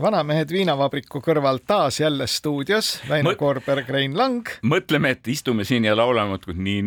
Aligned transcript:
vanamehed 0.00 0.52
viinavabriku 0.52 1.20
kõrval 1.24 1.60
taas 1.66 2.00
jälle 2.00 2.26
stuudios, 2.26 3.00
Väino 3.08 3.34
Koorberg, 3.36 3.88
Rein 3.88 4.16
Lang. 4.18 4.48
mõtleme, 4.62 5.10
et 5.16 5.28
istume 5.28 5.64
siin 5.64 5.84
ja 5.84 5.96
laulame 5.96 6.34
muudkui 6.34 6.54
nii 6.56 6.82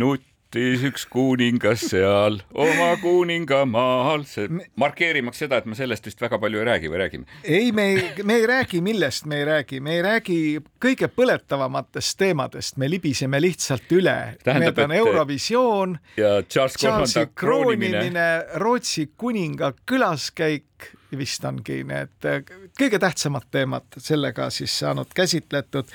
nuttis 0.54 0.84
üks 0.86 1.06
kuningas 1.10 1.82
seal 1.90 2.40
oma 2.54 2.94
kuningamaal, 3.02 4.24
see 4.28 4.48
markeerimaks 4.80 5.42
seda, 5.42 5.60
et 5.60 5.66
me 5.70 5.78
sellest 5.78 6.06
vist 6.06 6.22
väga 6.22 6.38
palju 6.42 6.62
ei 6.62 6.68
räägi 6.68 6.92
või 6.92 7.00
räägime? 7.02 7.26
ei, 7.44 7.72
me 7.72 7.86
ei, 7.94 8.24
me 8.24 8.38
ei 8.42 8.48
räägi, 8.48 8.82
millest 8.86 9.26
me 9.26 9.42
ei 9.42 9.48
räägi, 9.50 9.80
me 9.82 9.96
ei 9.98 10.04
räägi 10.06 10.38
kõige 10.84 11.10
põletavamatest 11.10 12.18
teemadest, 12.22 12.78
me 12.78 12.90
libiseme 12.92 13.42
lihtsalt 13.42 13.92
üle. 13.98 14.18
Need 14.46 14.82
on 14.84 14.94
Eurovisioon, 14.94 15.98
ja 16.18 16.36
Charles 16.44 16.78
kolmanda 16.78 17.26
kroonimine, 17.34 17.98
kroonimine, 17.98 18.28
Rootsi 18.62 19.10
kuninga 19.18 19.74
külaskäik 19.90 20.92
vist 21.14 21.46
ongi 21.46 21.84
need 21.86 22.26
äh, 22.26 22.42
kõige 22.78 23.00
tähtsamad 23.02 23.46
teemad 23.54 24.00
sellega 24.02 24.50
siis 24.54 24.74
saanud 24.82 25.14
käsitletud. 25.14 25.90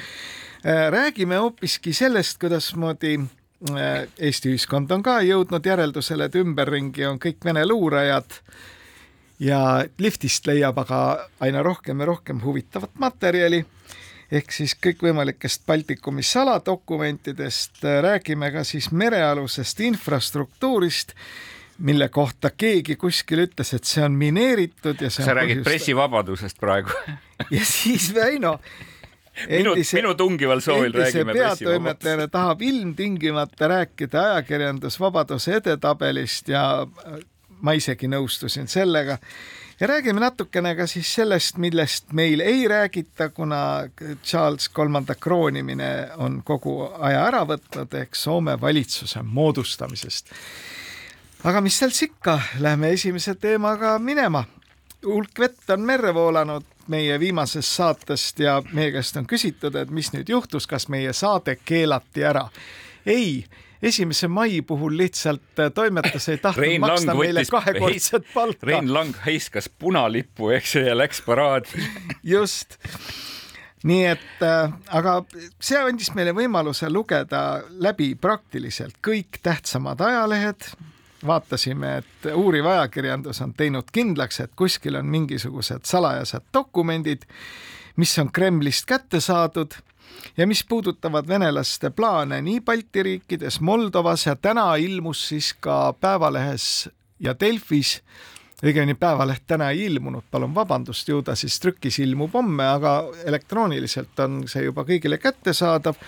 räägime 0.90 1.36
hoopiski 1.38 1.92
sellest, 1.94 2.38
kuidasmoodi 2.42 3.16
äh, 3.18 3.37
Eesti 3.58 4.52
ühiskond 4.52 4.90
on 4.94 5.02
ka 5.02 5.16
jõudnud 5.26 5.64
järeldusele, 5.66 6.28
et 6.28 6.36
ümberringi 6.38 7.06
on 7.08 7.18
kõik 7.18 7.42
Vene 7.44 7.64
luurajad 7.66 8.36
ja 9.42 9.84
liftist 9.98 10.46
leiab 10.46 10.78
aga 10.84 11.00
aina 11.42 11.62
rohkem 11.66 11.98
ja 12.00 12.06
rohkem 12.06 12.42
huvitavat 12.44 12.94
materjali. 13.02 13.64
Ehk 14.30 14.52
siis 14.52 14.74
kõikvõimalikest 14.76 15.64
Baltikumi 15.66 16.22
saladokumentidest, 16.22 17.80
räägime 18.04 18.50
ka 18.52 18.64
siis 18.64 18.90
merealusest 18.92 19.80
infrastruktuurist, 19.88 21.14
mille 21.78 22.10
kohta 22.12 22.50
keegi 22.50 22.98
kuskil 23.00 23.46
ütles, 23.46 23.72
et 23.74 23.88
see 23.88 24.04
on 24.04 24.12
mineeritud 24.20 25.00
ja 25.00 25.10
see 25.10 25.24
sa 25.24 25.34
räägid 25.38 25.64
pressivabadusest 25.64 26.60
praegu. 26.60 26.92
Ja 27.50 27.64
siis 27.64 28.10
Väino 28.14 28.58
minu, 29.46 29.74
minu 29.92 30.14
tungival 30.14 30.60
soovil 30.60 30.92
räägime 30.92 31.32
pressivabadusest. 31.32 32.32
tahab 32.32 32.62
ilmtingimata 32.62 33.68
rääkida 33.68 34.22
ajakirjandusvabaduse 34.22 35.56
edetabelist 35.56 36.48
ja 36.48 36.86
äh, 37.06 37.18
ma 37.60 37.74
isegi 37.76 38.08
nõustusin 38.08 38.68
sellega. 38.68 39.18
ja 39.80 39.86
räägime 39.86 40.20
natukene 40.20 40.74
ka 40.76 40.86
siis 40.86 41.14
sellest, 41.14 41.58
millest 41.58 42.12
meil 42.12 42.40
ei 42.40 42.68
räägita, 42.68 43.28
kuna 43.28 43.88
Charles 44.24 44.68
kolmanda 44.68 45.14
kroonimine 45.14 46.08
on 46.16 46.42
kogu 46.44 46.80
aja 46.98 47.26
ära 47.26 47.44
võtnud 47.46 47.94
ehk 47.94 48.14
Soome 48.14 48.60
valitsuse 48.60 49.22
moodustamisest. 49.22 50.32
aga 51.44 51.60
mis 51.60 51.78
seal 51.78 51.94
ikka, 52.02 52.40
lähme 52.58 52.92
esimese 52.92 53.34
teemaga 53.34 53.98
minema. 53.98 54.44
hulk 55.06 55.38
vett 55.38 55.70
on 55.70 55.80
merre 55.80 56.14
voolanud 56.14 56.77
meie 56.88 57.20
viimasest 57.20 57.76
saatest 57.76 58.40
ja 58.40 58.58
meie 58.72 58.92
käest 58.92 59.16
on 59.16 59.26
küsitud, 59.28 59.76
et 59.76 59.90
mis 59.90 60.12
nüüd 60.14 60.28
juhtus, 60.28 60.66
kas 60.66 60.88
meie 60.88 61.12
saade 61.12 61.58
keelati 61.64 62.24
ära. 62.24 62.48
ei, 63.06 63.44
esimese 63.82 64.28
mai 64.28 64.62
puhul 64.62 64.96
lihtsalt 64.96 65.62
toimetus 65.74 66.28
ei 66.28 66.38
tahtnud 66.38 66.66
Rein 66.66 66.80
maksta 66.80 67.06
Lang 67.06 67.20
meile 67.20 67.44
kahekordset 67.50 68.26
palka. 68.34 68.66
Rein 68.66 68.92
Lang 68.94 69.14
heiskas 69.26 69.68
punalippu, 69.68 70.50
eks 70.50 70.74
ju, 70.74 70.84
ja 70.86 70.98
läks 70.98 71.22
paraadi. 71.26 71.88
just. 72.34 72.78
nii 73.86 74.04
et 74.10 74.42
äh, 74.42 74.72
aga 74.90 75.20
see 75.62 75.78
andis 75.78 76.10
meile 76.18 76.32
võimaluse 76.34 76.90
lugeda 76.90 77.62
läbi 77.78 78.14
praktiliselt 78.18 78.98
kõik 79.06 79.38
tähtsamad 79.42 80.00
ajalehed. 80.02 80.72
Vaatasime, 81.26 81.96
et 81.96 82.30
uuriv 82.34 82.66
ajakirjandus 82.66 83.40
on 83.42 83.54
teinud 83.54 83.90
kindlaks, 83.92 84.40
et 84.40 84.52
kuskil 84.56 84.96
on 84.96 85.06
mingisugused 85.06 85.84
salajased 85.88 86.48
dokumendid, 86.54 87.26
mis 87.96 88.18
on 88.18 88.32
Kremlist 88.32 88.86
kätte 88.86 89.20
saadud 89.20 89.74
ja 90.36 90.46
mis 90.46 90.64
puudutavad 90.68 91.28
venelaste 91.28 91.90
plaane 91.90 92.42
nii 92.42 92.60
Balti 92.60 93.02
riikides, 93.02 93.60
Moldovas 93.60 94.26
ja 94.26 94.36
täna 94.36 94.74
ilmus 94.76 95.28
siis 95.28 95.54
ka 95.60 95.92
Päevalehes 96.00 96.88
ja 97.20 97.34
Delfis 97.40 97.98
õigemini 98.64 98.94
Päevaleht 98.98 99.46
täna 99.46 99.70
ei 99.70 99.84
ilmunud, 99.86 100.26
palun 100.30 100.54
vabandust, 100.54 101.08
ju 101.08 101.22
ta 101.22 101.36
siis 101.38 101.60
trükis 101.62 102.00
ilmub 102.02 102.34
homme, 102.34 102.66
aga 102.66 103.00
elektrooniliselt 103.24 104.18
on 104.24 104.42
see 104.50 104.64
juba 104.66 104.84
kõigile 104.88 105.20
kättesaadav. 105.22 105.98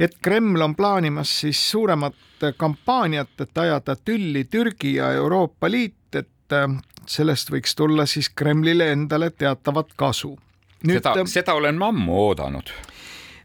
Et 0.00 0.18
Kreml 0.22 0.62
on 0.64 0.74
plaanimas 0.76 1.32
siis 1.40 1.60
suuremat 1.70 2.14
kampaaniat, 2.56 3.40
et 3.40 3.58
ajada 3.58 3.96
tülli 3.96 4.44
Türgi 4.44 4.94
ja 4.94 5.12
Euroopa 5.12 5.70
Liit, 5.70 6.14
et 6.16 6.56
äh, 6.56 6.68
sellest 7.06 7.50
võiks 7.52 7.76
tulla 7.76 8.06
siis 8.08 8.30
Kremlile 8.30 8.92
endale 8.92 9.30
teatavat 9.30 9.92
kasu. 9.96 10.38
seda, 10.86 11.14
seda 11.26 11.54
olen 11.54 11.78
ma 11.78 11.90
ammu 11.92 12.16
oodanud. 12.28 12.72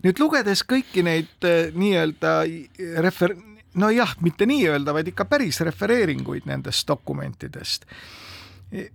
nüüd 0.04 0.20
lugedes 0.20 0.64
kõiki 0.64 1.04
neid 1.04 1.44
äh, 1.44 1.74
nii-öelda 1.76 2.38
refer-, 3.04 3.36
nojah, 3.76 4.16
mitte 4.22 4.46
nii-öelda, 4.46 4.94
vaid 4.94 5.12
ikka 5.12 5.26
päris 5.26 5.60
refereeringuid 5.62 6.48
nendest 6.48 6.88
dokumentidest 6.88 7.86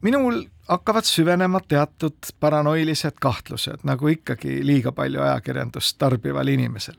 minul 0.02 0.42
hakkavad 0.68 1.06
süvenema 1.06 1.60
teatud 1.68 2.32
paranoilised 2.40 3.20
kahtlused, 3.20 3.84
nagu 3.86 4.08
ikkagi 4.08 4.60
liiga 4.66 4.92
palju 4.92 5.22
ajakirjandust 5.22 5.98
tarbival 5.98 6.48
inimesel. 6.48 6.98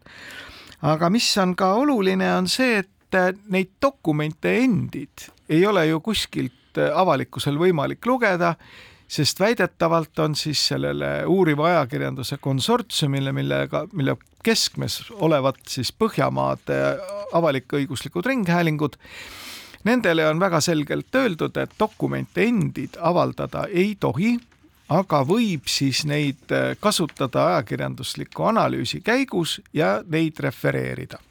Aga 0.82 1.10
mis 1.14 1.28
on 1.42 1.56
ka 1.56 1.74
oluline, 1.80 2.28
on 2.36 2.48
see, 2.50 2.82
et 2.82 3.38
neid 3.52 3.76
dokumente 3.82 4.54
endid 4.64 5.28
ei 5.52 5.66
ole 5.68 5.84
ju 5.90 6.00
kuskilt 6.00 6.80
avalikkusel 6.80 7.58
võimalik 7.60 8.06
lugeda, 8.08 8.54
sest 9.12 9.42
väidetavalt 9.44 10.20
on 10.24 10.36
siis 10.40 10.62
sellele 10.72 11.26
uuriva 11.28 11.68
ajakirjanduse 11.74 12.38
konsortsiumile, 12.40 13.34
millega, 13.36 13.84
mille 13.92 14.16
keskmes 14.44 15.02
olevat 15.20 15.60
siis 15.68 15.92
Põhjamaade 15.92 16.80
avalik-õiguslikud 17.36 18.32
ringhäälingud 18.32 18.96
Nendele 19.84 20.28
on 20.30 20.40
väga 20.40 20.60
selgelt 20.62 21.16
öeldud, 21.16 21.58
et 21.58 21.72
dokumente 21.80 22.44
endid 22.46 23.00
avaldada 23.02 23.66
ei 23.74 23.96
tohi, 24.00 24.36
aga 24.92 25.24
võib 25.28 25.70
siis 25.72 26.04
neid 26.10 26.52
kasutada 26.84 27.48
ajakirjandusliku 27.54 28.50
analüüsi 28.52 29.02
käigus 29.06 29.60
ja 29.74 30.00
neid 30.08 30.40
refereerida. 30.44 31.22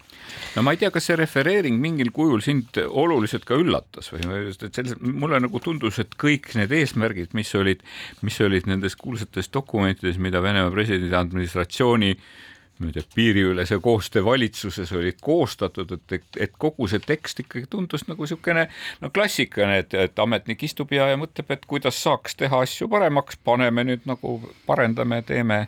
No 0.55 0.63
ma 0.63 0.75
ei 0.75 0.79
tea, 0.81 0.91
kas 0.95 1.09
see 1.09 1.17
refereering 1.19 1.79
mingil 1.83 2.13
kujul 2.15 2.43
sind 2.45 2.79
oluliselt 2.87 3.45
ka 3.49 3.59
üllatas 3.59 4.11
või 4.13 4.23
et 4.51 4.63
selles, 4.77 4.95
mulle 5.01 5.41
nagu 5.43 5.63
tundus, 5.63 5.99
et 6.03 6.15
kõik 6.19 6.53
need 6.59 6.73
eesmärgid, 6.75 7.35
mis 7.39 7.51
olid, 7.59 7.83
mis 8.27 8.39
olid 8.45 8.69
nendes 8.71 8.97
kuulsates 8.99 9.51
dokumentides, 9.55 10.21
mida 10.23 10.43
Venemaa 10.43 10.73
presidendi 10.75 11.17
administratsiooni 11.19 12.15
ma 12.15 12.50
tea, 12.93 13.03
piiriülese 13.15 13.79
koostöö 13.83 14.25
valitsuses 14.25 14.93
olid 14.93 15.19
koostatud, 15.21 15.93
et, 15.93 16.13
et, 16.13 16.41
et 16.47 16.53
kogu 16.59 16.89
see 16.89 17.03
tekst 17.05 17.43
ikkagi 17.45 17.67
tundus 17.71 18.07
nagu 18.09 18.25
niisugune 18.25 18.67
no 19.01 19.11
klassikaline, 19.11 19.83
et, 19.85 19.95
et 19.95 20.23
ametnik 20.25 20.65
istub 20.65 20.93
ja, 20.97 21.11
ja 21.13 21.21
mõtleb, 21.21 21.53
et 21.53 21.67
kuidas 21.69 22.01
saaks 22.03 22.39
teha 22.41 22.63
asju 22.65 22.89
paremaks, 22.89 23.39
paneme 23.45 23.85
nüüd 23.85 24.09
nagu 24.09 24.39
parendame, 24.67 25.23
teeme, 25.29 25.67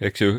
eks 0.00 0.24
ju, 0.24 0.36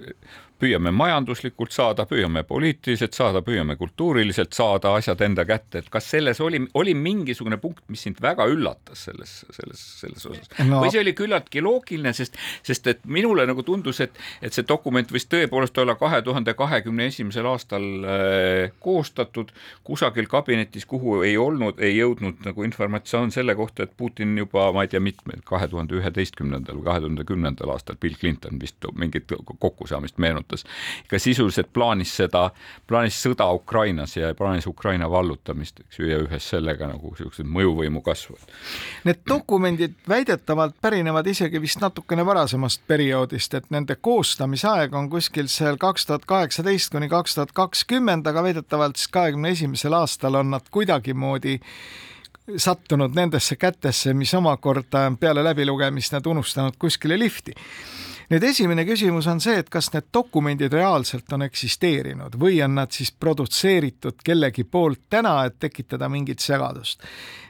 püüame 0.63 0.93
majanduslikult 0.95 1.73
saada, 1.75 2.05
püüame 2.07 2.43
poliitiliselt 2.47 3.15
saada, 3.17 3.41
püüame 3.43 3.75
kultuuriliselt 3.79 4.55
saada 4.55 4.93
asjad 4.97 5.21
enda 5.25 5.45
kätte, 5.47 5.83
et 5.83 5.89
kas 5.91 6.07
selles 6.13 6.39
oli, 6.43 6.61
oli 6.79 6.93
mingisugune 6.95 7.57
punkt, 7.61 7.83
mis 7.91 8.03
sind 8.05 8.21
väga 8.23 8.47
üllatas 8.51 9.05
selles, 9.09 9.35
selles, 9.51 9.83
selles 10.01 10.27
osas 10.29 10.51
no. 10.63 10.79
või 10.83 10.91
see 10.93 11.01
oli 11.03 11.15
küllaltki 11.17 11.63
loogiline, 11.63 12.13
sest, 12.15 12.37
sest 12.65 12.87
et 12.91 13.03
minule 13.05 13.45
nagu 13.49 13.65
tundus, 13.67 13.99
et, 14.05 14.15
et 14.41 14.55
see 14.55 14.67
dokument 14.67 15.11
võis 15.11 15.27
tõepoolest 15.31 15.77
olla 15.83 15.97
kahe 15.99 16.21
tuhande 16.25 16.55
kahekümne 16.57 17.09
esimesel 17.11 17.49
aastal 17.49 17.87
äh, 18.07 18.71
koostatud 18.83 19.51
kusagil 19.83 20.29
kabinetis, 20.31 20.87
kuhu 20.89 21.21
ei 21.27 21.35
olnud, 21.37 21.81
ei 21.83 21.97
jõudnud 21.97 22.43
nagu 22.47 22.67
informatsioon 22.67 23.33
selle 23.35 23.57
kohta, 23.59 23.87
et 23.87 23.95
Putin 23.97 24.37
juba, 24.37 24.69
ma 24.75 24.85
ei 24.85 24.91
tea, 24.93 25.03
mitmed, 25.03 25.43
kahe 25.47 25.67
tuhande 25.71 25.97
üheteistkümnendal 25.99 26.79
või 26.79 26.87
kahe 26.87 27.03
tuhande 27.03 27.27
kümnendal 27.27 27.75
aastal 27.75 27.99
Bill 27.99 28.15
Clinton 28.19 28.61
vist 28.61 28.79
mingit 28.99 29.31
kokkusaamist 29.59 30.19
meenutas, 30.21 30.52
kasutas, 30.53 30.71
ikka 31.03 31.19
sisuliselt 31.19 31.73
plaanis 31.73 32.15
seda, 32.17 32.51
plaanis 32.87 33.17
sõda 33.23 33.49
Ukrainas 33.53 34.15
ja 34.17 34.33
plaanis 34.35 34.67
Ukraina 34.67 35.09
vallutamist, 35.09 35.79
eks 35.79 35.99
ju, 35.99 36.07
ja 36.07 36.19
ühes 36.23 36.49
sellega 36.49 36.87
nagu 36.87 37.13
siuksed 37.17 37.45
mõjuvõimu 37.45 38.01
kasvu. 38.03 38.37
Need 39.03 39.23
dokumendid 39.29 39.95
väidetavalt 40.09 40.75
pärinevad 40.81 41.27
isegi 41.27 41.61
vist 41.61 41.81
natukene 41.81 42.25
varasemast 42.25 42.81
perioodist, 42.87 43.53
et 43.53 43.69
nende 43.69 43.95
koostamise 43.95 44.67
aeg 44.67 44.93
on 44.93 45.09
kuskil 45.09 45.47
seal 45.47 45.77
kaks 45.77 46.05
tuhat 46.05 46.25
kaheksateist 46.25 46.91
kuni 46.91 47.09
kaks 47.09 47.35
tuhat 47.35 47.51
kakskümmend, 47.51 48.27
aga 48.27 48.43
väidetavalt 48.43 48.97
siis 48.97 49.11
kahekümne 49.13 49.53
esimesel 49.53 49.93
aastal 49.93 50.35
on 50.35 50.51
nad 50.51 50.69
kuidagimoodi 50.71 51.59
sattunud 52.59 53.13
nendesse 53.15 53.55
kätesse, 53.55 54.13
mis 54.13 54.33
omakorda 54.35 55.05
peale 55.19 55.43
läbilugemist 55.43 56.11
nad 56.11 56.25
unustanud 56.27 56.75
kuskile 56.79 57.15
lifti 57.19 57.53
nüüd 58.33 58.47
esimene 58.47 58.85
küsimus 58.87 59.27
on 59.29 59.41
see, 59.43 59.59
et 59.61 59.69
kas 59.69 59.91
need 59.93 60.09
dokumendid 60.13 60.73
reaalselt 60.73 61.29
on 61.35 61.45
eksisteerinud 61.45 62.37
või 62.41 62.57
on 62.65 62.73
nad 62.79 62.93
siis 62.95 63.11
produtseeritud 63.13 64.23
kellegi 64.25 64.65
poolt 64.65 65.05
täna, 65.13 65.43
et 65.45 65.59
tekitada 65.61 66.09
mingit 66.09 66.41
segadust. 66.41 67.03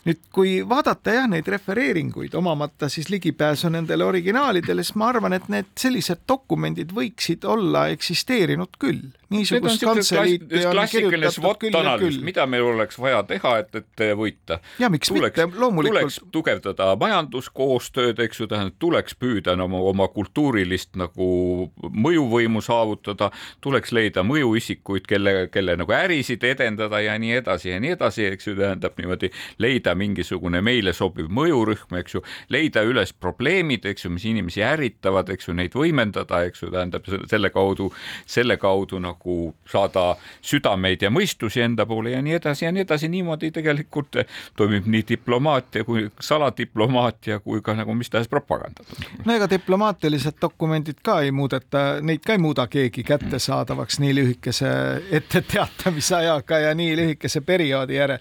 nüüd, 0.03 0.19
kui 0.35 0.57
vaadata 0.67 1.13
jah, 1.15 1.27
neid 1.31 1.47
refereeringuid, 1.47 2.33
omamata 2.35 2.89
siis 2.91 3.07
ligipääsu 3.07 3.69
nendele 3.71 4.03
originaalidele, 4.03 4.83
siis 4.83 4.97
ma 4.99 5.07
arvan, 5.13 5.31
et 5.37 5.45
need 5.47 5.69
sellised 5.79 6.25
dokumendid 6.27 6.91
võiksid 6.91 7.47
olla 7.47 7.85
eksisteerinud 7.93 8.75
küll. 8.79 9.13
niisugust 9.31 9.85
kantseliit 9.85 10.43
on 10.43 10.81
kirjutatud 10.91 11.61
küll 11.61 11.79
ja 11.79 11.95
küll. 12.01 12.19
mida 12.21 12.45
meil 12.45 12.67
oleks 12.73 12.99
vaja 12.99 13.23
teha, 13.23 13.55
et, 13.63 13.79
et 13.79 14.05
võita? 14.19 14.59
ja 14.79 14.91
miks 14.91 15.07
tuleks, 15.07 15.39
mitte, 15.39 15.59
loomulikult. 15.63 16.01
tuleks 16.01 16.19
tugevdada 16.35 16.91
majanduskoostööd, 16.99 18.19
eks 18.27 18.43
ju, 18.43 18.51
tähendab, 18.51 18.75
tuleks 18.83 19.15
püüda 19.15 19.55
oma, 19.55 19.79
oma 19.93 20.11
kultuurilist 20.11 20.72
sellist 20.73 20.95
nagu 20.97 21.69
mõjuvõimu 21.79 22.61
saavutada, 22.63 23.29
tuleks 23.61 23.91
leida 23.93 24.23
mõjuisikuid, 24.25 25.05
kelle, 25.07 25.47
kelle 25.53 25.75
nagu 25.77 25.93
ärisid 25.93 26.43
edendada 26.43 26.99
ja 27.01 27.15
nii 27.19 27.37
edasi 27.39 27.69
ja 27.69 27.79
nii 27.79 27.93
edasi, 27.95 28.25
eks 28.33 28.47
ju, 28.47 28.55
tähendab 28.57 28.97
niimoodi 28.97 29.29
leida 29.61 29.93
mingisugune 29.95 30.61
meile 30.61 30.93
sobiv 30.93 31.29
mõjurühm, 31.29 31.97
eks 31.99 32.17
ju, 32.17 32.23
leida 32.49 32.83
üles 32.87 33.13
probleemid, 33.13 33.85
eks 33.85 34.05
ju, 34.05 34.13
mis 34.13 34.25
inimesi 34.29 34.63
ärritavad, 34.65 35.29
eks 35.33 35.49
ju, 35.49 35.55
neid 35.57 35.75
võimendada, 35.77 36.43
eks 36.47 36.63
ju, 36.63 36.71
tähendab 36.73 37.07
selle 37.29 37.53
kaudu, 37.53 37.91
selle 38.25 38.57
kaudu 38.57 39.01
nagu 39.03 39.53
saada 39.69 40.13
südameid 40.41 41.03
ja 41.03 41.11
mõistusi 41.13 41.63
enda 41.63 41.85
poole 41.89 42.15
ja 42.15 42.21
nii 42.23 42.37
edasi 42.39 42.65
ja 42.65 42.73
nii 42.73 42.85
edasi, 42.87 43.11
niimoodi 43.13 43.51
tegelikult 43.53 44.23
toimib 44.57 44.87
nii 44.89 45.05
diplomaatia 45.13 45.85
kui 45.87 46.07
saladiplomaatia 46.21 47.39
kui 47.43 47.61
ka 47.63 47.75
nagu 47.77 47.93
mis 47.97 48.09
tahes 48.09 48.29
propaganda. 48.31 48.83
no 49.25 49.33
ega 49.35 49.47
diplomaatilised 49.49 50.39
dokumendid 50.41 50.62
dokumendid 50.63 51.01
ka 51.03 51.17
ei 51.21 51.31
muudeta, 51.35 51.79
neid 52.01 52.21
ka 52.23 52.37
ei 52.37 52.39
muuda 52.39 52.63
keegi 52.71 53.03
kättesaadavaks 53.03 53.97
nii 53.99 54.13
lühikese 54.15 54.69
etteteatamise 55.11 56.15
ajaga 56.15 56.59
ja 56.59 56.71
nii 56.75 56.95
lühikese 56.95 57.41
perioodi 57.41 57.97
järel. 57.97 58.19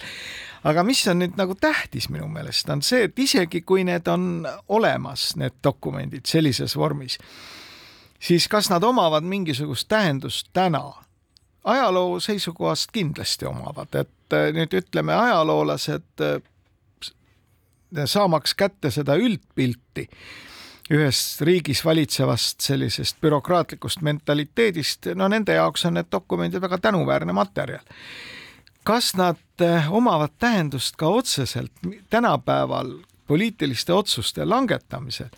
aga 0.65 0.83
mis 0.83 1.07
on 1.09 1.23
nüüd 1.23 1.39
nagu 1.39 1.55
tähtis 1.55 2.09
minu 2.11 2.27
meelest, 2.29 2.69
on 2.71 2.83
see, 2.83 3.05
et 3.07 3.19
isegi 3.19 3.63
kui 3.63 3.85
need 3.85 4.11
on 4.11 4.47
olemas, 4.69 5.37
need 5.37 5.55
dokumendid 5.63 6.27
sellises 6.27 6.75
vormis, 6.77 7.19
siis 8.19 8.49
kas 8.49 8.71
nad 8.71 8.83
omavad 8.83 9.23
mingisugust 9.23 9.89
tähendust 9.89 10.51
täna? 10.53 10.83
ajaloo 11.65 12.21
seisukohast 12.21 12.91
kindlasti 12.93 13.47
omavad, 13.47 13.95
et 13.95 14.35
nüüd 14.59 14.75
ütleme, 14.75 15.15
ajaloolased 15.15 16.27
saamaks 18.07 18.55
kätte 18.59 18.91
seda 18.91 19.15
üldpilti 19.15 20.09
ühes 20.93 21.41
riigis 21.41 21.85
valitsevast 21.85 22.61
sellisest 22.61 23.21
bürokraatlikust 23.21 24.03
mentaliteedist, 24.05 25.13
no 25.17 25.29
nende 25.33 25.57
jaoks 25.57 25.87
on 25.89 25.97
need 25.99 26.11
dokumendid 26.13 26.61
väga 26.61 26.79
tänuväärne 26.79 27.33
materjal. 27.33 27.85
kas 28.85 29.15
nad 29.15 29.39
eh, 29.61 29.93
omavad 29.93 30.31
tähendust 30.39 30.97
ka 30.97 31.07
otseselt 31.07 31.73
tänapäeval 32.11 32.99
poliitiliste 33.27 33.93
otsuste 33.93 34.45
langetamisel? 34.45 35.29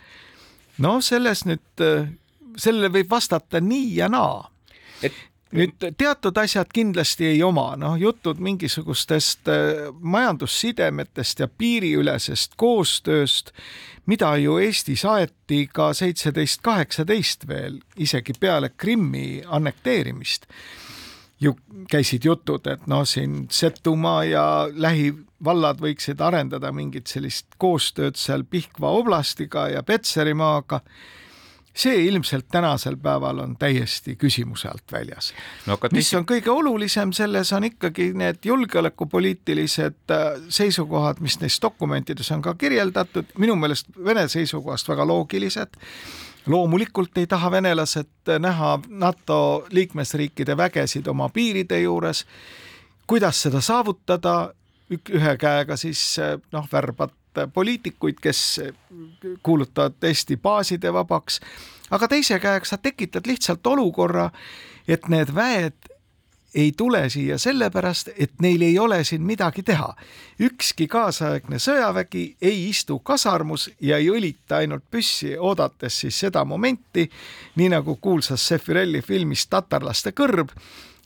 no 0.79 1.01
selles 1.01 1.45
nüüd, 1.45 1.81
eh, 1.81 2.09
sellele 2.57 2.89
võib 2.89 3.11
vastata 3.11 3.61
nii 3.61 3.97
ja 3.97 4.09
naa. 4.09 4.51
et 5.03 5.15
nüüd 5.55 5.85
teatud 5.99 6.37
asjad 6.41 6.71
kindlasti 6.75 7.29
ei 7.31 7.43
oma, 7.47 7.75
noh, 7.81 7.97
jutud 8.01 8.41
mingisugustest 8.43 9.49
äh, 9.51 9.89
majandussidemetest 10.01 11.45
ja 11.45 11.49
piiriülesest 11.49 12.57
koostööst, 12.61 13.53
mida 14.11 14.35
ju 14.43 14.59
Eestis 14.63 15.05
aeti 15.09 15.65
ka 15.73 15.93
seitseteist, 15.97 16.63
kaheksateist 16.65 17.47
veel, 17.49 17.81
isegi 17.97 18.35
peale 18.41 18.73
Krimmi 18.77 19.43
annekteerimist. 19.47 20.47
ju 21.41 21.53
käisid 21.91 22.25
jutud, 22.25 22.67
et 22.67 22.87
noh, 22.87 23.03
siin 23.05 23.49
Setumaa 23.51 24.25
ja 24.25 24.45
lähivallad 24.71 25.81
võiksid 25.83 26.23
arendada 26.23 26.71
mingit 26.73 27.11
sellist 27.11 27.59
koostööd 27.59 28.17
seal 28.17 28.45
Pihkva 28.45 28.95
oblastiga 28.97 29.69
ja 29.69 29.83
Petserimaaga 29.83 30.81
see 31.75 32.05
ilmselt 32.07 32.47
tänasel 32.51 32.97
päeval 32.97 33.39
on 33.39 33.57
täiesti 33.59 34.17
küsimuse 34.17 34.69
alt 34.69 34.93
väljas 34.93 35.33
no,. 35.67 35.79
mis 35.93 36.13
on 36.15 36.27
kõige 36.27 36.51
olulisem 36.51 37.13
selles, 37.13 37.53
on 37.53 37.65
ikkagi 37.65 38.13
need 38.15 38.45
julgeolekupoliitilised 38.45 40.15
äh, 40.15 40.29
seisukohad, 40.49 41.21
mis 41.21 41.41
neis 41.41 41.59
dokumentides 41.63 42.31
on 42.31 42.43
ka 42.43 42.55
kirjeldatud, 42.55 43.35
minu 43.39 43.57
meelest 43.59 43.91
Vene 44.05 44.29
seisukohast 44.29 44.89
väga 44.89 45.07
loogilised 45.07 45.81
loomulikult 46.47 47.19
ei 47.19 47.27
taha 47.27 47.51
venelased 47.51 48.33
näha 48.39 48.79
NATO 48.89 49.67
liikmesriikide 49.71 50.57
vägesid 50.57 51.07
oma 51.07 51.29
piiride 51.29 51.81
juures. 51.81 52.27
kuidas 53.07 53.43
seda 53.43 53.61
saavutada, 53.61 54.55
ühe 54.91 55.37
käega 55.37 55.77
siis 55.77 56.19
äh, 56.19 56.39
noh, 56.53 56.69
värbad 56.73 57.11
poliitikuid, 57.55 58.21
kes 58.23 58.61
kuulutavad 59.43 60.03
Eesti 60.03 60.37
baaside 60.37 60.93
vabaks, 60.93 61.41
aga 61.91 62.09
teise 62.09 62.39
käega 62.41 62.67
sa 62.67 62.79
tekitad 62.79 63.27
lihtsalt 63.27 63.67
olukorra, 63.67 64.31
et 64.89 65.09
need 65.09 65.35
väed 65.35 65.95
ei 66.55 66.73
tule 66.77 67.09
siia 67.11 67.39
sellepärast, 67.39 68.09
et 68.19 68.33
neil 68.43 68.63
ei 68.63 68.79
ole 68.79 69.05
siin 69.05 69.23
midagi 69.23 69.63
teha. 69.63 69.95
ükski 70.41 70.87
kaasaegne 70.87 71.59
sõjavägi 71.59 72.37
ei 72.43 72.69
istu 72.69 72.99
kasarmus 72.99 73.71
ja 73.81 73.99
ei 73.99 74.11
õlita 74.11 74.63
ainult 74.63 74.85
püssi, 74.91 75.37
oodates 75.39 76.01
siis 76.01 76.19
seda 76.21 76.45
momenti, 76.45 77.11
nii 77.57 77.69
nagu 77.69 77.97
kuulsas 77.97 78.49
Sefirelli 78.49 79.03
filmis 79.03 79.47
Tatarlaste 79.47 80.13
kõrb 80.13 80.55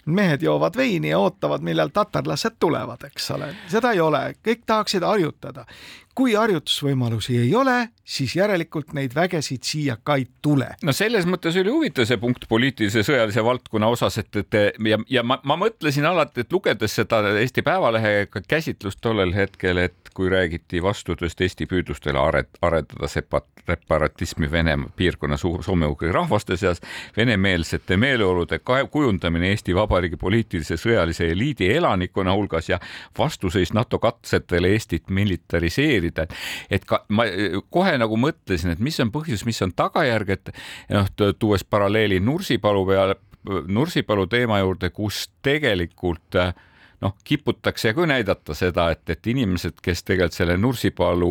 mehed 0.09 0.43
joovad 0.43 0.77
veini 0.77 1.09
ja 1.09 1.19
ootavad, 1.19 1.63
millal 1.63 1.89
tatarlased 1.93 2.57
tulevad, 2.61 3.05
eks 3.05 3.31
ole. 3.31 3.55
seda 3.69 3.93
ei 3.93 4.01
ole, 4.01 4.35
kõik 4.45 4.65
tahaksid 4.67 5.05
harjutada. 5.05 5.67
Kui 6.19 6.35
harjutusvõimalusi 6.35 7.37
ei 7.39 7.53
ole, 7.55 7.77
siis 8.03 8.33
järelikult 8.37 8.91
neid 8.97 9.13
vägesid 9.15 9.63
siia 9.63 9.99
ka 10.03 10.17
ei 10.19 10.27
tule. 10.43 10.73
no 10.83 10.95
selles 10.97 11.29
mõttes 11.31 11.55
oli 11.61 11.71
huvitav 11.71 12.09
see 12.09 12.19
punkt 12.19 12.49
poliitilise 12.51 13.05
sõjalise 13.07 13.45
valdkonna 13.45 13.91
osas, 13.95 14.19
et, 14.19 14.41
et 14.43 14.59
ja, 14.91 14.99
ja 15.07 15.23
ma, 15.23 15.39
ma 15.47 15.59
mõtlesin 15.61 16.09
alati, 16.09 16.43
et 16.43 16.53
lugedes 16.53 16.97
seda 16.99 17.23
Eesti 17.39 17.63
Päevalehe 17.63 18.27
käsitlust 18.49 18.99
tollel 19.05 19.35
hetkel, 19.37 19.79
et 19.85 20.09
kui 20.19 20.31
räägiti 20.33 20.83
vastudest 20.83 21.41
Eesti 21.41 21.69
püüdlustele 21.71 22.19
arendada 22.19 23.07
separatismi 23.09 24.51
Venemaa 24.51 24.91
piirkonna 24.97 25.37
soome-ugri 25.39 26.11
rahvaste 26.13 26.57
seas, 26.59 26.83
venemeelsete 27.17 27.97
meeleolude 27.97 28.59
kujundamine 28.91 29.53
Eesti 29.53 29.77
Vabariigi 29.77 30.19
poliitilise 30.19 30.75
sõjalise 30.81 31.31
eliidi 31.31 31.71
elanikkonna 31.77 32.35
hulgas 32.35 32.73
ja 32.73 32.81
vastuseis 33.19 33.73
NATO 33.73 33.99
katsetele 34.03 34.73
Eestit 34.75 35.07
militariseerida, 35.11 36.08
et 36.71 36.85
ka 36.89 37.03
ma 37.09 37.27
kohe 37.71 37.97
nagu 38.01 38.19
mõtlesin, 38.21 38.75
et 38.75 38.83
mis 38.85 38.99
on 39.05 39.13
põhjus, 39.15 39.45
mis 39.49 39.61
on 39.65 39.75
tagajärg, 39.77 40.35
et 40.37 40.53
noh, 40.95 41.09
tuues 41.39 41.65
paralleeli 41.65 42.21
Nursipalu 42.25 42.87
peale, 42.89 43.19
Nursipalu 43.69 44.27
teema 44.31 44.59
juurde, 44.61 44.91
kus 44.95 45.27
tegelikult 45.45 46.37
äh, 46.41 46.55
noh, 47.01 47.15
kiputakse 47.25 47.93
ka 47.95 48.07
näidata 48.09 48.55
seda, 48.59 48.89
et, 48.95 49.05
et 49.11 49.27
inimesed, 49.31 49.79
kes 49.83 50.03
tegelikult 50.05 50.37
selle 50.39 50.57
Nursipalu 50.59 51.31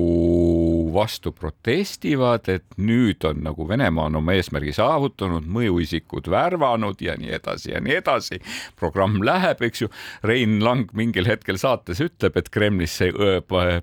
vastu 0.93 1.33
protestivad, 1.35 2.47
et 2.51 2.77
nüüd 2.79 3.25
on 3.27 3.43
nagu 3.45 3.67
Venemaa 3.67 4.07
on 4.07 4.19
oma 4.21 4.35
eesmärgi 4.37 4.73
saavutanud, 4.77 5.47
mõjuisikud 5.57 6.29
värvanud 6.31 7.03
ja 7.03 7.17
nii 7.19 7.35
edasi 7.39 7.73
ja 7.73 7.81
nii 7.83 7.97
edasi. 7.99 8.39
programm 8.79 9.19
läheb, 9.25 9.61
eks 9.67 9.81
ju. 9.81 9.91
Rein 10.23 10.59
Lang 10.63 10.91
mingil 10.93 11.27
hetkel 11.27 11.59
saates 11.59 12.01
ütleb, 12.03 12.37
et 12.37 12.49
Kremlisse 12.49 13.11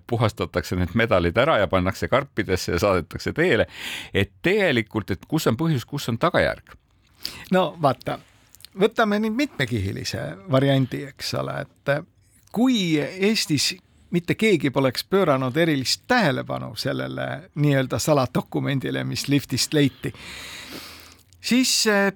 puhastatakse 0.07 0.77
need 0.81 0.95
medalid 0.95 1.39
ära 1.39 1.59
ja 1.61 1.69
pannakse 1.69 2.09
karpidesse 2.09 2.73
ja 2.73 2.79
saadetakse 2.79 3.33
teele. 3.33 3.67
et 4.15 4.33
tegelikult, 4.43 5.11
et 5.11 5.27
kus 5.29 5.47
on 5.47 5.57
põhjus, 5.57 5.85
kus 5.85 6.09
on 6.09 6.19
tagajärg? 6.19 6.77
no 7.53 7.75
vaata 7.83 8.19
võtame 8.81 9.21
nüüd 9.23 9.37
mitmekihilise 9.39 10.23
variandi, 10.51 11.05
eks 11.13 11.35
ole, 11.41 11.61
et 11.65 11.95
kui 12.55 12.99
Eestis 13.01 13.73
mitte 14.15 14.37
keegi 14.39 14.71
poleks 14.71 15.05
pööranud 15.11 15.57
erilist 15.59 16.05
tähelepanu 16.11 16.75
sellele 16.79 17.51
nii-öelda 17.59 17.99
saladokumendile, 17.99 19.03
mis 19.05 19.27
liftist 19.29 19.75
leiti, 19.75 20.13
siis 21.41 21.73
eh, 21.91 22.13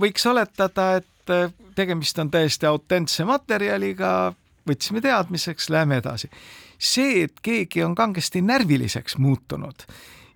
võiks 0.00 0.26
oletada, 0.30 0.92
et 1.00 1.34
äh, 1.34 1.50
tegemist 1.74 2.18
on 2.18 2.30
täiesti 2.30 2.68
autentse 2.68 3.26
materjaliga, 3.28 4.32
võtsime 4.68 5.02
teadmiseks, 5.02 5.70
läheme 5.70 5.98
edasi. 6.02 6.30
see, 6.78 7.22
et 7.24 7.40
keegi 7.42 7.84
on 7.84 7.94
kangesti 7.94 8.42
närviliseks 8.42 9.18
muutunud 9.18 9.86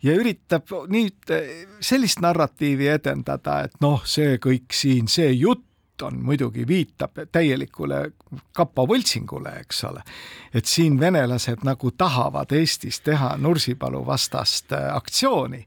ja 0.02 0.16
üritab 0.16 0.72
nüüd 0.92 1.32
sellist 1.80 2.20
narratiivi 2.24 2.90
edendada, 2.92 3.62
et 3.66 3.80
noh, 3.80 4.02
see 4.04 4.36
kõik 4.42 4.74
siin, 4.76 5.08
see 5.08 5.32
jutt 5.34 5.64
on 6.02 6.18
muidugi, 6.24 6.66
viitab 6.66 7.18
täielikule 7.32 8.12
kapo 8.52 8.86
võltsingule, 8.86 9.52
eks 9.60 9.84
ole. 9.84 10.02
et 10.54 10.64
siin 10.64 11.00
venelased 11.00 11.64
nagu 11.64 11.90
tahavad 11.90 12.52
Eestis 12.52 13.00
teha 13.00 13.36
Nursipalu 13.36 14.06
vastast 14.06 14.72
äh, 14.72 14.96
aktsiooni. 14.96 15.66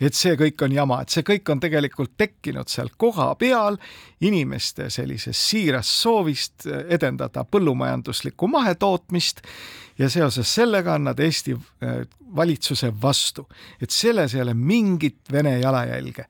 et 0.00 0.14
see 0.14 0.36
kõik 0.36 0.64
on 0.64 0.72
jama, 0.72 1.00
et 1.02 1.08
see 1.08 1.22
kõik 1.22 1.50
on 1.52 1.60
tegelikult 1.60 2.16
tekkinud 2.16 2.68
seal 2.68 2.88
kohapeal 2.96 3.76
inimeste 4.20 4.90
sellisest 4.90 5.40
siirast 5.40 5.90
soovist 5.90 6.66
äh, 6.66 6.84
edendada 6.88 7.44
põllumajanduslikku 7.44 8.48
mahetootmist 8.48 9.42
ja 9.98 10.08
seoses 10.08 10.54
sellega 10.54 10.94
on 10.94 11.04
nad 11.04 11.20
Eesti 11.20 11.52
äh, 11.52 12.06
valitsuse 12.36 12.92
vastu, 13.02 13.48
et 13.82 13.90
selles 13.90 14.34
ei 14.34 14.42
ole 14.42 14.54
mingit 14.54 15.32
Vene 15.32 15.58
jalajälge 15.58 16.24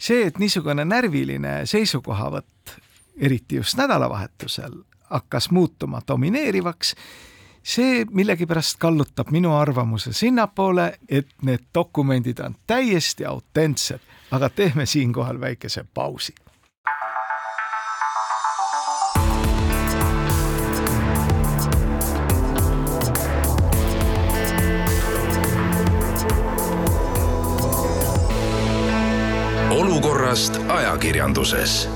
see, 0.00 0.26
et 0.26 0.38
niisugune 0.38 0.84
närviline 0.84 1.60
seisukohavõtt, 1.68 2.76
eriti 3.20 3.60
just 3.60 3.76
nädalavahetusel, 3.76 4.80
hakkas 5.10 5.50
muutuma 5.50 6.00
domineerivaks, 6.08 6.94
see 7.62 8.04
millegipärast 8.10 8.78
kallutab 8.80 9.30
minu 9.30 9.52
arvamuse 9.56 10.12
sinnapoole, 10.16 10.92
et 11.08 11.28
need 11.42 11.68
dokumendid 11.74 12.40
on 12.40 12.56
täiesti 12.66 13.26
autentsed, 13.28 14.00
aga 14.30 14.48
teeme 14.48 14.86
siinkohal 14.86 15.40
väikese 15.40 15.84
pausi 15.94 16.34
olukorrast 30.30 30.58
ajakirjanduses. 30.70 31.88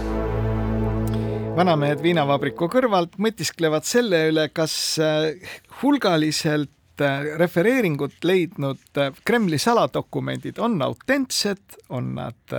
vanamehed 1.54 2.00
viinavabriku 2.02 2.66
kõrvalt 2.66 3.12
mõtisklevad 3.22 3.86
selle 3.86 4.24
üle, 4.32 4.48
kas 4.50 4.74
äh, 4.98 5.52
hulgaliselt 5.78 6.98
äh, 6.98 7.28
refereeringut 7.38 8.26
leidnud 8.26 8.98
äh, 8.98 9.14
Kremli 9.22 9.58
saladokumendid 9.62 10.58
on 10.58 10.82
autentsed, 10.82 11.78
on 11.94 12.10
nad 12.16 12.56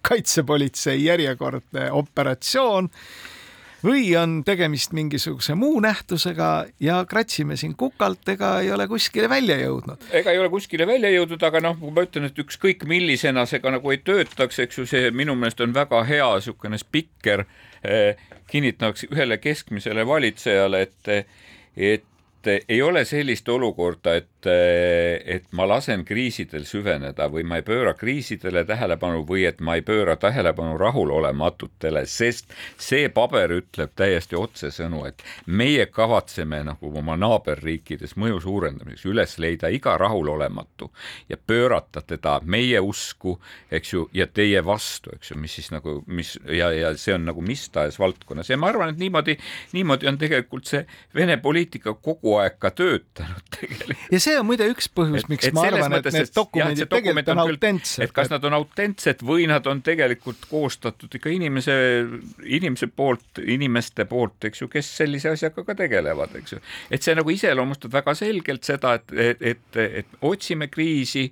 kaitsepolitsei 0.00 1.04
järjekordne 1.04 1.90
operatsioon 1.92 2.88
või 3.84 4.12
on 4.18 4.40
tegemist 4.46 4.92
mingisuguse 4.96 5.54
muu 5.58 5.80
nähtusega 5.82 6.50
ja 6.80 7.00
kratsime 7.08 7.56
siin 7.60 7.74
kukalt 7.78 8.28
ega 8.34 8.54
ei 8.60 8.70
ole 8.72 8.86
kuskile 8.90 9.28
välja 9.28 9.58
jõudnud. 9.62 10.06
ega 10.12 10.30
ei 10.30 10.38
ole 10.38 10.50
kuskile 10.52 10.86
välja 10.86 11.10
jõudnud, 11.10 11.42
aga 11.46 11.62
noh, 11.64 11.80
ma 11.90 12.06
ütlen, 12.06 12.28
et 12.30 12.38
ükskõik 12.38 12.86
millisena 12.88 13.46
see 13.46 13.62
ka 13.62 13.74
nagu 13.74 13.94
ei 13.94 14.02
töötaks, 14.04 14.62
eks 14.66 14.78
ju, 14.78 14.86
see 14.86 15.10
minu 15.10 15.34
meelest 15.38 15.60
on 15.64 15.74
väga 15.74 16.04
hea 16.08 16.28
niisugune 16.36 16.78
spikker 16.80 17.44
eh,, 17.82 18.16
kinnitamaks 18.52 19.06
ühele 19.10 19.38
keskmisele 19.42 20.06
valitsejale, 20.06 20.86
et 20.86 21.26
et 21.76 22.04
ei 22.46 22.82
ole 22.82 23.04
sellist 23.04 23.48
olukorda, 23.48 24.14
et 24.16 24.28
et 24.42 25.44
ma 25.54 25.62
lasen 25.68 26.00
kriisidel 26.04 26.64
süveneda 26.66 27.28
või 27.30 27.44
ma 27.46 27.60
ei 27.60 27.62
pööra 27.66 27.92
kriisidele 27.94 28.64
tähelepanu 28.66 29.22
või 29.28 29.44
et 29.46 29.60
ma 29.62 29.76
ei 29.78 29.84
pööra 29.86 30.16
tähelepanu 30.18 30.74
rahulolematutele, 30.80 32.02
sest 32.10 32.50
see 32.74 33.06
paber 33.14 33.54
ütleb 33.54 33.92
täiesti 33.94 34.36
otsesõnu, 34.36 35.04
et 35.06 35.22
meie 35.46 35.86
kavatseme 35.86 36.62
nagu 36.66 36.90
oma 36.98 37.14
naaberriikides 37.20 38.16
mõju 38.18 38.40
suurendamiseks 38.42 39.06
üles 39.12 39.36
leida 39.38 39.70
iga 39.70 39.94
rahulolematu 40.00 40.90
ja 41.30 41.38
pöörata 41.38 42.02
teda 42.02 42.40
meie 42.42 42.80
usku, 42.82 43.36
eks 43.70 43.94
ju, 43.94 44.08
ja 44.12 44.26
teie 44.26 44.64
vastu, 44.66 45.14
eks 45.14 45.30
ju, 45.30 45.38
mis 45.38 45.54
siis 45.54 45.70
nagu, 45.70 46.00
mis 46.06 46.34
ja, 46.50 46.72
ja 46.74 46.92
see 46.98 47.14
on 47.14 47.28
nagu 47.30 47.44
mis 47.46 47.68
tahes 47.70 47.98
valdkonnas. 48.02 48.50
Ja 48.50 48.58
ma 48.58 48.72
arvan, 48.72 48.90
et 48.90 48.98
niimoodi, 48.98 49.38
niimoodi 49.72 50.10
on 50.10 50.18
tegelikult 50.18 50.66
see 50.66 50.82
Vene 51.14 51.36
poliitika 51.38 51.92
kogu 51.94 52.31
aeg 52.40 52.56
ka 52.62 52.70
töötanud 52.74 53.44
tegelikult. 53.54 54.06
ja 54.14 54.20
see 54.22 54.38
on 54.38 54.48
muide 54.48 54.68
üks 54.72 54.88
põhjus, 54.94 55.26
miks 55.30 55.48
et 55.48 55.56
ma 55.56 55.66
arvan, 55.68 55.96
et 55.98 56.08
need 56.14 56.32
dokumendid 56.34 56.90
tegelikult 56.90 57.32
on, 57.34 57.42
on 57.42 57.52
autentsed. 57.52 58.04
et 58.06 58.14
kas 58.16 58.32
nad 58.32 58.48
on 58.48 58.58
autentsed 58.58 59.24
või 59.26 59.46
nad 59.50 59.66
on 59.70 59.84
tegelikult 59.84 60.48
koostatud 60.50 61.14
ikka 61.18 61.32
inimese, 61.34 61.76
inimese 62.44 62.88
poolt, 62.88 63.42
inimeste 63.44 64.06
poolt, 64.10 64.50
eks 64.50 64.64
ju, 64.64 64.70
kes 64.72 64.90
sellise 65.02 65.34
asjaga 65.36 65.66
ka 65.68 65.78
tegelevad, 65.78 66.34
eks 66.40 66.56
ju. 66.56 66.60
et 66.90 67.04
see 67.04 67.16
nagu 67.18 67.34
iseloomustab 67.34 67.94
väga 68.00 68.16
selgelt 68.18 68.68
seda, 68.68 68.96
et, 69.00 69.16
et, 69.16 69.48
et, 69.54 69.82
et 70.02 70.20
otsime 70.32 70.70
kriisi 70.72 71.30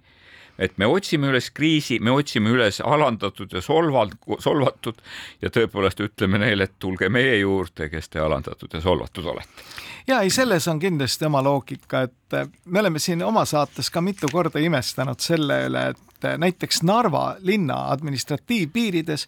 et 0.61 0.77
me 0.79 0.87
otsime 0.91 1.31
üles 1.33 1.51
kriisi, 1.57 1.99
me 2.05 2.13
otsime 2.13 2.53
üles 2.53 2.81
alandatud 2.85 3.53
ja 3.57 3.63
solvalt, 3.65 4.19
solvatud 4.45 5.01
ja 5.43 5.53
tõepoolest 5.53 6.03
ütleme 6.05 6.41
neile, 6.43 6.69
et 6.69 6.77
tulge 6.79 7.09
meie 7.09 7.39
juurde, 7.41 7.89
kes 7.93 8.13
te 8.13 8.21
alandatud 8.21 8.77
ja 8.77 8.83
solvatud 8.85 9.33
olete 9.33 9.80
ja 10.11 10.21
ei, 10.21 10.31
selles 10.31 10.69
on 10.69 10.79
kindlasti 10.79 11.25
oma 11.25 11.43
loogika, 11.43 12.03
et 12.03 12.35
äh, 12.35 12.49
me 12.65 12.81
oleme 12.81 12.99
siin 12.99 13.23
oma 13.23 13.45
saates 13.45 13.91
ka 13.91 14.01
mitu 14.01 14.29
korda 14.33 14.59
imestanud 14.59 15.21
selle 15.23 15.61
üle, 15.69 15.85
et 15.95 16.25
äh, 16.25 16.39
näiteks 16.39 16.83
Narva 16.83 17.37
linna 17.47 17.85
administratiivpiirides 17.95 19.27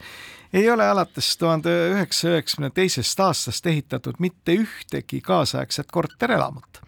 ei 0.52 0.70
ole 0.70 0.88
alates 0.88 1.36
tuhande 1.38 1.72
üheksasaja 1.92 2.38
üheksakümne 2.38 2.70
teisest 2.74 3.20
aastast 3.20 3.66
ehitatud 3.66 4.18
mitte 4.18 4.56
ühtegi 4.58 5.20
kaasaegset 5.20 5.90
korterelamut 5.92 6.82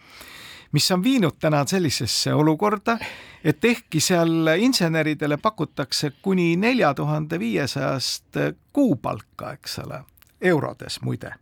mis 0.74 0.90
on 0.90 1.02
viinud 1.02 1.38
täna 1.40 1.62
sellisesse 1.66 2.34
olukorda, 2.34 2.98
et 3.44 3.64
ehkki 3.64 4.00
seal 4.02 4.50
inseneridele 4.58 5.36
pakutakse 5.36 6.10
kuni 6.22 6.56
nelja 6.56 6.94
tuhande 6.94 7.38
viiesajast 7.38 8.42
kuupalka, 8.72 9.52
eks 9.54 9.78
ole, 9.86 10.02
eurodes 10.42 10.98
muide 11.06 11.34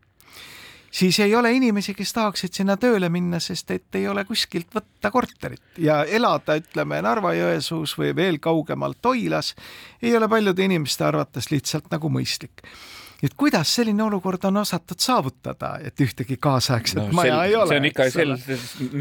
siis 0.92 1.18
ei 1.24 1.34
ole 1.34 1.52
inimesi, 1.56 1.94
kes 1.94 2.12
tahaksid 2.12 2.52
sinna 2.52 2.76
tööle 2.76 3.08
minna, 3.08 3.40
sest 3.40 3.70
et 3.74 3.98
ei 3.98 4.08
ole 4.08 4.24
kuskilt 4.28 4.70
võtta 4.74 5.10
korterit. 5.10 5.64
Ja 5.78 6.02
elada, 6.04 6.56
ütleme 6.60 7.00
Narva-Jõesuus 7.02 7.96
või 7.98 8.14
veel 8.16 8.38
kaugemal 8.38 8.94
Toilas 9.02 9.54
ei 10.02 10.16
ole 10.16 10.28
paljude 10.28 10.64
inimeste 10.64 11.04
arvates 11.08 11.50
lihtsalt 11.50 11.90
nagu 11.90 12.12
mõistlik 12.12 12.66
et 13.22 13.34
kuidas 13.36 13.74
selline 13.74 14.02
olukord 14.02 14.44
on 14.44 14.56
osatud 14.56 14.98
saavutada, 14.98 15.76
et 15.84 16.00
ühtegi 16.00 16.36
kaasaegset 16.40 16.98
no, 16.98 17.06
maja 17.14 17.34
sel, 17.34 17.44
ei 17.46 17.56
ole? 17.56 17.68
see 17.68 17.80
on 17.80 17.88
ikka 17.88 18.06
sel-, 18.10 18.34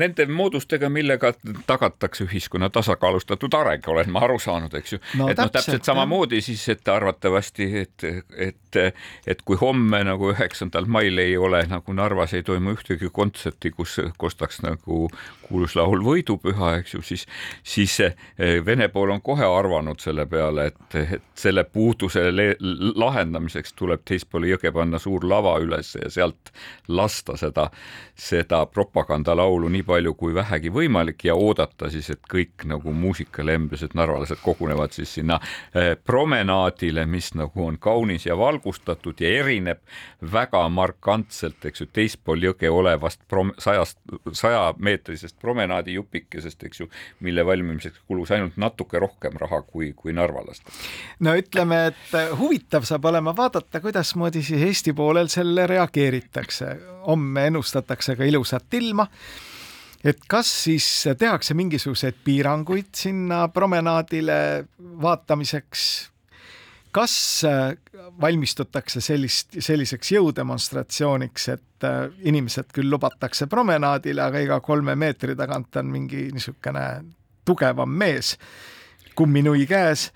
nende 0.03 0.25
moodustega, 0.29 0.89
millega 0.93 1.33
tagatakse 1.67 2.25
ühiskonna 2.27 2.69
tasakaalustatud 2.69 3.57
areng, 3.57 3.87
olen 3.93 4.11
ma 4.13 4.23
aru 4.27 4.37
saanud, 4.39 4.75
eks 4.77 4.95
ju 4.95 5.01
no,. 5.17 5.29
et 5.31 5.41
noh, 5.41 5.51
täpselt 5.53 5.87
samamoodi 5.89 6.41
siis, 6.45 6.67
et 6.75 6.93
arvatavasti, 6.93 7.69
et, 7.81 8.07
et, 8.37 8.81
et 9.27 9.45
kui 9.45 9.57
homme 9.61 10.03
nagu 10.05 10.31
üheksandal 10.35 10.85
mail 10.85 11.17
ei 11.21 11.37
ole 11.37 11.63
nagu 11.71 11.97
Narvas 11.97 12.35
ei 12.37 12.45
toimu 12.45 12.75
ühtegi 12.77 13.09
kontserti, 13.13 13.73
kus 13.73 13.97
kostaks 14.21 14.61
nagu 14.65 15.07
kuulus 15.51 15.75
laul 15.75 16.03
Võidupüha, 16.05 16.75
eks 16.81 16.95
ju, 16.95 17.01
siis, 17.05 17.27
siis 17.63 17.99
Vene 18.65 18.87
pool 18.89 19.11
on 19.13 19.21
kohe 19.21 19.45
arvanud 19.45 19.99
selle 20.01 20.25
peale, 20.29 20.71
et, 20.71 20.95
et 20.95 21.23
selle 21.37 21.63
puuduse 21.67 22.23
lahendamiseks 22.95 23.75
tuleb 23.77 24.03
teispool 24.07 24.47
jõge 24.49 24.71
panna 24.73 24.99
suur 24.99 25.25
lava 25.27 25.57
üles 25.61 25.93
ja 25.99 26.09
sealt 26.09 26.51
lasta 26.87 27.37
seda, 27.37 27.67
seda 28.15 28.63
propagandalaulu 28.65 29.69
nii 29.71 29.83
palju 29.87 30.13
kui 30.17 30.33
vähegi 30.35 30.71
võimalik 30.73 31.25
ja 31.27 31.35
oodata 31.35 31.89
siis, 31.91 32.09
et 32.13 32.21
kõik 32.31 32.65
nagu 32.69 32.93
muusikalembesed 32.93 33.95
narvalased 33.97 34.41
kogunevad 34.43 34.93
siis 34.95 35.13
sinna 35.19 35.39
eh, 35.75 35.93
promenaadile, 36.05 37.05
mis 37.05 37.33
nagu 37.37 37.65
on 37.65 37.79
kaunis 37.79 38.25
ja 38.25 38.37
valgustatud 38.37 39.21
ja 39.21 39.33
erineb 39.41 39.81
väga 40.33 40.63
markantselt, 40.69 41.65
eks 41.65 41.85
ju, 41.85 41.89
teispool 41.93 42.43
jõge 42.49 42.69
olevast 42.69 43.23
sajast, 43.59 43.99
sajameetrisest 44.31 45.37
promenaadijupikesest, 45.41 46.63
eks 46.63 46.83
ju, 46.83 46.89
mille 47.19 47.45
valmimiseks 47.45 48.03
kulus 48.07 48.31
ainult 48.31 48.57
natuke 48.61 48.99
rohkem 48.99 49.37
raha 49.41 49.61
kui, 49.61 49.93
kui 49.97 50.13
narvalastel. 50.13 50.73
no 51.19 51.35
ütleme, 51.37 51.85
et 51.91 52.37
huvitav 52.37 52.85
saab 52.87 53.05
olema 53.09 53.35
vaadata, 53.37 53.79
kuidas 53.81 54.11
kuidasmoodi 54.11 54.43
siis 54.43 54.61
Eesti 54.61 54.93
poolel 54.93 55.27
sellele 55.27 55.67
reageeritakse. 55.67 56.77
homme 57.07 57.47
ennustatakse 57.47 58.15
ka 58.15 58.23
ilusat 58.23 58.73
ilma. 58.73 59.07
et 60.03 60.17
kas 60.27 60.63
siis 60.63 61.07
tehakse 61.17 61.53
mingisuguseid 61.53 62.15
piiranguid 62.23 62.89
sinna 62.95 63.47
promenaadile 63.47 64.65
vaatamiseks, 65.01 66.11
kas 66.91 67.13
valmistutakse 68.21 69.01
sellist, 69.01 69.55
selliseks 69.59 70.11
jõudemonstratsiooniks, 70.15 71.47
et 71.53 71.87
inimesed 72.27 72.71
küll 72.75 72.91
lubatakse 72.91 73.47
promenaadile, 73.51 74.21
aga 74.21 74.43
iga 74.43 74.59
kolme 74.63 74.95
meetri 74.99 75.35
tagant 75.39 75.79
on 75.81 75.89
mingi 75.93 76.27
niisugune 76.35 76.85
tugevam 77.45 77.89
mees 77.89 78.35
kumminui 79.15 79.65
käes 79.69 80.09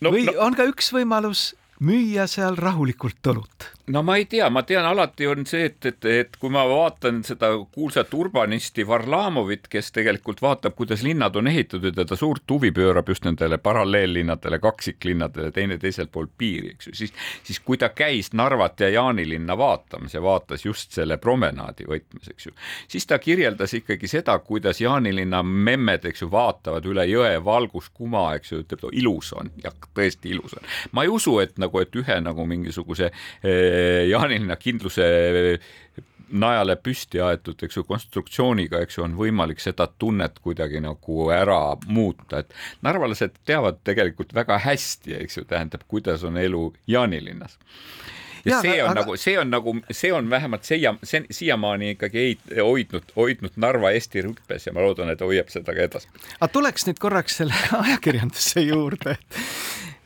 no,. 0.00 0.10
või 0.10 0.26
no. 0.28 0.38
on 0.46 0.56
ka 0.56 0.66
üks 0.70 0.92
võimalus 0.94 1.52
müüa 1.84 2.28
seal 2.30 2.56
rahulikult 2.60 3.32
õlut 3.32 3.73
no 3.86 4.02
ma 4.02 4.16
ei 4.16 4.24
tea, 4.24 4.46
ma 4.50 4.62
tean, 4.64 4.86
alati 4.88 5.26
on 5.28 5.44
see, 5.48 5.66
et, 5.68 5.86
et, 5.90 6.06
et 6.08 6.36
kui 6.40 6.52
ma 6.52 6.62
vaatan 6.68 7.20
seda 7.26 7.50
kuulsat 7.74 8.12
urbanisti 8.16 8.86
Varlamovit, 8.88 9.66
kes 9.68 9.90
tegelikult 9.92 10.40
vaatab, 10.40 10.72
kuidas 10.78 11.02
linnad 11.04 11.36
on 11.36 11.50
ehitatud 11.50 12.00
ja 12.00 12.06
ta 12.08 12.16
suurt 12.16 12.48
huvi 12.50 12.72
pöörab 12.72 13.10
just 13.12 13.26
nendele 13.28 13.58
paralleellinnadele, 13.60 14.58
kaksiklinnadele, 14.62 15.50
teine 15.52 15.76
teiselt 15.82 16.12
poolt 16.14 16.32
piiri, 16.38 16.72
eks 16.74 16.88
ju, 16.88 16.94
siis, 17.02 17.12
siis 17.44 17.60
kui 17.60 17.76
ta 17.80 17.90
käis 17.92 18.32
Narvat 18.32 18.80
ja 18.80 18.88
Jaanilinna 18.94 19.58
vaatamas 19.58 20.16
ja 20.16 20.22
vaatas 20.24 20.64
just 20.64 20.96
selle 20.96 21.18
promenaadi 21.20 21.84
võtmes, 21.88 22.32
eks 22.32 22.48
ju, 22.48 22.56
siis 22.88 23.04
ta 23.10 23.20
kirjeldas 23.20 23.76
ikkagi 23.76 24.08
seda, 24.08 24.38
kuidas 24.48 24.80
Jaanilinna 24.80 25.42
memmed, 25.44 26.08
eks 26.08 26.24
ju, 26.24 26.30
vaatavad 26.32 26.88
üle 26.88 27.04
jõe 27.10 27.36
valguskuma, 27.44 28.30
eks 28.38 28.54
ju, 28.54 28.62
ütleb, 28.64 28.88
ilus 28.96 29.34
on 29.36 29.52
ja 29.60 29.74
tõesti 29.92 30.32
ilus 30.32 30.56
on. 30.56 30.72
ma 30.96 31.04
ei 31.04 31.12
usu, 31.12 31.36
et 31.44 31.58
nagu, 31.60 31.84
et 31.84 32.00
ühe 32.00 32.20
nagu 32.24 32.48
mingisuguse 32.48 33.12
eh, 33.12 33.73
Jaanilinna 34.10 34.56
kindluse 34.60 35.06
najale 36.34 36.76
püsti 36.80 37.20
aetud, 37.22 37.60
eks 37.62 37.76
ju, 37.78 37.84
konstruktsiooniga, 37.86 38.80
eks 38.82 38.98
ju, 38.98 39.04
on 39.06 39.14
võimalik 39.18 39.60
seda 39.62 39.86
tunnet 40.00 40.40
kuidagi 40.42 40.80
nagu 40.82 41.28
ära 41.34 41.76
muuta, 41.86 42.42
et 42.42 42.54
narvalased 42.86 43.36
teavad 43.46 43.78
tegelikult 43.86 44.34
väga 44.34 44.58
hästi, 44.64 45.18
eks 45.20 45.38
ju, 45.38 45.46
tähendab, 45.48 45.84
kuidas 45.88 46.24
on 46.26 46.40
elu 46.40 46.66
Jaanilinnas 46.90 47.58
ja, 48.44 48.56
ja 48.56 48.60
see 48.60 48.82
on 48.82 48.90
aga... 48.90 49.00
nagu, 49.00 49.16
see 49.20 49.38
on 49.40 49.50
nagu, 49.50 49.74
see 49.90 50.12
on 50.12 50.30
vähemalt 50.30 50.64
siia, 50.68 50.94
siiamaani 51.30 51.94
ikkagi 51.94 52.26
hoidnud, 52.58 53.14
hoidnud 53.16 53.56
Narva 53.60 53.94
Eesti 53.96 54.24
rüppes 54.26 54.68
ja 54.68 54.74
ma 54.76 54.84
loodan, 54.84 55.12
et 55.14 55.24
hoiab 55.24 55.52
seda 55.52 55.74
ka 55.76 55.86
edasi. 55.88 56.10
aga 56.38 56.50
tuleks 56.52 56.88
nüüd 56.88 57.00
korraks 57.02 57.40
selle 57.42 57.56
ajakirjanduse 57.84 58.66
juurde, 58.66 59.16
et 59.16 59.40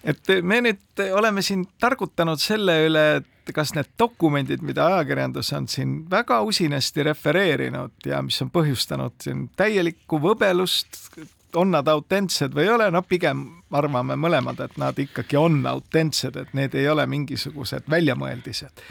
et 0.04 0.30
me 0.42 0.60
nüüd 0.62 1.02
oleme 1.14 1.42
siin 1.42 1.64
targutanud 1.80 2.40
selle 2.40 2.76
üle, 2.86 3.04
et 3.20 3.54
kas 3.54 3.72
need 3.76 3.88
dokumendid, 3.98 4.62
mida 4.66 4.86
ajakirjandus 4.92 5.52
on 5.56 5.68
siin 5.68 5.98
väga 6.10 6.40
usinasti 6.44 7.02
refereerinud 7.08 8.06
ja 8.06 8.22
mis 8.22 8.40
on 8.44 8.52
põhjustanud 8.52 9.16
siin 9.24 9.46
täielikku 9.56 10.20
võbelust, 10.22 11.00
on 11.56 11.72
nad 11.72 11.88
autentsed 11.88 12.52
või 12.54 12.66
ei 12.66 12.74
ole, 12.74 12.90
no 12.92 13.02
pigem 13.02 13.46
arvame 13.72 14.18
mõlemad, 14.20 14.60
et 14.64 14.76
nad 14.80 14.98
ikkagi 15.00 15.38
on 15.40 15.62
autentsed, 15.66 16.36
et 16.36 16.52
need 16.56 16.76
ei 16.76 16.88
ole 16.88 17.06
mingisugused 17.06 17.88
väljamõeldised. 17.90 18.84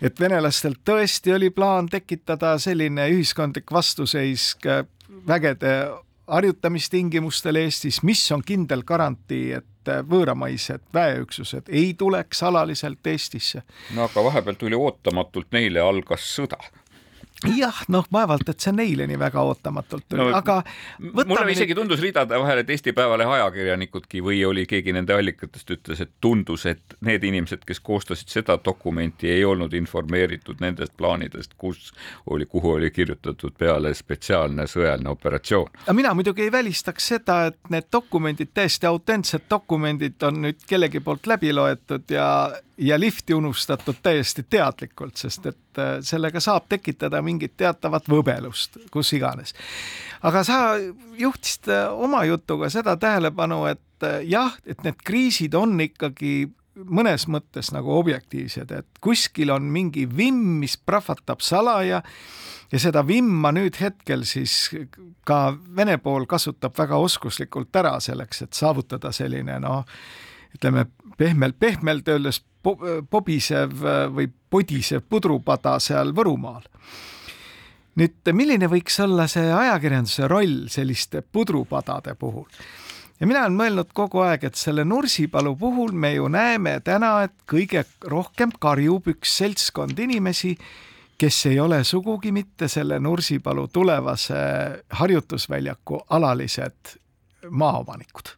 et 0.00 0.20
venelastel 0.20 0.74
tõesti 0.84 1.32
oli 1.32 1.50
plaan 1.50 1.88
tekitada 1.88 2.58
selline 2.58 3.08
ühiskondlik 3.08 3.72
vastuseis 3.72 4.56
vägede 5.26 5.72
harjutamistingimustel 6.26 7.56
Eestis, 7.56 8.02
mis 8.02 8.32
on 8.32 8.42
kindel 8.42 8.82
garantii, 8.82 9.52
et 9.52 9.66
võõramaised 10.10 10.88
väeüksused 10.94 11.68
ei 11.68 11.94
tuleks 11.98 12.42
alaliselt 12.42 13.06
Eestisse. 13.06 13.62
no 13.94 14.04
aga 14.04 14.24
vahepeal 14.24 14.58
tuli 14.58 14.76
ootamatult, 14.78 15.50
neile 15.52 15.80
algas 15.80 16.26
sõda 16.36 16.58
jah, 17.44 17.82
noh, 17.92 18.06
vaevalt, 18.12 18.48
et 18.48 18.64
see 18.64 18.72
neile 18.72 19.06
nii 19.08 19.18
väga 19.20 19.42
ootamatult 19.44 20.06
tuli 20.08 20.22
no,, 20.22 20.30
aga 20.38 20.62
mulle 21.00 21.52
isegi 21.52 21.74
nüüd... 21.74 21.82
tundus 21.82 22.00
ridade 22.00 22.38
vahel, 22.40 22.62
et 22.62 22.70
Eesti 22.72 22.94
Päevalehe 22.96 23.36
ajakirjanikudki 23.36 24.22
või 24.24 24.40
oli 24.48 24.64
keegi 24.68 24.94
nende 24.96 25.14
allikatest 25.14 25.70
ütles, 25.76 26.00
et 26.00 26.14
tundus, 26.20 26.64
et 26.70 26.96
need 27.04 27.24
inimesed, 27.28 27.64
kes 27.68 27.80
koostasid 27.84 28.32
seda 28.32 28.56
dokumenti, 28.64 29.28
ei 29.30 29.44
olnud 29.44 29.76
informeeritud 29.76 30.64
nendest 30.64 30.96
plaanidest, 30.96 31.54
kus 31.60 31.92
oli, 32.32 32.48
kuhu 32.48 32.76
oli 32.78 32.90
kirjutatud 32.90 33.56
peale 33.58 33.92
spetsiaalne 33.94 34.68
sõjaline 34.70 35.12
operatsioon. 35.12 35.82
aga 35.84 35.96
mina 35.96 36.14
muidugi 36.16 36.46
ei 36.46 36.52
välistaks 36.52 37.12
seda, 37.14 37.42
et 37.52 37.60
need 37.70 37.90
dokumendid, 37.92 38.54
täiesti 38.54 38.88
autentsed 38.88 39.44
dokumendid 39.50 40.22
on 40.24 40.40
nüüd 40.46 40.64
kellegi 40.68 41.04
poolt 41.04 41.28
läbi 41.28 41.52
loetud 41.52 42.08
ja 42.10 42.28
ja 42.78 43.00
lifti 43.00 43.34
unustatud 43.34 43.96
täiesti 44.02 44.42
teadlikult, 44.50 45.16
sest 45.16 45.46
et 45.46 45.78
äh, 45.80 45.96
sellega 46.04 46.40
saab 46.40 46.68
tekitada 46.68 47.22
mingit 47.24 47.56
teatavat 47.56 48.08
võbelust, 48.10 48.78
kus 48.92 49.12
iganes. 49.16 49.54
aga 50.22 50.44
sa 50.44 50.58
juhtisid 51.18 51.70
äh, 51.72 51.88
oma 51.92 52.24
jutuga 52.24 52.70
seda 52.70 52.96
tähelepanu, 52.96 53.64
et 53.72 54.04
äh, 54.04 54.20
jah, 54.28 54.56
et 54.66 54.84
need 54.84 55.00
kriisid 55.04 55.54
on 55.54 55.80
ikkagi 55.80 56.50
mõnes 56.76 57.24
mõttes 57.32 57.72
nagu 57.72 57.94
objektiivsed, 57.96 58.70
et 58.70 59.00
kuskil 59.00 59.50
on 59.54 59.70
mingi 59.72 60.04
vimm, 60.16 60.58
mis 60.60 60.76
prahvatab 60.76 61.40
salaja 61.40 62.02
ja 62.72 62.80
seda 62.82 63.00
vimma 63.06 63.52
nüüd 63.56 63.78
hetkel 63.80 64.26
siis 64.28 64.68
ka 65.26 65.56
Vene 65.76 65.96
pool 66.02 66.26
kasutab 66.28 66.76
väga 66.76 66.98
oskuslikult 67.00 67.76
ära 67.76 67.96
selleks, 68.04 68.42
et 68.44 68.58
saavutada 68.58 69.12
selline 69.16 69.56
noh, 69.62 69.86
ütleme 70.56 70.86
pehmelt, 71.16 71.56
pehmelt 71.58 72.08
öeldes 72.08 72.42
pobisev 73.10 73.74
või 74.14 74.28
podisev 74.50 75.04
pudrupada 75.08 75.78
seal 75.82 76.12
Võrumaal. 76.16 76.64
nüüd, 77.96 78.32
milline 78.32 78.68
võiks 78.68 78.98
olla 79.00 79.26
see 79.30 79.52
ajakirjanduse 79.52 80.28
roll 80.28 80.66
selliste 80.72 81.22
pudrupadade 81.22 82.14
puhul? 82.14 82.48
ja 83.20 83.26
mina 83.26 83.44
olen 83.44 83.56
mõelnud 83.56 83.92
kogu 83.94 84.20
aeg, 84.26 84.44
et 84.44 84.54
selle 84.54 84.84
Nursipalu 84.84 85.56
puhul 85.56 85.92
me 85.92 86.14
ju 86.14 86.28
näeme 86.28 86.80
täna, 86.84 87.22
et 87.24 87.36
kõige 87.48 87.84
rohkem 88.04 88.52
karjub 88.60 89.08
üks 89.14 89.38
seltskond 89.38 89.98
inimesi, 89.98 90.56
kes 91.18 91.46
ei 91.46 91.60
ole 91.60 91.82
sugugi 91.84 92.32
mitte 92.32 92.68
selle 92.68 92.98
Nursipalu 93.00 93.68
tulevase 93.72 94.36
harjutusväljaku 94.90 96.02
alalised 96.10 96.98
maaomanikud 97.50 98.34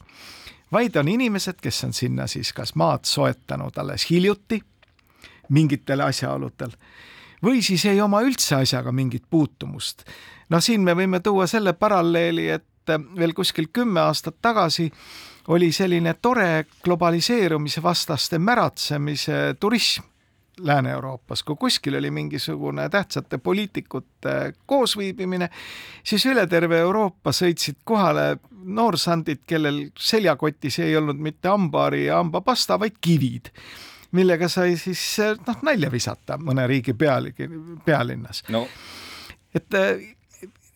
vaid 0.72 0.96
on 0.96 1.08
inimesed, 1.08 1.60
kes 1.62 1.84
on 1.84 1.92
sinna 1.92 2.26
siis 2.26 2.52
kas 2.52 2.74
maad 2.74 3.04
soetanud 3.04 3.78
alles 3.78 4.10
hiljuti 4.10 4.60
mingitel 5.48 6.00
asjaoludel 6.04 6.74
või 7.44 7.62
siis 7.62 7.84
ei 7.86 8.00
oma 8.00 8.20
üldse 8.26 8.56
asjaga 8.58 8.92
mingit 8.92 9.24
puutumust. 9.30 10.04
noh, 10.48 10.60
siin 10.60 10.82
me 10.82 10.94
võime 10.94 11.20
tuua 11.20 11.46
selle 11.46 11.72
paralleeli, 11.72 12.48
et 12.48 12.94
veel 13.16 13.34
kuskil 13.36 13.68
kümme 13.72 14.00
aastat 14.00 14.36
tagasi 14.42 14.90
oli 15.48 15.72
selline 15.72 16.14
tore 16.22 16.66
globaliseerumise 16.84 17.82
vastaste 17.82 18.38
märatsemise 18.38 19.56
turism 19.60 20.02
Lääne-Euroopas, 20.58 21.42
kui 21.42 21.56
kuskil 21.56 21.94
oli 21.94 22.10
mingisugune 22.10 22.88
tähtsate 22.88 23.38
poliitikute 23.38 24.52
koosviibimine, 24.66 25.50
siis 26.02 26.26
üle 26.26 26.46
terve 26.46 26.80
Euroopa 26.82 27.30
sõitsid 27.30 27.78
kohale 27.84 28.38
noorsandid, 28.68 29.44
kellel 29.48 29.88
seljakotis 29.98 30.78
ei 30.84 30.96
olnud 30.96 31.20
mitte 31.22 31.48
hambaari 31.48 32.06
ja 32.06 32.22
hambapasta, 32.22 32.78
vaid 32.80 32.98
kivid 33.00 33.52
millega 34.16 34.48
sai 34.48 34.76
siis 34.80 35.02
noh, 35.46 35.58
nalja 35.68 35.90
visata 35.92 36.38
mõne 36.40 36.64
riigi 36.68 36.94
peal, 36.96 37.28
pealinnas. 37.84 38.42
No.. 38.48 38.64
et 39.54 39.76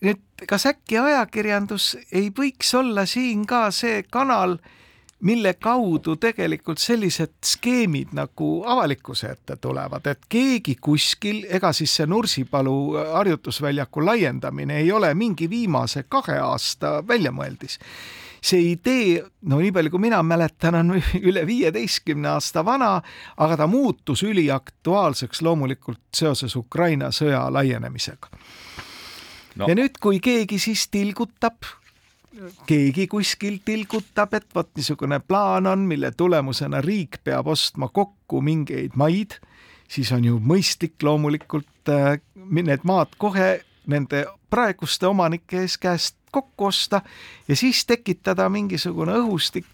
nüüd 0.02 0.44
kas 0.48 0.66
äkki 0.68 0.98
ajakirjandus 1.00 1.94
ei 2.12 2.30
võiks 2.34 2.74
olla 2.78 3.06
siin 3.06 3.46
ka 3.48 3.68
see 3.74 4.02
kanal, 4.10 4.58
mille 5.22 5.54
kaudu 5.54 6.16
tegelikult 6.16 6.78
sellised 6.82 7.34
skeemid 7.46 8.10
nagu 8.12 8.48
avalikkuse 8.66 9.30
ette 9.30 9.56
tulevad, 9.56 10.06
et 10.10 10.26
keegi 10.28 10.76
kuskil, 10.80 11.44
ega 11.48 11.70
siis 11.72 11.94
see 11.96 12.06
Nursipalu 12.10 12.74
harjutusväljaku 13.12 14.04
laiendamine 14.06 14.80
ei 14.82 14.92
ole 14.92 15.14
mingi 15.14 15.50
viimase 15.50 16.02
kahe 16.08 16.38
aasta 16.42 16.98
väljamõeldis. 17.08 17.78
See 18.42 18.72
idee, 18.72 19.20
no 19.46 19.60
nii 19.62 19.70
palju 19.72 19.92
kui 19.94 20.02
mina 20.02 20.18
mäletan, 20.26 20.74
on 20.80 20.96
üle 21.30 21.46
viieteistkümne 21.46 22.32
aasta 22.34 22.64
vana, 22.66 22.96
aga 23.36 23.60
ta 23.60 23.68
muutus 23.70 24.24
üliaktuaalseks 24.26 25.42
loomulikult 25.46 26.02
seoses 26.16 26.56
Ukraina 26.56 27.12
sõja 27.14 27.44
laienemisega. 27.52 28.34
No.. 29.54 29.68
ja 29.68 29.76
nüüd, 29.76 30.00
kui 30.00 30.18
keegi 30.24 30.58
siis 30.58 30.88
tilgutab 30.88 31.60
keegi 32.66 33.06
kuskil 33.10 33.58
tilgutab, 33.64 34.34
et 34.34 34.46
vot 34.54 34.68
niisugune 34.76 35.20
plaan 35.20 35.66
on, 35.66 35.84
mille 35.88 36.12
tulemusena 36.16 36.80
riik 36.80 37.20
peab 37.24 37.50
ostma 37.52 37.88
kokku 37.88 38.40
mingeid 38.40 38.96
maid, 38.96 39.38
siis 39.88 40.12
on 40.12 40.24
ju 40.24 40.38
mõistlik 40.40 40.96
loomulikult 41.02 41.92
äh, 41.92 42.18
need 42.34 42.88
maad 42.88 43.14
kohe 43.18 43.62
nende 43.86 44.24
praeguste 44.50 45.08
omanike 45.08 45.64
ees 45.64 45.78
käest 45.80 46.16
kokku 46.32 46.70
osta 46.70 47.02
ja 47.48 47.56
siis 47.56 47.84
tekitada 47.86 48.48
mingisugune 48.48 49.18
õhustik, 49.20 49.66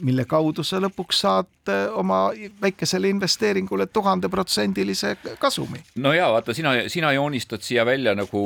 mille 0.00 0.24
kaudu 0.28 0.64
sa 0.66 0.80
lõpuks 0.82 1.20
saad 1.22 1.70
eh, 1.70 1.86
oma 1.98 2.32
väikesele 2.62 3.08
investeeringule 3.12 3.86
tuhandeprotsendilise 3.86 5.16
kasumi. 5.38 5.80
no 6.02 6.12
ja 6.12 6.28
vaata, 6.32 6.54
sina, 6.54 6.74
sina 6.88 7.12
joonistad 7.12 7.62
siia 7.62 7.84
välja 7.86 8.14
nagu 8.18 8.42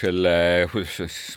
selle 0.00 0.68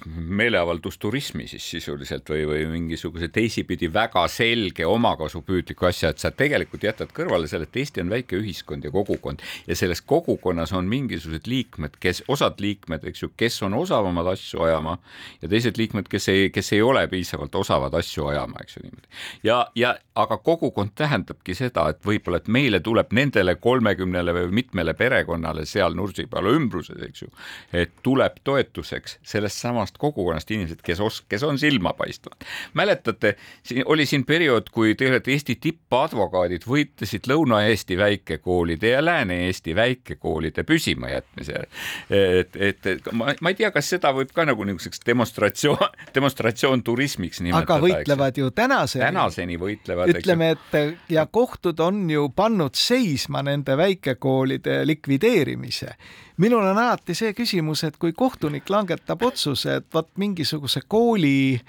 meeleavaldusturismi 0.05 1.47
siis 1.47 1.69
sisuliselt 1.75 2.29
või, 2.29 2.45
või 2.49 2.65
mingisuguse 2.71 3.29
teisipidi 3.34 3.91
väga 3.93 4.25
selge 4.31 4.86
omakasupüüdliku 4.86 5.89
asja, 5.89 6.12
et 6.12 6.23
sa 6.23 6.31
tegelikult 6.31 6.84
jätad 6.88 7.13
kõrvale 7.15 7.49
selle, 7.51 7.69
et 7.69 7.81
Eesti 7.81 8.01
on 8.03 8.12
väike 8.13 8.39
ühiskond 8.41 8.86
ja 8.86 8.91
kogukond 8.93 9.43
ja 9.67 9.77
selles 9.77 10.01
kogukonnas 10.01 10.73
on 10.77 10.89
mingisugused 10.89 11.47
liikmed, 11.47 11.97
kes, 12.01 12.23
osad 12.31 12.62
liikmed, 12.63 13.05
eks 13.12 13.25
ju, 13.25 13.31
kes 13.38 13.62
on 13.67 13.77
osavamad 13.77 14.34
asju 14.34 14.65
ajama 14.65 14.97
ja 15.41 15.51
teised 15.51 15.77
liikmed, 15.77 16.10
kes 16.12 16.29
ei, 16.34 16.49
kes 16.53 16.73
ei 16.73 16.81
ole 16.81 17.05
piisavalt 17.12 17.55
osavad 17.55 17.93
asju 18.01 18.27
ajama, 18.31 18.62
eks 18.63 18.77
ju 18.77 18.86
niimoodi. 18.86 19.11
Ja, 19.43 19.67
ja 19.76 19.95
aga 20.15 20.38
kogukond 20.38 20.91
tähendabki 20.95 21.56
seda, 21.56 21.88
et 21.91 22.02
võib-olla, 22.06 22.41
et 22.41 22.50
meile 22.52 22.82
tuleb 22.84 23.13
nendele 23.15 23.56
kolmekümnele 23.62 24.34
või 24.36 24.50
mitmele 24.62 24.93
perekonnale 24.97 25.65
seal 25.69 25.95
Nursipalu 25.95 26.56
ümbruses, 26.58 27.00
eks 27.08 27.24
ju, 27.24 27.30
et 27.74 27.93
tuleb 28.04 28.41
toetuseks 28.43 29.17
sellest 29.24 29.62
samast 29.63 30.00
kogukonnast 30.02 30.52
inimesed, 30.52 30.82
kes 30.84 31.00
os-, 31.04 31.21
kes 31.30 31.43
on 31.47 31.60
silmapaistvad. 31.62 32.45
mäletate, 32.74 33.36
siin 33.63 33.84
oli 33.86 34.06
siin 34.06 34.26
periood, 34.26 34.69
kui 34.71 34.95
tegelikult 34.95 35.32
Eesti 35.32 35.56
tippadvokaadid 35.62 36.65
võitlesid 36.67 37.28
Lõuna-Eesti 37.32 37.97
väikekoolide 37.97 38.95
ja 38.95 39.06
Lääne-Eesti 39.06 39.76
väikekoolide 39.76 40.63
püsimajätmise. 40.67 41.63
et, 42.10 42.56
et, 42.56 42.86
et 42.86 43.12
ma, 43.12 43.32
ma 43.41 43.54
ei 43.54 43.56
tea, 43.56 43.71
kas 43.71 43.89
seda 43.95 44.12
võib 44.15 44.34
ka 44.36 44.45
nagu 44.50 44.65
niisuguseks 44.67 45.06
demonstratsioon, 45.08 45.97
demonstratsioon 46.15 46.84
turismiks 46.84 47.41
nimetada. 47.41 47.63
aga 47.63 47.80
võitlevad 47.86 48.38
ju 48.38 48.52
tänaseni. 48.52 49.00
Tänaseni 49.01 49.57
võitlevad. 49.59 50.13
ütleme, 50.15 50.51
et 50.55 51.11
ja 51.11 51.25
kohtud 51.25 51.79
on 51.83 52.03
ju 52.09 52.29
pannud 52.35 52.77
seisma 52.77 53.43
nende 53.45 53.77
väikekoolide 53.77 54.81
likvideerimise 54.87 55.95
minul 56.41 56.65
on 56.65 56.77
alati 56.77 57.15
see 57.17 57.33
küsimus, 57.37 57.83
et 57.85 57.97
kui 58.01 58.15
kohtunik 58.17 58.69
langetab 58.71 59.21
otsuse, 59.27 59.79
et 59.81 59.87
vot 59.93 60.09
mingisuguse 60.21 60.83
kooli 60.89 61.59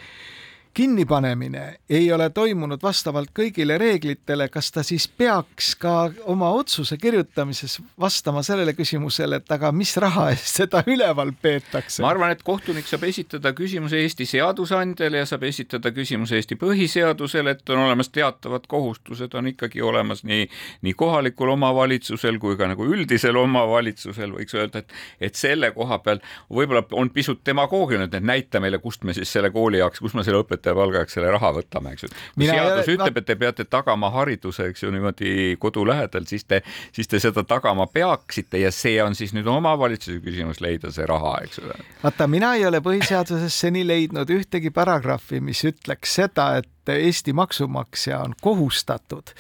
kinnipanemine 0.75 1.75
ei 1.91 2.13
ole 2.13 2.31
toimunud 2.31 2.81
vastavalt 2.83 3.31
kõigile 3.37 3.77
reeglitele, 3.79 4.49
kas 4.49 4.71
ta 4.73 4.83
siis 4.83 5.05
peaks 5.09 5.75
ka 5.77 6.11
oma 6.33 6.49
otsuse 6.57 6.97
kirjutamises 6.97 7.79
vastama 8.01 8.43
sellele 8.43 8.73
küsimusele, 8.73 9.43
et 9.43 9.53
aga 9.53 9.73
mis 9.73 9.93
raha 10.01 10.31
eest 10.33 10.63
seda 10.63 10.83
üleval 10.89 11.35
peetakse? 11.43 12.03
ma 12.03 12.09
arvan, 12.13 12.33
et 12.33 12.43
kohtunik 12.43 12.89
saab 12.89 13.05
esitada 13.09 13.53
küsimuse 13.57 14.01
Eesti 14.01 14.27
seadusandjale 14.27 15.21
ja 15.21 15.29
saab 15.29 15.45
esitada 15.49 15.93
küsimuse 15.93 16.39
Eesti 16.41 16.57
põhiseadusele, 16.61 17.57
et 17.57 17.75
on 17.75 17.85
olemas 17.85 18.09
teatavad 18.09 18.65
kohustused, 18.69 19.35
on 19.35 19.53
ikkagi 19.53 19.83
olemas 19.85 20.25
nii, 20.25 20.49
nii 20.83 20.97
kohalikul 20.97 21.53
omavalitsusel 21.53 22.41
kui 22.41 22.57
ka 22.57 22.71
nagu 22.73 22.89
üldisel 22.89 23.37
omavalitsusel, 23.37 24.33
võiks 24.39 24.57
öelda, 24.57 24.81
et, 24.81 24.97
et 25.21 25.37
selle 25.37 25.73
koha 25.77 26.01
peal 26.01 26.25
võib-olla 26.49 26.87
on 26.97 27.13
pisut 27.13 27.45
demagoogiline, 27.47 28.09
et 28.09 28.25
näita 28.25 28.61
meile, 28.61 28.81
kust 28.81 29.05
me 29.05 29.13
siis 29.17 29.33
selle 29.33 29.53
kooli 29.53 29.83
jaoks, 29.83 30.01
kust 30.01 30.17
me 30.17 30.25
selle 30.25 30.41
õpetaja 30.41 30.62
õpetaja 30.63 30.77
palga 30.77 31.03
jaoks 31.03 31.17
selle 31.17 31.31
raha 31.33 31.51
võtame, 31.57 31.93
eks 31.95 32.05
ju. 32.05 32.09
kui 32.37 32.47
seadus 32.47 32.87
ole, 32.87 32.97
ütleb, 32.97 33.19
et 33.19 33.27
te 33.27 33.37
peate 33.37 33.65
tagama 33.65 34.11
hariduse, 34.15 34.69
eks 34.71 34.83
ju, 34.83 34.91
niimoodi 34.95 35.57
kodu 35.61 35.85
lähedal, 35.87 36.27
siis 36.27 36.45
te, 36.45 36.63
siis 36.95 37.09
te 37.09 37.21
seda 37.23 37.45
tagama 37.45 37.87
peaksite 37.87 38.63
ja 38.63 38.71
see 38.75 39.01
on 39.03 39.17
siis 39.19 39.35
nüüd 39.35 39.49
omavalitsuse 39.51 40.21
küsimus 40.25 40.63
leida 40.63 40.93
see 40.95 41.07
raha, 41.07 41.39
eks 41.47 41.59
ju. 41.59 41.73
vaata, 42.03 42.29
mina 42.31 42.55
ei 42.59 42.67
ole 42.67 42.83
põhiseaduses 42.85 43.61
seni 43.67 43.85
leidnud 43.87 44.31
ühtegi 44.31 44.71
paragrahvi, 44.71 45.41
mis 45.41 45.65
ütleks 45.69 46.19
seda, 46.21 46.53
et 46.63 46.69
Eesti 46.93 47.33
maksumaksja 47.33 48.25
on 48.25 48.35
kohustatud 48.43 49.35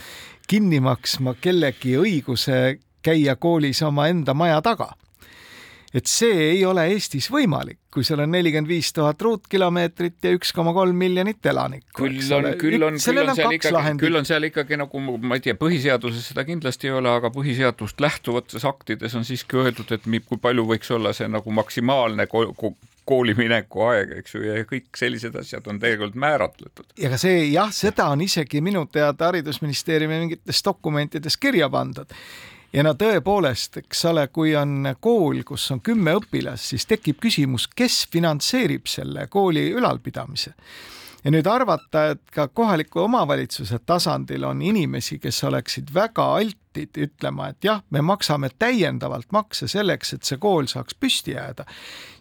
kinni 0.47 0.79
maksma 0.83 1.35
kellegi 1.41 1.97
õiguse 1.99 2.79
käia 3.03 3.35
koolis 3.37 3.83
omaenda 3.83 4.35
maja 4.35 4.61
taga 4.63 4.93
et 5.95 6.09
see 6.09 6.37
ei 6.53 6.61
ole 6.65 6.87
Eestis 6.95 7.29
võimalik, 7.33 7.79
kui 7.93 8.05
seal 8.07 8.23
on 8.25 8.33
nelikümmend 8.33 8.71
viis 8.71 8.93
tuhat 8.97 9.21
ruutkilomeetrit 9.23 10.25
ja 10.25 10.33
üks 10.37 10.53
koma 10.57 10.73
kolm 10.77 10.97
miljonit 10.97 11.45
elanikku. 11.47 11.93
küll 11.99 12.37
on, 12.37 12.49
küll 12.61 12.87
on, 12.87 12.97
küll 12.97 13.23
on 13.23 13.35
seal 13.37 13.57
ikkagi, 13.59 13.97
küll 14.01 14.21
on 14.21 14.29
seal 14.29 14.49
ikkagi 14.49 14.79
nagu 14.81 15.03
ma 15.21 15.37
ei 15.37 15.45
tea, 15.45 15.57
põhiseaduses 15.59 16.31
seda 16.33 16.47
kindlasti 16.49 16.89
ei 16.89 16.97
ole, 17.01 17.13
aga 17.13 17.33
põhiseadust 17.35 18.01
lähtuvates 18.01 18.65
aktides 18.69 19.19
on 19.19 19.29
siiski 19.29 19.61
öeldud, 19.61 19.93
et 19.93 20.09
kui 20.29 20.41
palju 20.41 20.65
võiks 20.73 20.91
olla 20.97 21.13
see 21.17 21.29
nagu 21.29 21.53
maksimaalne 21.53 22.27
ko 22.31 22.49
ko 22.57 22.75
koolimineku 23.05 23.83
aeg, 23.83 24.13
eks 24.21 24.37
ju, 24.37 24.45
ja 24.47 24.63
kõik 24.69 24.95
sellised 24.97 25.35
asjad 25.41 25.67
on 25.67 25.81
tegelikult 25.83 26.19
määratletud. 26.23 26.95
ja 27.03 27.11
ka 27.11 27.19
see 27.21 27.49
jah, 27.51 27.73
seda 27.75 28.07
on 28.15 28.23
isegi 28.23 28.63
minu 28.65 28.87
teada 28.87 29.33
Haridusministeeriumi 29.33 30.21
mingites 30.23 30.63
dokumentides 30.65 31.37
kirja 31.43 31.69
pandud 31.73 32.15
ja 32.73 32.83
no 32.87 32.95
tõepoolest, 32.99 33.83
eks 33.83 34.05
ole, 34.11 34.27
kui 34.33 34.55
on 34.57 34.95
kool, 35.01 35.43
kus 35.47 35.69
on 35.75 35.83
kümme 35.85 36.17
õpilast, 36.19 36.73
siis 36.73 36.87
tekib 36.89 37.21
küsimus, 37.23 37.69
kes 37.69 38.07
finantseerib 38.13 38.89
selle 38.91 39.27
kooli 39.33 39.69
ülalpidamise. 39.77 40.55
Ja 41.25 41.31
nüüd 41.31 41.47
arvata, 41.47 42.09
et 42.17 42.33
ka 42.35 42.49
kohaliku 42.49 43.05
omavalitsuse 43.05 43.79
tasandil 43.87 44.43
on 44.49 44.63
inimesi, 44.63 45.21
kes 45.23 45.45
oleksid 45.47 45.93
väga 45.95 46.25
alt 46.41 46.59
ametid 46.73 47.03
ütlema, 47.05 47.51
et 47.53 47.65
jah, 47.65 47.83
me 47.91 48.01
maksame 48.01 48.51
täiendavalt 48.59 49.33
makse 49.33 49.69
selleks, 49.69 50.15
et 50.15 50.25
see 50.25 50.39
kool 50.41 50.67
saaks 50.67 50.95
püsti 50.95 51.35
jääda, 51.35 51.65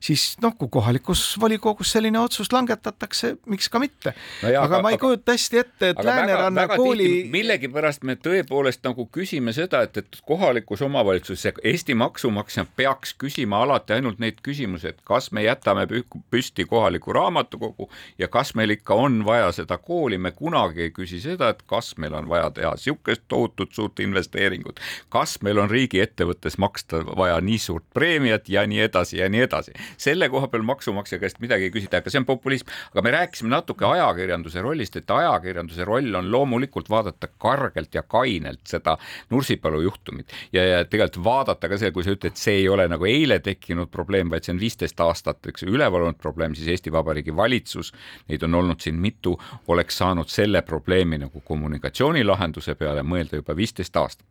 siis 0.02 0.38
noh, 0.42 0.56
kui 0.58 0.68
kohalikus 0.72 1.38
volikogus 1.40 1.92
selline 1.92 2.20
otsus 2.20 2.52
langetatakse, 2.52 3.38
miks 3.48 3.70
ka 3.70 3.80
mitte 3.80 4.14
no. 4.14 4.50
aga, 4.50 4.64
aga 4.66 4.82
ma 4.82 4.92
ei 4.92 5.00
kujuta 5.02 5.36
hästi 5.36 5.62
ette, 5.62 5.90
et 5.90 6.04
Lääneranna 6.04 6.68
kooli. 6.76 7.28
millegipärast 7.32 8.04
me 8.04 8.16
tõepoolest 8.16 8.84
nagu 8.84 9.08
küsime 9.12 9.54
seda, 9.54 9.84
et, 9.88 9.98
et 9.98 10.22
kohalikus 10.28 10.82
omavalitsuses 10.82 11.62
Eesti 11.64 11.96
maksumaksja 11.96 12.66
peaks 12.76 13.16
küsima 13.20 13.62
alati 13.64 13.96
ainult 13.96 14.20
neid 14.20 14.42
küsimusi, 14.44 14.92
et 14.92 15.02
kas 15.08 15.32
me 15.32 15.44
jätame 15.46 15.88
püsti 16.32 16.66
kohaliku 16.66 17.14
raamatukogu 17.14 17.90
ja 18.20 18.28
kas 18.28 18.56
meil 18.56 18.76
ikka 18.76 18.96
on 18.96 19.24
vaja 19.26 19.52
seda 19.56 19.78
kooli, 19.78 20.18
me 20.18 20.32
kunagi 20.36 20.88
ei 20.88 20.94
küsi 20.96 21.22
seda, 21.22 21.52
et 21.54 21.64
kas 21.68 21.96
meil 21.98 22.14
on 22.18 22.30
vaja 22.30 22.52
teha 22.52 22.76
niisugust 22.76 23.28
tohutut 23.32 23.74
suurt 23.76 24.00
investeeringut 24.00 24.41
investeeringud. 24.42 24.80
kas 25.10 25.38
meil 25.44 25.60
on 25.60 25.70
riigiettevõttes 25.70 26.58
maksta 26.58 27.02
vaja 27.18 27.40
nii 27.42 27.58
suurt 27.60 27.86
preemiat 27.94 28.50
ja 28.50 28.66
nii 28.68 28.82
edasi 28.82 29.18
ja 29.18 29.30
nii 29.30 29.42
edasi. 29.42 29.72
selle 29.98 30.30
koha 30.30 30.48
peal 30.48 30.64
maksumaksja 30.64 31.20
käest 31.20 31.40
midagi 31.40 31.70
ei 31.70 31.72
küsita, 31.72 31.98
aga 31.98 32.10
see 32.10 32.20
on 32.20 32.26
populism. 32.26 32.68
aga 32.92 33.02
me 33.02 33.12
rääkisime 33.12 33.50
natuke 33.50 33.86
ajakirjanduse 33.86 34.62
rollist, 34.62 34.96
et 34.96 35.12
ajakirjanduse 35.12 35.86
roll 35.86 36.16
on 36.16 36.32
loomulikult 36.32 36.90
vaadata 36.90 37.28
kargelt 37.38 37.94
ja 37.96 38.04
kainelt 38.04 38.66
seda 38.66 38.98
Nursipalu 39.30 39.82
juhtumit 39.82 40.32
ja, 40.54 40.66
ja 40.66 40.86
tegelikult 40.86 41.24
vaadata 41.24 41.70
ka 41.70 41.78
see, 41.78 41.92
kui 41.92 42.04
sa 42.04 42.16
ütled, 42.16 42.36
see 42.36 42.62
ei 42.64 42.70
ole 42.70 42.88
nagu 42.88 43.06
eile 43.06 43.40
tekkinud 43.40 43.92
probleem, 43.92 44.30
vaid 44.30 44.46
see 44.46 44.56
on 44.56 44.62
viisteist 44.62 45.00
aastat, 45.00 45.46
eks 45.48 45.66
üleval 45.68 46.08
olnud 46.08 46.22
probleem, 46.22 46.56
siis 46.56 46.68
Eesti 46.72 46.92
Vabariigi 46.92 47.36
valitsus, 47.36 47.94
neid 48.30 48.44
on 48.44 48.56
olnud 48.56 48.82
siin 48.82 49.00
mitu, 49.00 49.38
oleks 49.68 49.98
saanud 50.02 50.30
selle 50.32 50.62
probleemi 50.62 51.20
nagu 51.22 51.42
kommunikatsioonilahenduse 51.46 52.76
peale 52.76 53.04
mõelda 53.04 53.42
juba 53.42 53.56
viisteist 53.56 53.96
aastat 53.98 54.31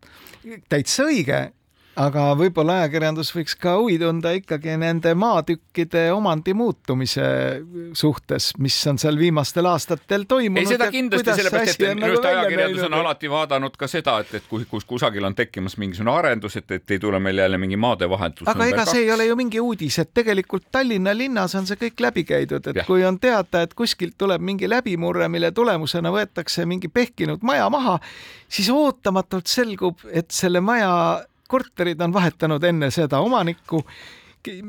täitsa 0.68 1.04
õige 1.08 1.40
aga 2.00 2.24
võib-olla 2.38 2.78
ajakirjandus 2.80 3.32
võiks 3.34 3.56
ka 3.60 3.74
huvi 3.78 3.98
tunda 4.00 4.32
ikkagi 4.36 4.76
nende 4.80 5.12
maatükkide 5.18 6.06
omandi 6.14 6.54
muutumise 6.56 7.24
suhtes, 7.96 8.50
mis 8.62 8.76
on 8.90 9.00
seal 9.00 9.18
viimastel 9.20 9.68
aastatel 9.68 10.24
toimunud. 10.30 10.62
ei, 10.62 10.70
seda 10.70 10.90
kindlasti, 10.92 11.34
sellepärast 11.40 11.82
et 11.82 11.94
minu 11.98 12.08
arust 12.08 12.24
nagu 12.24 12.40
ajakirjandus 12.40 12.86
on 12.88 12.96
alati 13.00 13.32
vaadanud 13.32 13.76
ka 13.80 13.88
seda, 13.90 14.18
et, 14.24 14.34
et 14.40 14.48
kui, 14.50 14.64
kus 14.70 14.86
kusagil 14.88 15.26
on 15.28 15.36
tekkimas 15.36 15.76
mingisugune 15.82 16.14
arendus, 16.14 16.56
et, 16.60 16.76
et 16.78 16.96
ei 16.96 17.02
tule 17.02 17.20
meil 17.22 17.42
jälle 17.42 17.60
mingi 17.60 17.78
maadevahetus. 17.80 18.48
aga 18.48 18.70
ega 18.70 18.82
kaks. 18.82 18.94
see 18.94 19.04
ei 19.04 19.12
ole 19.16 19.28
ju 19.28 19.38
mingi 19.40 19.60
uudis, 19.60 20.00
et 20.02 20.14
tegelikult 20.14 20.70
Tallinna 20.72 21.14
linnas 21.16 21.54
on 21.58 21.68
see 21.68 21.80
kõik 21.80 22.04
läbi 22.06 22.24
käidud, 22.28 22.70
et 22.72 22.82
ja. 22.82 22.86
kui 22.88 23.04
on 23.04 23.18
teada, 23.20 23.64
et 23.66 23.74
kuskilt 23.76 24.16
tuleb 24.18 24.44
mingi 24.44 24.70
läbimurre, 24.70 25.28
mille 25.28 25.52
tulemusena 25.52 26.12
võetakse 26.14 26.64
mingi 26.68 26.88
pehkinud 26.88 27.44
maja 27.46 27.68
maha, 27.72 27.98
siis 28.48 28.70
ootamatult 28.72 29.50
selgub, 29.50 30.06
et 30.12 30.30
selle 30.34 30.62
maja 30.64 30.92
korterid 31.50 32.00
on 32.00 32.12
vahetanud 32.14 32.64
enne 32.64 32.90
seda 32.94 33.18
omanikku, 33.24 33.82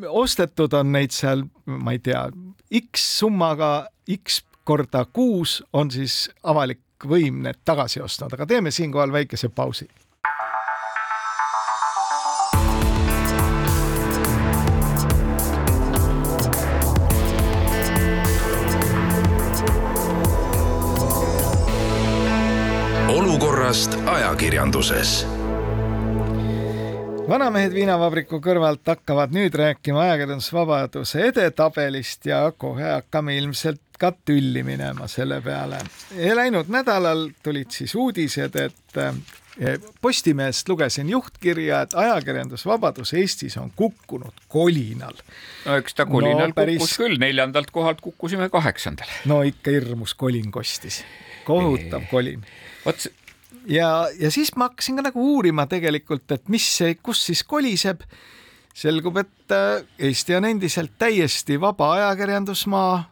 ostetud 0.10 0.74
on 0.74 0.92
neid 0.92 1.14
seal, 1.16 1.46
ma 1.66 1.94
ei 1.96 2.02
tea, 2.04 2.26
X 2.82 3.06
summaga, 3.22 3.88
X 4.10 4.42
korda 4.64 5.06
kuus 5.06 5.62
on 5.74 5.92
siis 5.92 6.26
avalik 6.44 6.82
võim 7.08 7.42
need 7.46 7.62
tagasi 7.66 8.02
ostnud, 8.02 8.34
aga 8.34 8.46
teeme 8.46 8.72
siinkohal 8.72 9.14
väikese 9.14 9.50
pausi. 9.50 9.90
Olukorrast 23.12 23.98
ajakirjanduses 24.06 25.31
vanamehed 27.32 27.72
viinavabriku 27.72 28.42
kõrvalt 28.44 28.88
hakkavad 28.88 29.32
nüüd 29.36 29.56
rääkima 29.56 30.02
ajakirjandusvabaduse 30.04 31.22
edetabelist 31.30 32.26
ja 32.28 32.42
kohe 32.58 32.90
hakkame 32.98 33.38
ilmselt 33.40 34.00
ka 34.02 34.12
tülli 34.26 34.64
minema 34.68 35.08
selle 35.12 35.38
peale. 35.46 35.80
Läinud 36.36 36.72
nädalal 36.74 37.30
tulid 37.44 37.72
siis 37.72 37.94
uudised, 37.96 38.58
et 38.60 39.00
eh, 39.00 39.78
Postimehest 40.02 40.70
lugesin 40.72 41.10
juhtkirja, 41.12 41.82
et 41.86 41.96
ajakirjandusvabadus 42.00 43.14
Eestis 43.20 43.58
on 43.62 43.72
kukkunud 43.76 44.44
kolinal. 44.48 45.16
no 45.66 45.76
eks 45.78 45.96
ta 45.96 46.06
kolinal 46.10 46.52
no, 46.52 46.58
päris... 46.58 46.80
kukkus 46.80 46.98
küll, 47.04 47.20
neljandalt 47.22 47.72
kohalt 47.72 48.02
kukkusime 48.02 48.50
kaheksandale. 48.50 49.22
no 49.32 49.42
ikka 49.48 49.76
hirmus 49.76 50.16
kolin 50.16 50.52
kostis, 50.52 51.04
kohutav 51.46 52.08
kolin. 52.12 52.48
vot 52.86 53.12
ja, 53.68 54.08
ja 54.20 54.32
siis 54.32 54.54
ma 54.56 54.70
hakkasin 54.70 55.00
ka 55.00 55.08
nagu 55.10 55.26
uurima 55.36 55.68
tegelikult, 55.70 56.30
et 56.32 56.50
mis 56.50 56.68
kus 57.04 57.26
siis 57.30 57.44
koliseb. 57.44 58.04
selgub, 58.74 59.18
et 59.18 59.52
äh, 59.52 59.84
Eesti 60.00 60.36
on 60.36 60.46
endiselt 60.46 60.92
täiesti 61.00 61.60
vaba 61.60 61.92
ajakirjandusmaa. 61.94 63.12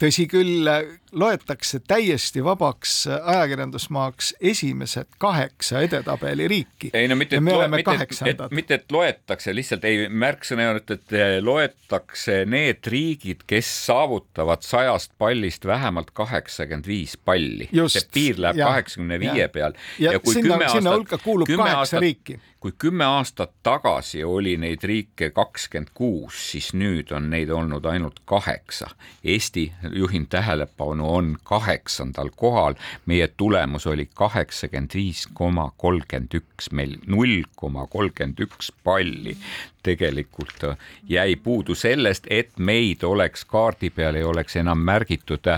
tõsi 0.00 0.26
küll, 0.26 0.66
loetakse 1.12 1.80
täiesti 1.88 2.44
vabaks 2.44 3.08
ajakirjandusmaaks 3.22 4.34
esimesed 4.40 5.06
kaheksa 5.18 5.80
edetabeli 5.80 6.48
riiki. 6.48 6.90
ei 6.92 7.08
no 7.08 7.16
mitte, 7.16 7.36
et 7.36 7.52
oleme 7.52 7.76
mitte, 7.76 7.90
kaheksandad. 7.90 8.50
mitte, 8.50 8.74
et 8.74 8.92
loetakse, 8.92 9.54
lihtsalt 9.54 9.84
ei, 9.84 10.08
märksõna 10.08 10.70
on, 10.70 10.80
et, 10.82 10.90
et 10.90 11.16
loetakse 11.40 12.44
need 12.46 12.86
riigid, 12.86 13.46
kes 13.46 13.70
saavutavad 13.86 14.62
sajast 14.66 15.12
pallist 15.18 15.66
vähemalt 15.66 16.10
kaheksakümmend 16.10 16.86
viis 16.86 17.16
palli. 17.16 17.68
see 17.86 18.06
piir 18.14 18.40
läheb 18.40 18.62
kaheksakümne 18.62 19.20
viie 19.20 19.48
peal. 19.48 19.74
ja, 19.98 20.12
ja 20.12 20.20
sinna, 20.24 20.60
sinna 20.68 20.94
hulka 20.94 21.18
kuulub 21.18 21.48
kaheksa 21.48 21.78
aastat, 21.78 22.00
riiki 22.00 22.40
kui 22.60 22.72
kümme 22.78 23.04
aastat 23.04 23.52
tagasi 23.62 24.24
oli 24.24 24.56
neid 24.60 24.84
riike 24.84 25.30
kakskümmend 25.30 25.94
kuus, 25.94 26.40
siis 26.52 26.72
nüüd 26.76 27.12
on 27.16 27.30
neid 27.32 27.48
olnud 27.48 27.84
ainult 27.88 28.20
kaheksa. 28.28 28.90
Eesti, 29.24 29.72
juhin 29.96 30.26
tähelepanu, 30.28 30.99
on 31.00 31.36
kaheksandal 31.44 32.30
kohal, 32.36 32.74
meie 33.06 33.28
tulemus 33.28 33.86
oli 33.86 34.08
kaheksakümmend 34.14 34.94
viis 34.94 35.26
koma 35.34 35.70
kolmkümmend 35.76 36.34
üks, 36.40 36.70
meil 36.72 36.96
null 37.06 37.44
koma 37.56 37.86
kolmkümmend 37.86 38.40
üks 38.46 38.72
palli 38.84 39.36
tegelikult 39.82 40.64
jäi 41.08 41.36
puudu 41.36 41.74
sellest, 41.74 42.26
et 42.30 42.50
meid 42.58 43.02
oleks 43.06 43.44
kaardi 43.48 43.90
peal 43.90 44.14
ei 44.14 44.24
oleks 44.24 44.56
enam 44.60 44.78
märgitud, 44.84 45.48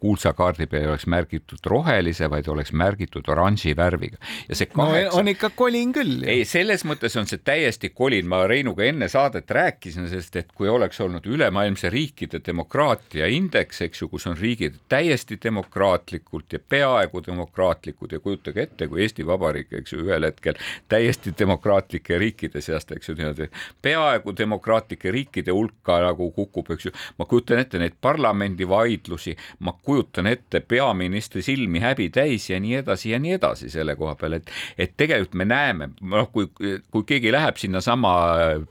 kuulsa 0.00 0.32
kaardi 0.32 0.66
peal 0.66 0.86
ei 0.86 0.92
oleks 0.92 1.06
märgitud 1.06 1.66
rohelise, 1.66 2.30
vaid 2.30 2.48
oleks 2.48 2.72
märgitud 2.72 3.28
oranži 3.28 3.76
värviga. 3.76 4.16
ja 4.48 4.56
see 4.56 4.66
kaheksa 4.66 5.16
no, 5.16 5.20
on 5.20 5.28
ikka 5.28 5.50
kolin 5.56 5.92
küll 5.92 6.24
ei, 6.24 6.44
selles 6.48 6.84
mõttes 6.88 7.16
on 7.20 7.28
see 7.28 7.42
täiesti 7.44 7.92
kolin, 7.94 8.28
ma 8.28 8.46
Reinuga 8.48 8.84
enne 8.84 9.08
saadet 9.08 9.50
rääkisin, 9.50 10.08
sest 10.08 10.36
et 10.36 10.52
kui 10.54 10.68
oleks 10.68 11.00
olnud 11.00 11.26
ülemaailmse 11.26 11.90
riikide 11.90 12.40
demokraatia 12.46 13.28
indeks, 13.28 13.82
eks 13.86 14.02
ju, 14.02 14.08
kus 14.08 14.26
on 14.30 14.38
riigid 14.40 14.69
täiesti 14.88 15.38
demokraatlikult 15.42 16.52
ja 16.52 16.58
peaaegu 16.68 17.22
demokraatlikud 17.26 18.12
ja 18.12 18.20
kujutage 18.20 18.62
ette, 18.62 18.88
kui 18.88 19.02
Eesti 19.02 19.26
Vabariik, 19.26 19.72
eks 19.72 19.92
ju, 19.92 20.04
ühel 20.06 20.26
hetkel 20.26 20.58
täiesti 20.88 21.32
demokraatlike 21.38 22.18
riikide 22.18 22.60
seast, 22.64 22.92
eks 22.92 23.08
ju, 23.08 23.16
niimoodi 23.18 23.48
peaaegu 23.82 24.34
demokraatlike 24.36 25.10
riikide 25.10 25.54
hulka 25.54 26.00
nagu 26.04 26.30
kukub, 26.36 26.70
eks 26.74 26.88
ju, 26.88 26.94
ma 27.18 27.26
kujutan 27.30 27.62
ette 27.62 27.80
neid 27.82 27.96
parlamendivaidlusi, 28.00 29.36
ma 29.66 29.74
kujutan 29.82 30.30
ette 30.30 30.60
peaministri 30.60 31.42
silmi 31.42 31.80
häbi 31.80 32.10
täis 32.14 32.50
ja 32.50 32.60
nii 32.60 32.74
edasi 32.82 33.14
ja 33.14 33.18
nii 33.22 33.36
edasi 33.38 33.70
selle 33.70 33.96
koha 33.96 34.14
peal, 34.20 34.38
et, 34.40 34.50
et 34.78 34.94
tegelikult 34.96 35.38
me 35.40 35.46
näeme, 35.48 35.90
noh, 36.00 36.30
kui, 36.32 36.48
kui 36.90 37.06
keegi 37.06 37.32
läheb 37.32 37.58
sinnasama 37.60 38.14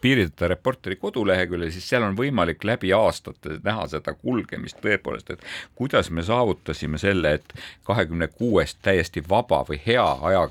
Piirideta 0.01 0.47
Reporteri 0.47 0.95
koduleheküljele, 0.99 1.71
siis 1.73 1.89
seal 1.89 2.05
on 2.07 2.17
võimalik 2.17 2.63
läbi 2.67 2.93
aastate 2.95 3.59
näha 3.63 3.87
seda 3.91 4.13
kulgemist 4.13 4.79
tõepoolest, 4.83 5.33
et 5.33 5.45
kuidas 5.89 6.11
me 6.11 6.23
saavutasime 6.23 6.97
selle, 6.97 7.33
et 7.33 7.53
kahekümne 7.83 8.27
kuuest 8.27 8.77
täiesti 8.81 9.23
vaba 9.29 9.63
või 9.69 9.79
hea 9.87 10.05
aja, 10.21 10.43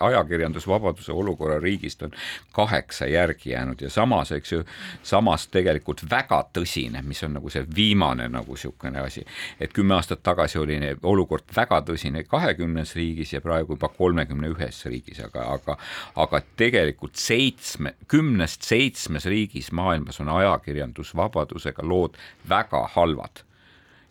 ajakirjandusvabaduse 0.00 1.12
olukorra 1.12 1.56
riigist 1.60 2.02
on 2.02 2.12
kaheksa 2.52 3.06
järgi 3.06 3.50
jäänud 3.50 3.80
ja 3.80 3.90
samas, 3.90 4.32
eks 4.32 4.52
ju, 4.52 4.64
samas 5.02 5.48
tegelikult 5.48 6.02
väga 6.10 6.42
tõsine, 6.52 7.00
mis 7.02 7.22
on 7.24 7.32
nagu 7.38 7.50
see 7.50 7.64
viimane 7.76 8.28
nagu 8.28 8.52
niisugune 8.52 9.00
asi, 9.00 9.24
et 9.60 9.72
kümme 9.72 9.96
aastat 9.96 10.22
tagasi 10.22 10.58
oli 10.58 10.76
olukord 11.02 11.48
väga 11.56 11.80
tõsine 11.88 12.26
kahekümnes 12.28 12.94
riigis 12.94 13.32
ja 13.32 13.40
praegu 13.40 13.72
juba 13.72 13.88
kolmekümne 13.88 14.52
ühes 14.52 14.84
riigis, 14.84 15.24
aga, 15.24 15.48
aga 15.56 15.78
aga 16.16 16.42
tegelikult 16.56 17.16
seitsme, 17.16 17.94
kümnest 18.08 18.68
seitsmes 18.68 19.24
riigis 19.24 19.72
maailmas 19.72 20.20
on 20.20 20.28
ajakirjandusvabadusega 20.28 21.88
lood 21.88 22.20
väga 22.48 22.84
halvad 22.92 23.46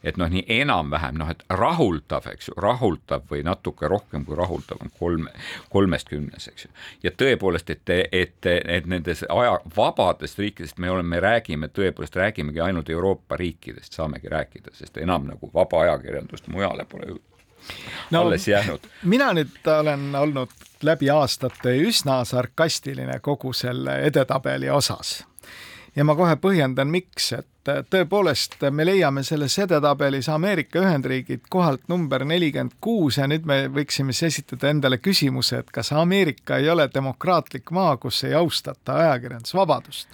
et 0.06 0.18
noh, 0.22 0.30
nii 0.30 0.46
enam-vähem 0.62 1.18
noh, 1.20 1.30
et 1.34 1.44
rahuldav, 1.50 2.28
eks 2.32 2.50
ju, 2.52 2.56
rahuldav 2.62 3.26
või 3.32 3.44
natuke 3.48 3.90
rohkem 3.92 4.26
kui 4.26 4.38
rahuldav 4.38 4.82
on 4.86 4.94
kolme, 5.00 5.34
kolmest 5.74 6.10
kümnes, 6.12 6.48
eks 6.52 6.68
ju. 6.68 6.74
ja 7.04 7.12
tõepoolest, 7.12 7.70
et, 7.74 7.94
et, 8.12 8.50
et 8.52 8.90
nendes 8.90 9.26
aja, 9.30 9.60
vabadest 9.78 10.40
riikidest 10.40 10.82
me 10.82 10.92
oleme, 10.94 11.20
räägime 11.24 11.72
tõepoolest, 11.74 12.20
räägimegi 12.22 12.62
ainult 12.62 12.90
Euroopa 12.90 13.40
riikidest, 13.42 13.94
saamegi 13.98 14.30
rääkida, 14.32 14.76
sest 14.78 14.98
enam 15.02 15.28
nagu 15.32 15.50
vaba 15.54 15.86
ajakirjandust 15.88 16.48
mujale 16.54 16.86
pole 16.90 17.14
ju 17.14 17.22
no, 18.12 18.22
alles 18.22 18.48
jäänud. 18.48 18.80
mina 19.04 19.32
nüüd 19.34 19.70
olen 19.80 20.16
olnud 20.16 20.52
läbi 20.84 21.10
aastate 21.10 21.74
üsna 21.82 22.26
sarkastiline 22.26 23.20
kogu 23.20 23.54
selle 23.54 24.00
edetabeli 24.06 24.70
osas. 24.70 25.24
ja 25.96 26.04
ma 26.04 26.16
kohe 26.16 26.36
põhjendan, 26.36 26.92
miks, 26.92 27.32
et 27.34 27.48
tõepoolest 27.66 28.60
me 28.72 28.86
leiame 28.86 29.24
selles 29.26 29.58
edetabelis 29.60 30.30
Ameerika 30.30 30.80
Ühendriigid 30.80 31.48
kohalt 31.50 31.88
number 31.90 32.26
nelikümmend 32.26 32.78
kuus 32.82 33.18
ja 33.18 33.28
nüüd 33.28 33.46
me 33.50 33.66
võiksime 33.74 34.14
siis 34.14 34.34
esitada 34.34 34.70
endale 34.70 35.00
küsimuse, 35.02 35.64
et 35.64 35.72
kas 35.74 35.92
Ameerika 35.96 36.60
ei 36.62 36.70
ole 36.70 36.88
demokraatlik 36.94 37.72
maa, 37.72 37.98
kus 37.98 38.24
ei 38.24 38.34
austata 38.34 39.00
ajakirjandusvabadust. 39.02 40.08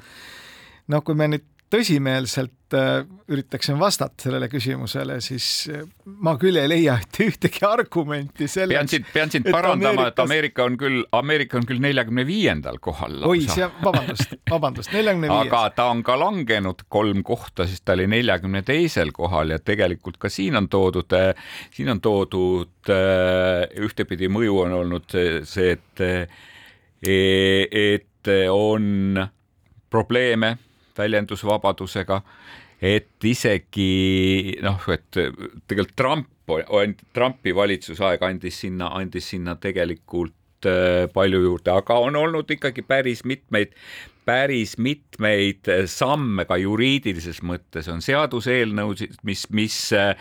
no 0.87 1.01
kui 1.01 1.15
me 1.15 1.27
nüüd 1.27 1.50
tõsimeelselt 1.71 2.75
äh, 2.75 3.05
üritaksime 3.31 3.79
vastata 3.79 4.25
sellele 4.25 4.47
küsimusele, 4.51 5.17
siis 5.23 5.45
äh, 5.71 5.83
ma 6.23 6.33
küll 6.39 6.59
ei 6.59 6.67
leia 6.69 6.97
mitte 6.99 7.25
ühtegi 7.31 7.63
argumenti 7.67 8.47
selleks. 8.51 8.77
pean 8.77 8.91
sind, 8.91 9.07
pean 9.13 9.31
sind 9.33 9.47
parandama, 9.51 10.09
et 10.11 10.19
Ameerika 10.19 10.65
on 10.67 10.75
küll, 10.79 11.01
Ameerika 11.15 11.59
on 11.59 11.67
küll 11.69 11.81
neljakümne 11.83 12.25
viiendal 12.27 12.79
kohal 12.83 13.21
lausa. 13.21 13.31
oi, 13.31 13.45
see, 13.47 13.69
vabandust, 13.85 14.35
vabandust, 14.51 14.93
neljakümne 14.95 15.31
viies. 15.31 15.47
aga 15.47 15.61
ta 15.77 15.87
on 15.93 16.03
ka 16.07 16.17
langenud 16.19 16.83
kolm 16.91 17.23
kohta, 17.27 17.67
sest 17.69 17.85
ta 17.87 17.95
oli 17.95 18.07
neljakümne 18.11 18.63
teisel 18.67 19.13
kohal 19.15 19.55
ja 19.55 19.59
tegelikult 19.63 20.19
ka 20.21 20.31
siin 20.31 20.59
on 20.59 20.67
toodud, 20.71 21.15
äh, 21.15 21.31
siin 21.75 21.93
on 21.95 22.03
toodud 22.03 22.91
ühtepidi 23.85 24.27
mõju 24.31 24.57
on 24.65 24.73
olnud 24.73 25.13
see, 25.47 25.75
et, 25.77 26.01
et 27.05 28.31
on 28.51 29.21
probleeme 29.91 30.55
väljendusvabadusega, 30.97 32.21
et 32.81 33.27
isegi 33.29 34.57
noh, 34.65 34.81
et 34.89 35.09
tegelikult 35.13 35.95
Trump, 35.95 36.29
Trumpi 37.13 37.55
valitsusaeg 37.55 38.23
andis 38.27 38.63
sinna, 38.65 38.91
andis 38.97 39.29
sinna 39.33 39.55
tegelikult 39.61 40.35
palju 41.13 41.41
juurde, 41.45 41.71
aga 41.73 41.99
on 42.05 42.15
olnud 42.15 42.51
ikkagi 42.53 42.83
päris 42.87 43.25
mitmeid 43.25 43.73
päris 44.25 44.77
mitmeid 44.77 45.67
samme 45.89 46.45
ka 46.45 46.57
juriidilises 46.61 47.41
mõttes, 47.45 47.87
on 47.91 48.03
seaduseelnõusid, 48.05 49.17
mis, 49.27 49.47
mis 49.49 49.77
eh, 49.97 50.13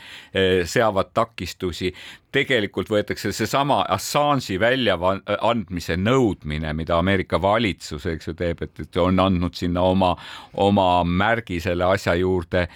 seavad 0.64 1.12
takistusi. 1.14 1.92
tegelikult 2.32 2.90
võetakse 2.90 3.32
seesama 3.34 3.80
Assange'i 3.90 4.60
väljaandmise 4.60 5.96
nõudmine, 5.98 6.72
mida 6.78 6.98
Ameerika 6.98 7.42
valitsus, 7.42 8.06
eks 8.06 8.30
ju, 8.30 8.34
teeb, 8.38 8.62
et, 8.62 8.80
et 8.80 8.96
on 9.02 9.18
andnud 9.18 9.54
sinna 9.54 9.82
oma, 9.82 10.14
oma 10.54 11.04
märgi 11.04 11.60
selle 11.60 11.84
asja 11.90 12.14
juurde 12.14 12.68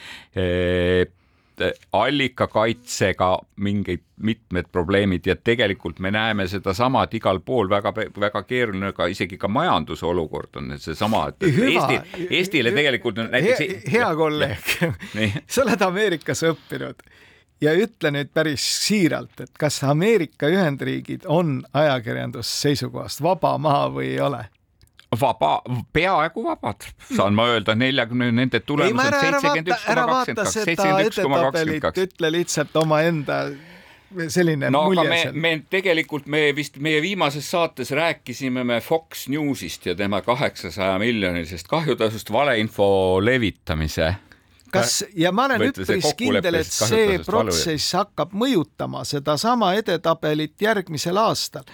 allikakaitsega 1.93 3.39
mingid 3.57 4.03
mitmed 4.25 4.65
probleemid 4.73 5.27
ja 5.27 5.37
tegelikult 5.37 5.99
me 5.99 6.11
näeme 6.11 6.47
sedasama, 6.49 7.03
et 7.05 7.15
igal 7.19 7.41
pool 7.45 7.69
väga-väga 7.71 8.43
keeruline, 8.47 8.93
ka 8.95 9.07
isegi 9.11 9.39
ka 9.39 9.49
majanduse 9.49 10.07
olukord 10.07 10.57
on 10.57 10.73
seesama, 10.79 11.27
et 11.29 11.47
Hüva, 11.47 11.89
Eesti, 11.91 12.27
Eestile 12.31 12.73
tegelikult 12.75 13.19
on 13.19 13.31
näiteks 13.33 13.61
hea, 13.61 13.81
hea 13.93 14.11
kolleeg, 14.17 14.73
sa 15.47 15.65
oled 15.67 15.83
Ameerikas 15.89 16.45
õppinud 16.47 17.03
ja 17.65 17.75
ütle 17.79 18.13
nüüd 18.15 18.31
päris 18.35 18.65
siiralt, 18.87 19.41
et 19.41 19.55
kas 19.59 19.83
Ameerika 19.89 20.49
Ühendriigid 20.51 21.27
on 21.27 21.63
ajakirjandusseisukohast 21.73 23.23
vaba 23.25 23.57
maa 23.59 23.89
või 23.93 24.15
ei 24.15 24.21
ole? 24.23 24.45
Vaba, 25.21 25.59
peaaegu 25.93 26.45
vabad, 26.45 26.89
saan 27.17 27.37
ma 27.37 27.49
öelda, 27.53 27.75
neljakümne, 27.79 28.31
nende 28.33 28.61
tulemus 28.61 29.05
on 29.05 29.21
seitsekümmend 29.21 29.71
üks 29.75 29.87
koma 29.87 30.07
kakskümmend 30.11 30.43
kaks, 30.43 30.59
seitsekümmend 30.59 31.13
üks 31.13 31.23
koma 31.23 31.45
kakskümmend 31.47 31.87
kaks. 31.87 32.05
ütle 32.09 32.33
lihtsalt 32.33 32.77
omaenda 32.83 33.39
selline 34.29 34.71
no, 34.71 34.85
mulje 34.89 35.09
me, 35.09 35.21
me 35.33 35.53
tegelikult, 35.71 36.29
me 36.31 36.47
vist 36.57 36.79
meie 36.83 37.01
viimases 37.03 37.49
saates 37.51 37.91
rääkisime 37.95 38.65
me 38.65 38.81
Fox 38.85 39.29
Newsist 39.29 39.87
ja 39.87 39.95
tema 39.99 40.21
kaheksasaja 40.23 40.99
miljonilisest 40.99 41.69
kahjutasust 41.69 42.33
valeinfo 42.33 42.87
levitamise. 43.25 44.15
Kas, 44.75 45.05
ja 45.15 45.31
ma 45.33 45.45
olen 45.47 45.69
üpris 45.69 46.15
kindel, 46.19 46.59
et 46.59 46.71
see 46.71 47.19
protsess 47.27 47.95
hakkab 47.95 48.33
mõjutama 48.35 49.05
sedasama 49.07 49.75
edetabelit 49.79 50.59
järgmisel 50.63 51.19
aastal 51.23 51.69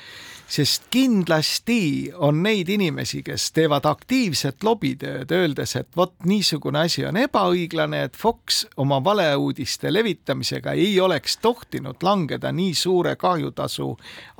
sest 0.50 0.88
kindlasti 0.90 2.10
on 2.18 2.42
neid 2.42 2.68
inimesi, 2.68 3.22
kes 3.22 3.50
teevad 3.54 3.86
aktiivset 3.86 4.64
lobitööd, 4.66 5.30
öeldes, 5.30 5.76
et 5.78 5.88
vot 5.96 6.14
niisugune 6.26 6.82
asi 6.86 7.04
on 7.06 7.18
ebaõiglane, 7.20 8.02
et 8.08 8.18
Fox 8.18 8.64
oma 8.82 8.98
valeuudiste 9.04 9.92
levitamisega 9.92 10.74
ei 10.74 10.98
oleks 11.00 11.38
tohtinud 11.42 12.02
langeda 12.02 12.50
nii 12.52 12.74
suure 12.74 13.14
kahjutasu 13.20 13.86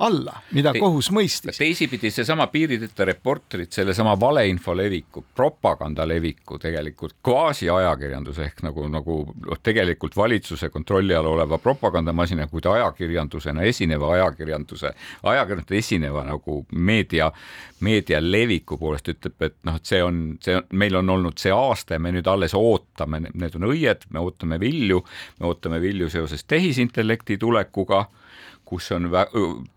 alla, 0.03 0.41
mida 0.51 0.73
kohus 0.75 1.11
mõistis. 1.15 1.57
teisipidi 1.57 2.11
seesama 2.11 2.47
piirideta 2.51 3.07
reporterid, 3.07 3.71
sellesama 3.71 4.17
valeinfo 4.19 4.75
leviku, 4.77 5.23
propaganda 5.35 6.07
leviku 6.07 6.59
tegelikult 6.59 7.21
kvaasiajakirjandus 7.23 8.43
ehk 8.43 8.61
nagu, 8.67 8.87
nagu 8.91 9.21
noh, 9.45 9.63
tegelikult 9.63 10.17
valitsuse 10.17 10.69
kontrolli 10.69 11.15
all 11.15 11.31
oleva 11.31 11.57
propagandamasina, 11.57 12.49
kuid 12.51 12.67
ajakirjandusena 12.67 13.63
esineva 13.63 14.11
ajakirjanduse, 14.17 14.91
ajakirjanduse 15.23 15.77
esineva 15.77 16.00
nagu 16.09 16.65
meedia, 16.71 17.31
meedia 17.85 18.21
leviku 18.21 18.77
poolest 18.81 19.11
ütleb, 19.13 19.35
et 19.45 19.57
noh, 19.67 19.77
et 19.77 19.85
see 19.85 20.01
on, 20.03 20.21
see 20.41 20.55
on, 20.57 20.65
meil 20.73 20.97
on 20.97 21.09
olnud 21.09 21.37
see 21.41 21.53
aasta 21.53 21.97
ja 21.97 22.03
me 22.03 22.11
nüüd 22.15 22.27
alles 22.27 22.55
ootame, 22.57 23.21
need 23.29 23.55
on 23.59 23.69
õied, 23.69 24.07
me 24.09 24.23
ootame 24.23 24.59
vilju, 24.59 25.03
me 25.39 25.51
ootame 25.51 25.81
vilju 25.81 26.09
seoses 26.09 26.45
tehisintellekti 26.49 27.37
tulekuga 27.37 28.05
kus 28.71 28.87
on 28.95 29.09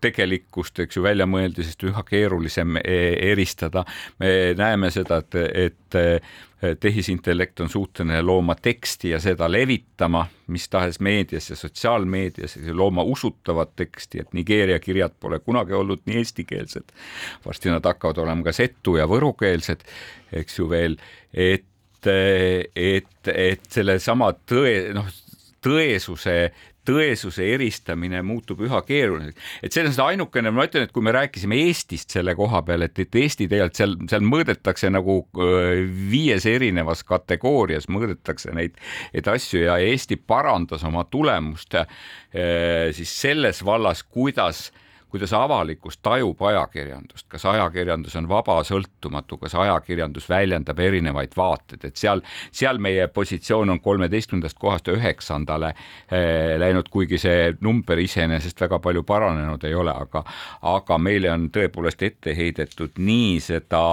tegelikkust, 0.01 0.79
eks 0.85 0.95
ju, 0.97 1.03
väljamõeldisest 1.03 1.83
üha 1.89 2.03
keerulisem 2.07 2.79
e-, 2.79 3.31
eristada. 3.31 3.83
me 4.19 4.55
näeme 4.57 4.91
seda, 4.95 5.19
et, 5.19 5.39
et 5.67 6.79
tehisintellekt 6.79 7.59
on 7.59 7.69
suuteline 7.69 8.21
looma 8.23 8.55
teksti 8.55 9.11
ja 9.11 9.19
seda 9.19 9.51
levitama 9.51 10.23
mis 10.47 10.69
tahes 10.69 10.99
meedias 10.99 11.49
ja 11.49 11.55
sotsiaalmeedias, 11.55 12.57
looma 12.73 13.03
usutavat 13.03 13.75
teksti, 13.75 14.19
et 14.21 14.33
Nigeeria 14.33 14.79
kirjad 14.79 15.15
pole 15.19 15.39
kunagi 15.39 15.73
olnud 15.73 16.05
nii 16.05 16.17
eestikeelsed. 16.21 16.93
varsti 17.45 17.69
nad 17.69 17.85
hakkavad 17.85 18.17
olema 18.17 18.43
ka 18.43 18.51
setu- 18.51 18.97
ja 18.97 19.07
võrukeelsed, 19.09 19.85
eks 20.33 20.59
ju 20.59 20.69
veel, 20.69 20.97
et, 21.33 21.65
et, 22.75 23.31
et 23.33 23.69
sellesama 23.69 24.31
tõe, 24.45 24.93
noh, 24.93 25.09
tõesuse 25.65 26.51
tõesuse 26.85 27.45
eristamine 27.55 28.21
muutub 28.25 28.61
üha 28.65 28.81
keeruliseks. 28.87 29.41
et 29.63 29.73
selles 29.73 29.95
mõttes 29.95 30.05
ainukene, 30.05 30.51
ma 30.51 30.67
ütlen, 30.69 30.87
et 30.87 30.93
kui 30.95 31.05
me 31.05 31.13
rääkisime 31.15 31.59
Eestist 31.65 32.15
selle 32.15 32.35
koha 32.37 32.61
peal, 32.67 32.85
et, 32.87 32.99
et 32.99 33.19
Eesti 33.21 33.49
tegelikult 33.49 33.81
seal, 33.81 33.97
seal 34.09 34.25
mõõdetakse 34.25 34.91
nagu 34.93 35.19
viies 36.11 36.45
erinevas 36.49 37.03
kategoorias 37.07 37.89
mõõdetakse 37.91 38.53
neid, 38.55 38.79
neid 39.13 39.29
asju 39.35 39.65
ja 39.65 39.77
Eesti 39.81 40.17
parandas 40.21 40.85
oma 40.87 41.05
tulemust 41.09 41.75
siis 42.95 43.11
selles 43.21 43.61
vallas, 43.65 44.03
kuidas 44.03 44.69
kuidas 45.09 45.33
avalikkus 45.33 45.97
tajub 46.03 46.41
ajakirjandust, 46.41 47.27
kas 47.29 47.45
ajakirjandus 47.45 48.15
on 48.19 48.29
vaba, 48.29 48.57
sõltumatu, 48.67 49.37
kas 49.41 49.55
ajakirjandus 49.55 50.29
väljendab 50.29 50.79
erinevaid 50.79 51.35
vaateid, 51.37 51.85
et 51.87 51.99
seal, 51.99 52.23
seal 52.51 52.81
meie 52.83 53.07
positsioon 53.07 53.75
on 53.75 53.79
kolmeteistkümnendast 53.83 54.59
kohast 54.59 54.89
üheksandale 54.91 55.71
eh, 55.75 56.55
läinud, 56.61 56.89
kuigi 56.91 57.19
see 57.21 57.53
number 57.61 58.01
iseenesest 58.01 58.65
väga 58.65 58.79
palju 58.79 59.03
paranenud 59.03 59.63
ei 59.63 59.75
ole, 59.75 59.93
aga, 59.93 60.25
aga 60.75 60.97
meile 60.97 61.31
on 61.31 61.49
tõepoolest 61.53 62.03
ette 62.09 62.35
heidetud 62.35 62.99
nii 62.99 63.39
seda 63.43 63.85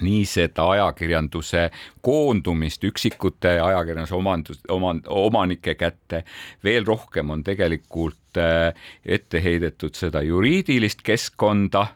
nii 0.00 0.24
seda 0.28 0.66
ajakirjanduse 0.74 1.68
koondumist 2.04 2.84
üksikute 2.84 3.56
ajakirjanduse 3.60 4.16
omandus, 4.16 4.60
omand, 4.68 5.08
omanike 5.08 5.74
kätte, 5.74 6.24
veel 6.64 6.86
rohkem 6.86 7.30
on 7.30 7.44
tegelikult 7.46 8.40
äh, 8.40 8.74
ette 9.04 9.42
heidetud 9.42 9.98
seda 9.98 10.22
juriidilist 10.26 11.02
keskkonda 11.06 11.86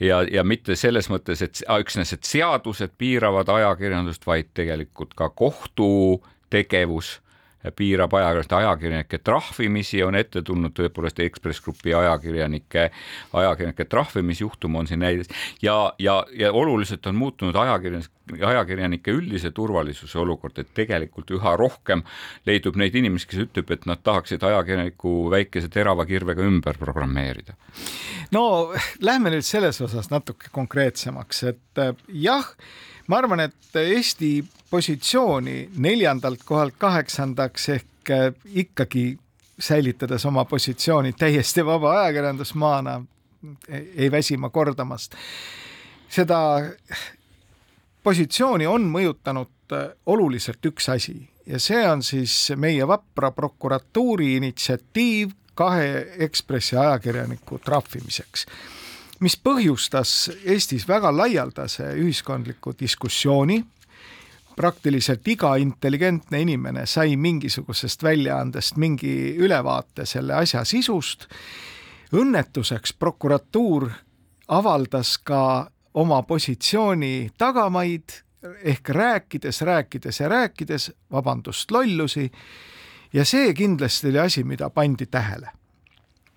ja, 0.00 0.22
ja 0.22 0.44
mitte 0.44 0.76
selles 0.76 1.10
mõttes, 1.12 1.42
et 1.44 1.62
üksnes, 1.80 2.12
et 2.14 2.26
seadused 2.26 2.94
piiravad 2.98 3.48
ajakirjandust, 3.52 4.26
vaid 4.26 4.52
tegelikult 4.56 5.14
ka 5.18 5.30
kohtu 5.30 6.20
tegevus 6.50 7.18
piirab 7.76 8.14
ajakirjanike, 8.14 8.54
ajakirjanike 8.54 9.18
trahvimisi, 9.18 10.02
on 10.02 10.14
ette 10.14 10.42
tulnud 10.42 10.74
tõepoolest 10.76 11.20
Ekspress 11.24 11.62
Grupi 11.64 11.94
ajakirjanike, 11.94 12.90
ajakirjanike 13.32 13.84
trahvimisjuhtum 13.84 14.76
on 14.76 14.86
siin 14.86 15.02
näides. 15.02 15.30
Ja, 15.62 15.92
ja, 15.98 16.24
ja 16.32 16.52
oluliselt 16.52 17.06
on 17.06 17.18
muutunud 17.18 17.56
ajakirjanike 17.56 18.17
ajakirjanike 18.32 19.12
üldise 19.14 19.50
turvalisuse 19.54 20.18
olukord, 20.18 20.58
et 20.58 20.72
tegelikult 20.74 21.30
üha 21.36 21.54
rohkem 21.58 22.02
leidub 22.46 22.76
neid 22.80 22.94
inimesi, 22.98 23.28
kes 23.30 23.46
ütleb, 23.46 23.70
et 23.74 23.86
nad 23.88 24.02
tahaksid 24.04 24.42
ajakirjaniku 24.42 25.30
väikese 25.32 25.70
terava 25.72 26.06
kirvega 26.06 26.44
ümber 26.44 26.78
programmeerida. 26.78 27.54
no 28.32 28.72
lähme 29.00 29.32
nüüd 29.34 29.46
selles 29.46 29.80
osas 29.80 30.10
natuke 30.10 30.52
konkreetsemaks, 30.52 31.42
et 31.52 31.84
jah, 32.12 32.52
ma 33.08 33.22
arvan, 33.22 33.46
et 33.48 33.54
Eesti 33.78 34.44
positsiooni 34.70 35.70
neljandalt 35.76 36.44
kohalt 36.44 36.76
kaheksandaks 36.78 37.68
ehk 37.68 38.10
äh, 38.12 38.32
ikkagi 38.64 39.18
säilitades 39.58 40.26
oma 40.26 40.44
positsiooni 40.44 41.12
täiesti 41.12 41.66
vaba 41.66 42.00
ajakirjandusmaana, 42.00 43.00
ei 43.96 44.10
väsi 44.10 44.36
ma 44.36 44.50
kordamast. 44.50 45.14
seda 46.08 46.38
positsiooni 48.08 48.66
on 48.66 48.88
mõjutanud 48.88 49.76
äh, 49.76 49.90
oluliselt 50.06 50.64
üks 50.64 50.88
asi 50.88 51.18
ja 51.46 51.60
see 51.60 51.84
on 51.88 52.02
siis 52.02 52.34
meie 52.56 52.86
vapra 52.88 53.30
prokuratuuri 53.36 54.34
initsiatiiv 54.38 55.34
kahe 55.58 55.88
Ekspressi 56.24 56.76
ajakirjaniku 56.76 57.58
trahvimiseks 57.64 58.46
mis 59.20 59.36
põhjustas 59.36 60.30
Eestis 60.44 60.86
väga 60.88 61.10
laialdase 61.12 61.90
ühiskondliku 62.00 62.72
diskussiooni 62.80 63.60
praktiliselt 64.56 65.28
iga 65.28 65.52
intelligentne 65.60 66.40
inimene 66.42 66.86
sai 66.86 67.16
mingisugusest 67.16 68.02
väljaandest 68.02 68.80
mingi 68.80 69.36
ülevaate 69.38 70.06
selle 70.06 70.34
asja 70.34 70.64
sisust. 70.64 71.28
õnnetuseks 72.12 72.96
prokuratuur 72.98 73.90
avaldas 74.48 75.18
ka 75.18 75.70
oma 75.98 76.22
positsiooni 76.22 77.30
tagamaid 77.38 78.22
ehk 78.62 78.88
rääkides, 78.94 79.60
rääkides 79.66 80.20
ja 80.20 80.28
rääkides, 80.28 80.92
vabandust, 81.12 81.70
lollusi. 81.70 82.30
ja 83.12 83.24
see 83.24 83.54
kindlasti 83.54 84.08
oli 84.08 84.18
asi, 84.18 84.44
mida 84.44 84.70
pandi 84.70 85.06
tähele. 85.06 85.50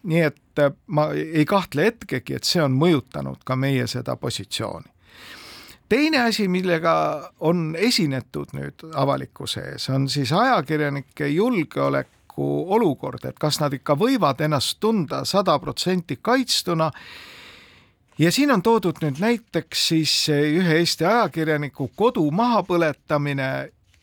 nii 0.03 0.21
et 0.21 0.61
ma 0.87 1.11
ei 1.13 1.45
kahtle 1.45 1.85
hetkegi, 1.85 2.33
et 2.33 2.43
see 2.43 2.63
on 2.63 2.73
mõjutanud 2.73 3.43
ka 3.45 3.55
meie 3.55 3.87
seda 3.87 4.15
positsiooni 4.15 4.89
teine 5.91 6.21
asi, 6.23 6.47
millega 6.47 6.93
on 7.39 7.75
esinetud 7.75 8.53
nüüd 8.55 8.85
avalikkuse 8.95 9.61
ees, 9.73 9.89
on 9.91 10.07
siis 10.09 10.31
ajakirjanike 10.31 11.27
julgeoleku 11.27 12.47
olukord, 12.71 13.25
et 13.27 13.39
kas 13.39 13.59
nad 13.59 13.75
ikka 13.75 13.97
võivad 13.99 14.39
ennast 14.45 14.79
tunda 14.79 15.25
sada 15.27 15.57
protsenti 15.59 16.19
kaitstuna. 16.21 16.91
Ja 18.21 18.31
siin 18.31 18.51
on 18.53 18.61
toodud 18.61 19.01
nüüd 19.01 19.19
näiteks 19.21 19.87
siis 19.91 20.15
ühe 20.29 20.79
Eesti 20.79 21.05
ajakirjaniku 21.09 21.89
kodu 21.97 22.27
mahapõletamine 22.31 23.51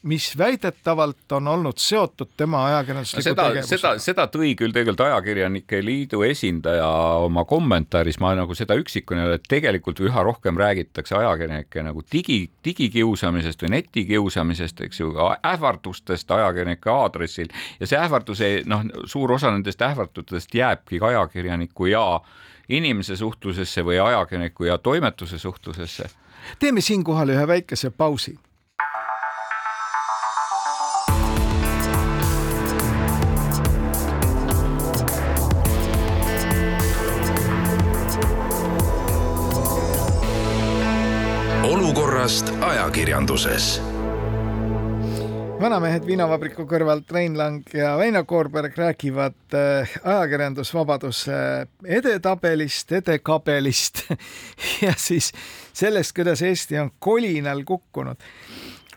mis 0.02 0.38
väidetavalt 0.38 1.32
on 1.32 1.48
olnud 1.48 1.76
seotud 1.76 2.30
tema 2.36 2.64
ajakirjandusliku 2.66 3.22
seda, 3.22 3.46
tegevusega. 3.48 3.78
seda, 3.78 3.90
seda 4.02 4.26
tõi 4.30 4.52
küll 4.58 4.72
tegelikult 4.74 5.02
Ajakirjanike 5.08 5.80
Liidu 5.82 6.22
esindaja 6.22 6.86
oma 7.24 7.42
kommentaaris, 7.48 8.20
ma 8.22 8.30
nagu 8.38 8.54
seda 8.54 8.76
üksikuna, 8.78 9.26
et 9.34 9.48
tegelikult 9.50 9.98
üha 10.06 10.22
rohkem 10.22 10.58
räägitakse 10.60 11.18
ajakirjanike 11.18 11.82
nagu 11.82 12.04
digi, 12.12 12.40
digikiusamisest 12.64 13.64
või 13.66 13.74
netikiusamisest, 13.74 14.84
eks 14.86 15.02
ju, 15.02 15.14
ähvardustest 15.52 16.30
ajakirjanike 16.38 16.94
aadressil 16.94 17.50
ja 17.80 17.90
see 17.90 17.98
ähvarduse, 17.98 18.52
noh, 18.70 18.86
suur 19.10 19.34
osa 19.34 19.50
nendest 19.50 19.82
ähvardustest 19.82 20.54
jääbki 20.54 21.02
ajakirjaniku 21.10 21.90
ja 21.90 22.04
inimese 22.68 23.16
suhtlusesse 23.16 23.84
või 23.84 24.00
ajakirjaniku 24.00 24.64
ja 24.64 24.78
toimetuse 24.78 25.38
suhtlusesse. 25.38 26.10
teeme 26.58 26.80
siinkohal 26.80 27.28
ühe 27.28 27.46
väikese 27.46 27.90
pausi 27.90 28.38
olukorrast 41.62 42.52
ajakirjanduses 42.60 43.97
vanamehed 45.58 46.04
viinavabriku 46.06 46.64
kõrvalt 46.70 47.10
Rein 47.12 47.34
Lang 47.38 47.66
ja 47.74 47.96
Väino 47.98 48.22
Koorberg 48.28 48.76
räägivad 48.78 49.54
äh, 49.56 49.94
ajakirjandusvabaduse 50.04 51.38
edetabelist, 51.84 52.92
edekabelist 52.92 54.04
ja 54.84 54.94
siis 54.96 55.32
sellest, 55.72 56.14
kuidas 56.16 56.42
Eesti 56.46 56.78
on 56.78 56.92
kolinal 56.98 57.64
kukkunud. 57.66 58.22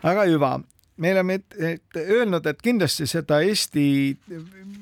aga 0.02 0.24
Jüva, 0.30 0.52
me 0.96 1.12
oleme 1.12 1.34
et, 1.34 1.58
et 1.58 2.00
öelnud, 2.02 2.46
et 2.46 2.62
kindlasti 2.62 3.06
seda 3.10 3.40
Eesti 3.42 3.84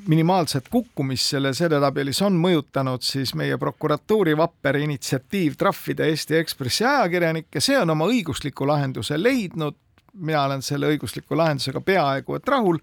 minimaalset 0.09 0.68
kukkumist 0.70 1.32
selles 1.34 1.61
edetabelis 1.64 2.20
on 2.26 2.36
mõjutanud 2.40 3.05
siis 3.05 3.32
meie 3.38 3.57
prokuratuuri 3.59 4.36
vapper 4.36 4.80
initsiatiiv 4.84 5.57
trahvida 5.61 6.09
Eesti 6.11 6.36
Ekspressi 6.40 6.84
ajakirjanikke, 6.84 7.61
see 7.61 7.78
on 7.78 7.96
oma 7.96 8.09
õigusliku 8.11 8.68
lahenduse 8.68 9.16
leidnud. 9.20 9.78
Mina 10.14 10.44
olen 10.44 10.62
selle 10.62 10.90
õigusliku 10.90 11.36
lahendusega 11.36 11.80
peaaegu 11.80 12.34
et 12.36 12.48
rahul 12.48 12.78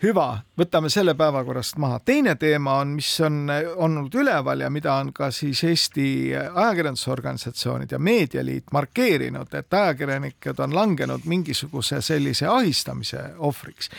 hüva, 0.00 0.40
võtame 0.58 0.88
selle 0.92 1.14
päevakorrast 1.18 1.76
maha. 1.80 2.00
teine 2.04 2.34
teema 2.40 2.78
on, 2.80 2.94
mis 2.96 3.10
on 3.24 3.50
olnud 3.76 4.14
üleval 4.14 4.64
ja 4.64 4.70
mida 4.70 4.94
on 4.94 5.12
ka 5.12 5.30
siis 5.30 5.62
Eesti 5.64 6.32
ajakirjandusorganisatsioonid 6.36 7.92
ja 7.92 7.98
Meedialiit 7.98 8.72
markeerinud, 8.72 9.54
et 9.54 9.74
ajakirjanikud 9.74 10.60
on 10.64 10.74
langenud 10.74 11.24
mingisuguse 11.24 12.00
sellise 12.00 12.46
ahistamise 12.46 13.24
ohvriks. 13.38 13.90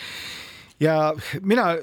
ja 0.79 1.13
mina 1.41 1.75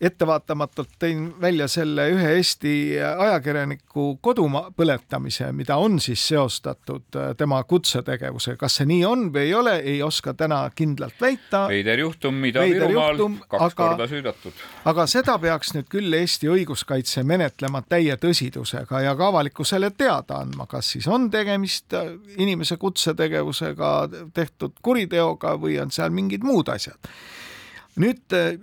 ettevaatamatult 0.00 0.94
tõin 1.00 1.26
välja 1.40 1.66
selle 1.68 2.06
ühe 2.14 2.28
Eesti 2.38 2.72
ajakirjaniku 3.00 4.16
kodumaa 4.24 4.70
põletamise, 4.76 5.50
mida 5.52 5.76
on 5.76 5.98
siis 6.00 6.22
seostatud 6.28 7.16
äh, 7.16 7.34
tema 7.36 7.60
kutsetegevusega. 7.64 8.56
kas 8.60 8.78
see 8.80 8.88
nii 8.88 9.04
on 9.04 9.26
või 9.32 9.42
ei 9.48 9.54
ole, 9.54 9.74
ei 9.92 10.02
oska 10.02 10.34
täna 10.34 10.62
kindlalt 10.74 11.20
väita. 11.20 11.66
veider 11.68 12.00
juhtum 12.00 12.44
Ida-Virumaal, 12.48 13.20
kaks 13.48 13.64
aga, 13.64 13.74
korda 13.82 14.06
süüdatud. 14.08 14.62
aga 14.84 15.06
seda 15.06 15.36
peaks 15.38 15.74
nüüd 15.76 15.90
küll 15.92 16.16
Eesti 16.20 16.48
õiguskaitse 16.48 17.24
menetlema 17.24 17.82
täie 17.88 18.16
tõsidusega 18.16 19.02
ja 19.04 19.16
ka 19.16 19.28
avalikkusele 19.28 19.90
teada 19.90 20.40
andma, 20.40 20.66
kas 20.70 20.94
siis 20.96 21.08
on 21.08 21.28
tegemist 21.30 21.92
äh, 21.92 22.14
inimese 22.38 22.80
kutsetegevusega 22.80 23.92
tehtud 24.34 24.80
kuriteoga 24.82 25.58
või 25.60 25.76
on 25.82 25.92
seal 25.92 26.10
mingid 26.10 26.46
muud 26.46 26.72
asjad 26.72 27.12
nüüd 27.96 28.32
äh, 28.32 28.58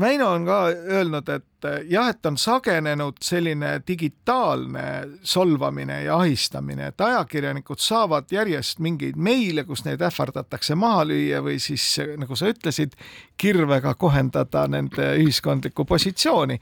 Väino 0.00 0.28
on 0.34 0.46
ka 0.46 0.58
öelnud, 0.68 1.28
et 1.28 1.64
äh, 1.64 1.84
jah, 1.90 2.08
et 2.10 2.26
on 2.26 2.36
sagenenud 2.38 3.20
selline 3.22 3.76
digitaalne 3.88 4.84
solvamine 5.22 6.02
ja 6.04 6.18
ahistamine, 6.18 6.90
et 6.90 7.00
ajakirjanikud 7.00 7.78
saavad 7.78 8.32
järjest 8.32 8.82
mingeid 8.84 9.16
meile, 9.16 9.64
kus 9.64 9.84
neid 9.86 10.02
ähvardatakse 10.02 10.74
maha 10.74 11.04
lüüa 11.08 11.42
või 11.44 11.58
siis 11.62 11.86
nagu 12.18 12.36
sa 12.36 12.50
ütlesid, 12.50 12.96
kirvega 13.36 13.94
kohendada 13.94 14.66
nende 14.68 15.14
ühiskondlikku 15.22 15.84
positsiooni. 15.84 16.60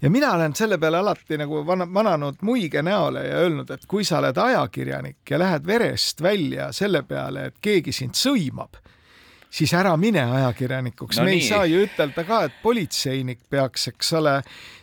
Ja 0.00 0.10
mina 0.10 0.32
olen 0.32 0.54
selle 0.56 0.78
peale 0.80 0.96
alati 0.96 1.36
nagu 1.36 1.60
vana, 1.66 1.84
vananud 1.94 2.38
muige 2.42 2.80
näole 2.82 3.26
ja 3.26 3.42
öelnud, 3.44 3.70
et 3.70 3.84
kui 3.86 4.04
sa 4.04 4.18
oled 4.22 4.38
ajakirjanik 4.38 5.30
ja 5.30 5.38
lähed 5.38 5.66
verest 5.66 6.22
välja 6.22 6.72
selle 6.72 7.02
peale, 7.02 7.50
et 7.50 7.60
keegi 7.60 7.92
sind 7.92 8.16
sõimab 8.16 8.80
siis 9.50 9.72
ära 9.74 9.96
mine 9.98 10.22
ajakirjanikuks 10.22 11.18
no, 11.18 11.24
me 11.26 11.34
nii. 11.34 11.42
ei 11.42 11.48
saa 11.48 11.66
ju 11.66 11.82
ütelda 11.84 12.24
ka, 12.26 12.42
et 12.46 12.58
politseinik 12.62 13.42
peaks, 13.50 13.88
eks 13.90 14.12
ole, 14.18 14.36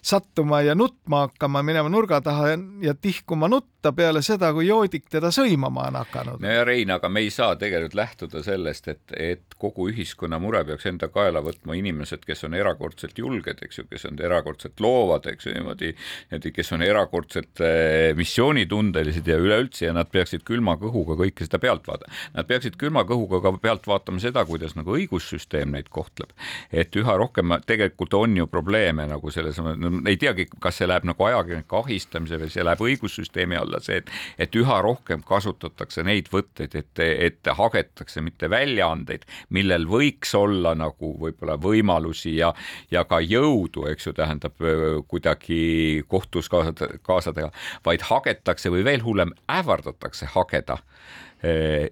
sattuma 0.04 0.62
ja 0.66 0.76
nutma 0.76 1.26
hakkama, 1.26 1.64
minema 1.66 1.90
nurga 1.92 2.20
taha 2.24 2.52
ja, 2.54 2.58
ja 2.90 2.96
tihkuma 2.96 3.50
nutta 3.52 3.94
peale 3.96 4.22
seda, 4.26 4.52
kui 4.56 4.68
joodik 4.68 5.08
teda 5.12 5.32
sõimama 5.34 5.88
on 5.88 6.00
hakanud. 6.02 6.44
no 6.44 6.52
ja 6.52 6.66
Rein, 6.68 6.92
aga 6.92 7.10
me 7.10 7.24
ei 7.24 7.32
saa 7.34 7.56
tegelikult 7.60 7.96
lähtuda 7.98 8.44
sellest, 8.44 8.92
et, 8.92 9.16
et 9.16 9.58
kogu 9.58 9.88
ühiskonna 9.92 10.40
mure 10.44 10.64
peaks 10.68 10.88
enda 10.92 11.10
kaela 11.14 11.42
võtma 11.46 11.78
inimesed, 11.80 12.26
kes 12.28 12.44
on 12.48 12.58
erakordselt 12.58 13.18
julged, 13.18 13.64
eks 13.64 13.82
ju, 13.82 13.88
kes 13.90 14.08
on 14.12 14.20
erakordselt 14.24 14.84
loovad, 14.84 15.30
eks 15.32 15.48
ju, 15.48 15.56
niimoodi, 15.56 15.94
kes 16.54 16.74
on 16.76 16.84
erakordselt 16.86 17.64
eh, 17.64 18.12
missioonitundelised 18.18 19.28
ja 19.28 19.40
üleüldse 19.40 19.88
ja 19.88 19.96
nad 19.96 20.12
peaksid 20.12 20.44
külma 20.48 20.76
kõhuga 20.82 21.18
kõike 21.24 21.48
seda 21.48 21.60
pealt 21.64 21.88
vaatama. 21.88 22.14
Nad 22.36 22.50
peaksid 22.50 22.78
külma 22.80 23.04
kõhuga 23.08 23.42
ka 23.44 23.54
pealt 23.62 23.88
vaatama 23.88 24.22
seda, 24.22 24.44
kui 24.46 24.57
kuidas 24.58 24.76
nagu 24.78 24.96
õigussüsteem 24.98 25.72
neid 25.76 25.92
kohtleb. 25.94 26.34
et 26.72 26.96
üha 26.96 27.18
rohkem 27.18 27.54
tegelikult 27.66 28.14
on 28.18 28.36
ju 28.38 28.48
probleeme 28.48 29.06
nagu 29.08 29.32
selles 29.32 29.60
ei 30.10 30.18
teagi, 30.18 30.48
kas 30.60 30.80
see 30.82 30.88
läheb 30.88 31.06
nagu 31.08 31.28
ajakirjaniku 31.30 31.82
ahistamise 31.84 32.40
või 32.42 32.50
see 32.52 32.66
läheb 32.66 32.82
õigussüsteemi 32.82 33.60
alla, 33.60 33.80
see, 33.84 34.02
et, 34.02 34.10
et 34.38 34.56
üha 34.56 34.80
rohkem 34.82 35.22
kasutatakse 35.28 36.04
neid 36.08 36.32
võtteid, 36.34 36.76
et, 36.76 37.00
et 37.00 37.52
hagetakse 37.58 38.22
mitte 38.26 38.50
väljaandeid, 38.50 39.28
millel 39.54 39.86
võiks 39.90 40.34
olla 40.38 40.74
nagu 40.78 41.14
võib-olla 41.22 41.58
võimalusi 41.62 42.36
ja, 42.38 42.54
ja 42.92 43.06
ka 43.06 43.22
jõudu, 43.22 43.86
eks 43.92 44.10
ju, 44.10 44.16
tähendab 44.18 44.58
kuidagi 45.08 46.04
kohtus 46.08 46.50
kaasa, 46.50 46.90
kaasa 47.06 47.34
teha, 47.34 47.52
vaid 47.86 48.06
hagetakse 48.10 48.74
või 48.74 48.86
veel 48.88 49.06
hullem, 49.06 49.34
ähvardatakse 49.52 50.30
hageda 50.34 50.82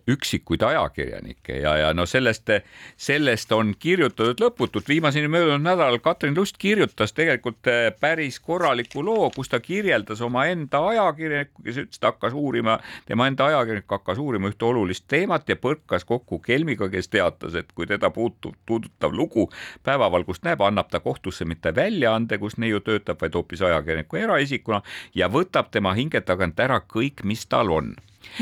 üksikuid 0.07 0.63
ajakirjanikke 0.65 1.59
ja, 1.61 1.75
ja 1.77 1.93
no 1.93 2.05
sellest, 2.09 2.49
sellest 2.97 3.51
on 3.51 3.75
kirjutatud 3.79 4.41
lõputult. 4.41 4.87
viimaseni 4.87 5.27
möödunud 5.27 5.61
nädalal 5.61 5.99
Katrin 5.99 6.35
Lust 6.35 6.57
kirjutas 6.57 7.13
tegelikult 7.13 7.67
eh, 7.67 7.91
päris 7.99 8.39
korraliku 8.39 9.03
loo, 9.05 9.29
kus 9.35 9.49
ta 9.49 9.59
kirjeldas 9.59 10.21
omaenda 10.21 10.81
ajakirjanikku, 10.87 11.63
kes 11.63 11.77
ütles, 11.83 11.99
ta 11.99 12.11
hakkas 12.13 12.33
uurima, 12.33 12.79
tema 13.05 13.27
enda 13.27 13.45
ajakirjanik 13.51 13.91
hakkas 13.97 14.17
uurima 14.17 14.49
ühte 14.49 14.65
olulist 14.65 15.05
teemat 15.07 15.49
ja 15.49 15.55
põrkas 15.55 16.05
kokku 16.05 16.39
Kelmiga, 16.39 16.89
kes 16.89 17.11
teatas, 17.13 17.55
et 17.55 17.71
kui 17.75 17.85
teda 17.87 18.09
puutub, 18.09 18.57
puudutav 18.65 19.13
lugu 19.13 19.49
päevavalgust 19.83 20.43
näeb, 20.43 20.65
annab 20.65 20.89
ta 20.89 20.99
kohtusse 20.99 21.45
mitte 21.45 21.75
väljaande, 21.75 22.37
kus 22.41 22.57
neiu 22.57 22.81
töötab, 22.81 23.21
vaid 23.21 23.37
hoopis 23.37 23.61
ajakirjaniku 23.61 24.23
eraisikuna 24.25 24.81
ja 25.15 25.29
võtab 25.29 25.69
tema 25.71 25.93
hinge 25.93 26.21
tagant 26.21 26.59
ära 26.59 26.81
kõik, 26.81 27.21
mis 27.23 27.45
tal 27.45 27.69
on 27.69 27.93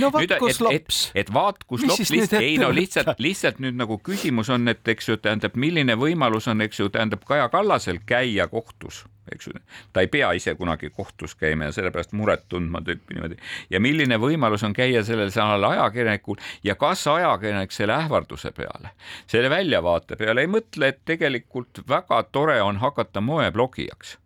no 0.02 0.12
vaat 0.14 0.36
kus 0.40 0.62
lops. 0.62 1.00
et 1.16 1.34
vaat 1.34 1.64
kus 1.68 1.86
lihtsalt, 1.88 2.34
ei 2.42 2.58
no 2.62 2.72
lihtsalt, 2.74 3.16
lihtsalt 3.20 3.62
nüüd 3.64 3.80
nagu 3.80 4.00
küsimus 4.04 4.52
on, 4.54 4.68
et 4.72 4.88
eks 4.96 5.10
ju 5.10 5.18
tähendab, 5.22 5.58
milline 5.60 5.98
võimalus 6.00 6.50
on, 6.52 6.62
eks 6.66 6.80
ju 6.80 6.90
tähendab 6.94 7.26
Kaja 7.28 7.50
Kallasel 7.54 8.02
käia 8.06 8.48
kohtus 8.52 9.04
eks 9.32 9.48
ju, 9.48 9.54
ta 9.94 10.04
ei 10.04 10.10
pea 10.12 10.32
ise 10.36 10.56
kunagi 10.60 10.90
kohtus 10.94 11.36
käima 11.40 11.70
ja 11.70 11.76
sellepärast 11.76 12.12
muret 12.18 12.44
tundma 12.50 12.82
tüüpi 12.84 13.16
niimoodi. 13.16 13.38
ja 13.70 13.80
milline 13.80 14.18
võimalus 14.20 14.66
on 14.68 14.76
käia 14.76 15.04
sellel 15.08 15.32
sanal 15.32 15.64
ajakirjanikul 15.70 16.42
ja 16.64 16.76
kas 16.76 17.06
ajakirjanik 17.08 17.72
selle 17.72 17.96
ähvarduse 17.96 18.52
peale, 18.52 18.92
selle 19.28 19.50
väljavaate 19.54 20.20
peale 20.20 20.44
ei 20.44 20.52
mõtle, 20.52 20.92
et 20.92 21.02
tegelikult 21.06 21.86
väga 21.90 22.24
tore 22.32 22.60
on 22.62 22.82
hakata 22.84 23.22
moeblogijaks 23.24 24.18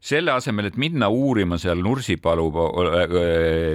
selle 0.00 0.32
asemel, 0.32 0.68
et 0.70 0.76
minna 0.78 1.08
uurima 1.10 1.58
seal 1.58 1.80
Nursipalu 1.82 2.48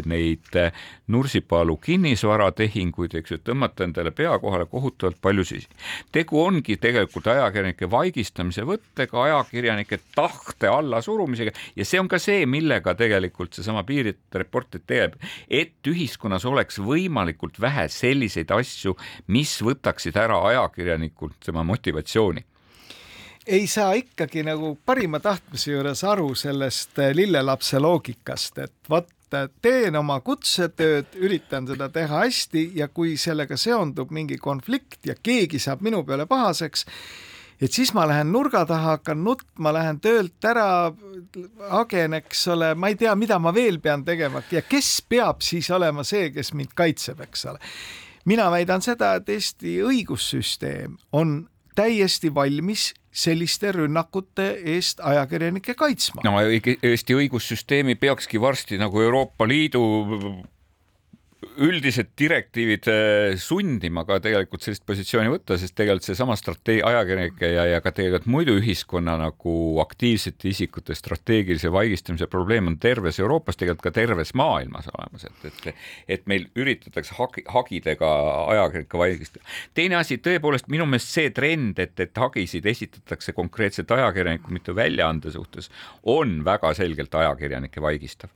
neid 0.10 0.58
äh, 0.60 0.86
Nursipalu 1.12 1.76
kinnisvaratehinguid, 1.84 3.18
eks 3.20 3.34
ju, 3.34 3.40
tõmmata 3.44 3.84
endale 3.88 4.14
pea 4.16 4.38
kohale 4.40 4.68
kohutavalt 4.72 5.20
palju 5.22 5.46
siis. 5.48 5.68
tegu 6.12 6.40
ongi 6.42 6.78
tegelikult 6.82 7.28
ajakirjanike 7.34 7.90
vaigistamise 7.92 8.64
võttega, 8.68 9.26
ajakirjanike 9.28 10.00
tahte 10.16 10.72
allasurumisega 10.72 11.52
ja 11.76 11.88
see 11.88 12.00
on 12.00 12.08
ka 12.12 12.20
see, 12.24 12.46
millega 12.50 12.96
tegelikult 12.96 13.54
seesama 13.54 13.84
Piirita 13.84 14.40
reporter 14.40 14.82
teeb, 14.88 15.20
et 15.50 15.76
ühiskonnas 15.88 16.48
oleks 16.48 16.80
võimalikult 16.80 17.60
vähe 17.62 17.90
selliseid 17.92 18.52
asju, 18.56 18.96
mis 19.28 19.58
võtaksid 19.64 20.18
ära 20.18 20.40
ajakirjanikult 20.54 21.42
tema 21.44 21.68
motivatsiooni 21.68 22.48
ei 23.48 23.68
saa 23.68 23.94
ikkagi 23.94 24.44
nagu 24.44 24.78
parima 24.86 25.20
tahtmise 25.20 25.72
juures 25.72 26.04
aru 26.08 26.34
sellest 26.36 27.00
eh, 27.00 27.12
lillelapse 27.16 27.80
loogikast, 27.80 28.58
et 28.64 28.74
vot 28.90 29.10
teen 29.62 29.96
oma 29.98 30.20
kutsetööd, 30.22 31.16
üritan 31.18 31.68
seda 31.68 31.88
teha 31.90 32.24
hästi 32.24 32.68
ja 32.78 32.88
kui 32.94 33.16
sellega 33.18 33.58
seondub 33.58 34.12
mingi 34.14 34.38
konflikt 34.38 35.08
ja 35.10 35.16
keegi 35.18 35.60
saab 35.60 35.82
minu 35.82 36.04
peale 36.06 36.28
pahaseks, 36.30 36.86
et 37.62 37.74
siis 37.74 37.94
ma 37.98 38.06
lähen 38.10 38.32
nurga 38.34 38.64
taha, 38.70 38.98
hakkan 38.98 39.24
nutma, 39.26 39.74
lähen 39.74 40.00
töölt 40.04 40.46
ära, 40.46 40.94
hagen, 41.72 42.18
eks 42.20 42.48
ole, 42.54 42.74
ma 42.76 42.92
ei 42.92 43.00
tea, 43.00 43.16
mida 43.18 43.40
ma 43.42 43.54
veel 43.56 43.80
pean 43.82 44.06
tegema 44.06 44.44
ja 44.52 44.62
kes 44.62 45.00
peab 45.10 45.42
siis 45.42 45.72
olema 45.74 46.06
see, 46.06 46.30
kes 46.36 46.54
mind 46.54 46.76
kaitseb, 46.78 47.24
eks 47.26 47.48
ole. 47.50 47.60
mina 48.26 48.52
väidan 48.52 48.82
seda, 48.86 49.16
et 49.18 49.30
Eesti 49.30 49.80
õigussüsteem 49.84 50.98
on 51.12 51.42
täiesti 51.76 52.34
valmis 52.36 52.94
selliste 53.14 53.72
rünnakute 53.72 54.48
eest 54.76 55.00
ajakirjanikke 55.04 55.76
kaitsma. 55.78 56.22
no 56.26 56.40
Eesti 56.42 57.18
õigussüsteemi 57.18 57.96
peakski 58.00 58.42
varsti 58.42 58.80
nagu 58.82 59.02
Euroopa 59.02 59.48
Liidu 59.48 59.84
üldised 61.62 62.12
direktiivid 62.20 62.88
äh, 62.92 63.36
sundima 63.40 64.04
ka 64.08 64.18
tegelikult 64.24 64.64
sellist 64.66 64.84
positsiooni 64.88 65.32
võtta, 65.32 65.58
sest 65.60 65.76
tegelikult 65.78 66.08
seesama 66.08 66.36
strateegia, 66.40 66.86
ajakirjanike 66.90 67.50
ja, 67.52 67.66
ja 67.74 67.82
ka 67.84 67.94
tegelikult 67.96 68.30
muidu 68.32 68.56
ühiskonna 68.60 69.16
nagu 69.22 69.56
aktiivsete 69.84 70.50
isikute 70.52 70.96
strateegilise 70.98 71.72
vaigistamise 71.74 72.28
probleem 72.32 72.72
on 72.72 72.78
terves 72.82 73.20
Euroopas, 73.22 73.60
tegelikult 73.60 73.88
ka 73.88 73.94
terves 73.96 74.34
maailmas 74.40 74.90
olemas, 74.94 75.26
et, 75.30 75.48
et, 75.50 75.84
et 76.18 76.28
meil 76.30 76.48
üritatakse 76.60 77.18
hagi, 77.20 77.46
hagidega 77.54 78.12
ajakirjanikke 78.56 79.04
vaigistada. 79.06 79.46
teine 79.74 80.00
asi, 80.02 80.20
tõepoolest 80.24 80.70
minu 80.74 80.88
meelest 80.90 81.12
see 81.14 81.34
trend, 81.36 81.80
et, 81.80 81.96
et 82.00 82.24
hagisid 82.26 82.66
esitatakse 82.70 83.36
konkreetselt 83.38 83.92
ajakirjaniku, 83.92 84.54
mitte 84.54 84.76
väljaande 84.76 85.34
suhtes, 85.34 85.70
on 86.04 86.42
väga 86.46 86.74
selgelt 86.78 87.16
ajakirjanikke 87.24 87.82
vaigistav 87.82 88.34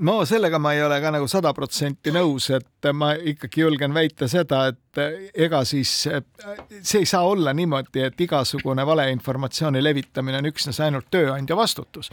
no 0.00 0.24
sellega 0.24 0.58
ma 0.58 0.72
ei 0.74 0.82
ole 0.82 1.00
ka 1.00 1.10
nagu 1.12 1.28
sada 1.28 1.52
protsenti 1.56 2.12
nõus, 2.14 2.48
et 2.54 2.88
ma 2.96 3.12
ikkagi 3.14 3.62
julgen 3.62 3.94
väita 3.94 4.28
seda, 4.30 4.62
et 4.70 5.00
ega 5.34 5.62
siis 5.68 5.90
see 6.04 7.02
ei 7.02 7.06
saa 7.06 7.22
olla 7.28 7.52
niimoodi, 7.56 8.02
et 8.06 8.20
igasugune 8.20 8.86
valeinformatsiooni 8.86 9.82
levitamine 9.82 10.40
on 10.40 10.50
üksnes 10.50 10.80
ainult 10.84 11.10
tööandja 11.10 11.56
vastutus. 11.56 12.10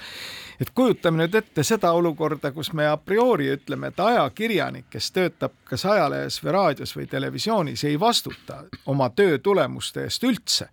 et 0.62 0.70
kujutame 0.76 1.24
nüüd 1.24 1.36
ette 1.36 1.64
seda 1.64 1.92
olukorda, 1.94 2.52
kus 2.52 2.74
me 2.74 2.88
a 2.88 2.98
priori 2.98 3.52
ütleme, 3.54 3.88
et 3.88 4.00
ajakirjanik, 4.00 4.90
kes 4.90 5.12
töötab 5.12 5.54
kas 5.66 5.86
ajalehes 5.86 6.42
või 6.44 6.52
raadios 6.52 6.96
või 6.98 7.08
televisioonis, 7.08 7.84
ei 7.84 8.00
vastuta 8.00 8.64
oma 8.86 9.10
töö 9.10 9.38
tulemuste 9.38 10.04
eest 10.04 10.24
üldse 10.24 10.70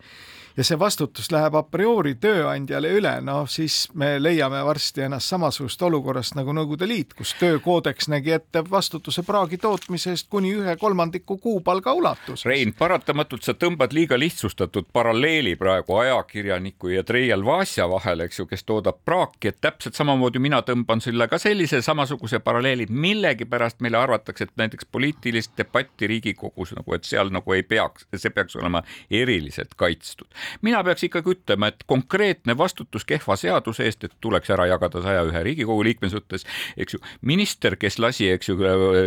ja 0.57 0.65
see 0.65 0.79
vastutus 0.79 1.31
läheb 1.35 1.57
a 1.59 1.63
priori 1.67 2.15
tööandjale 2.21 2.91
üle, 2.95 3.13
noh 3.25 3.49
siis 3.51 3.89
me 3.99 4.15
leiame 4.23 4.61
varsti 4.65 5.03
ennast 5.09 5.33
samasugust 5.33 5.83
olukorrast 5.83 6.37
nagu 6.39 6.55
Nõukogude 6.55 6.87
Liit, 6.87 7.15
kus 7.19 7.35
töökoodeks 7.41 8.09
nägi 8.13 8.35
ette 8.37 8.63
vastutuse 8.71 9.25
praagi 9.27 9.59
tootmise 9.59 10.13
eest 10.15 10.29
kuni 10.31 10.53
ühe 10.55 10.77
kolmandiku 10.79 11.39
kuupalga 11.43 11.93
ulatuses. 11.99 12.47
Rein, 12.47 12.75
paratamatult 12.79 13.43
sa 13.43 13.57
tõmbad 13.59 13.95
liiga 13.97 14.19
lihtsustatud 14.19 14.87
paralleeli 14.95 15.57
praegu 15.59 15.99
ajakirjaniku 15.99 16.93
ja 16.95 17.03
Treial 17.05 17.45
Vasja 17.45 17.89
vahel, 17.91 18.23
eks 18.29 18.39
ju, 18.39 18.47
kes 18.51 18.65
toodab 18.65 19.03
praaki, 19.05 19.51
et 19.51 19.61
täpselt 19.61 19.99
samamoodi 19.99 20.43
mina 20.43 20.63
tõmban 20.63 21.03
sulle 21.03 21.29
ka 21.29 21.41
sellise 21.43 21.83
samasuguse 21.83 22.39
paralleeli, 22.45 22.87
millegipärast 22.91 23.83
meile 23.83 23.99
arvatakse, 23.99 24.47
et 24.47 24.55
näiteks 24.63 24.87
poliitilist 24.93 25.57
debatti 25.59 26.07
Riigikogus 26.07 26.77
nagu, 26.79 26.95
et 26.95 27.05
seal 27.09 27.35
nagu 27.35 27.59
ei 27.59 27.67
peaks, 27.67 28.07
see 28.15 28.31
peaks 28.31 28.55
olema 28.61 28.85
eriliselt 29.11 29.75
kaitstud 29.77 30.31
mina 30.63 30.83
peaks 30.85 31.07
ikkagi 31.09 31.35
ütlema, 31.37 31.71
et 31.73 31.85
konkreetne 31.87 32.57
vastutus 32.59 33.05
kehva 33.09 33.37
seaduse 33.41 33.87
eest, 33.87 34.05
et 34.05 34.15
tuleks 34.21 34.51
ära 34.55 34.67
jagada 34.71 35.03
saja 35.05 35.25
ühe 35.29 35.45
Riigikogu 35.45 35.85
liikme 35.87 36.11
suhtes, 36.13 36.47
eks 36.81 36.97
ju, 36.97 37.03
minister, 37.27 37.77
kes 37.81 37.99
lasi, 38.03 38.29
eks 38.35 38.51
ju, 38.51 38.59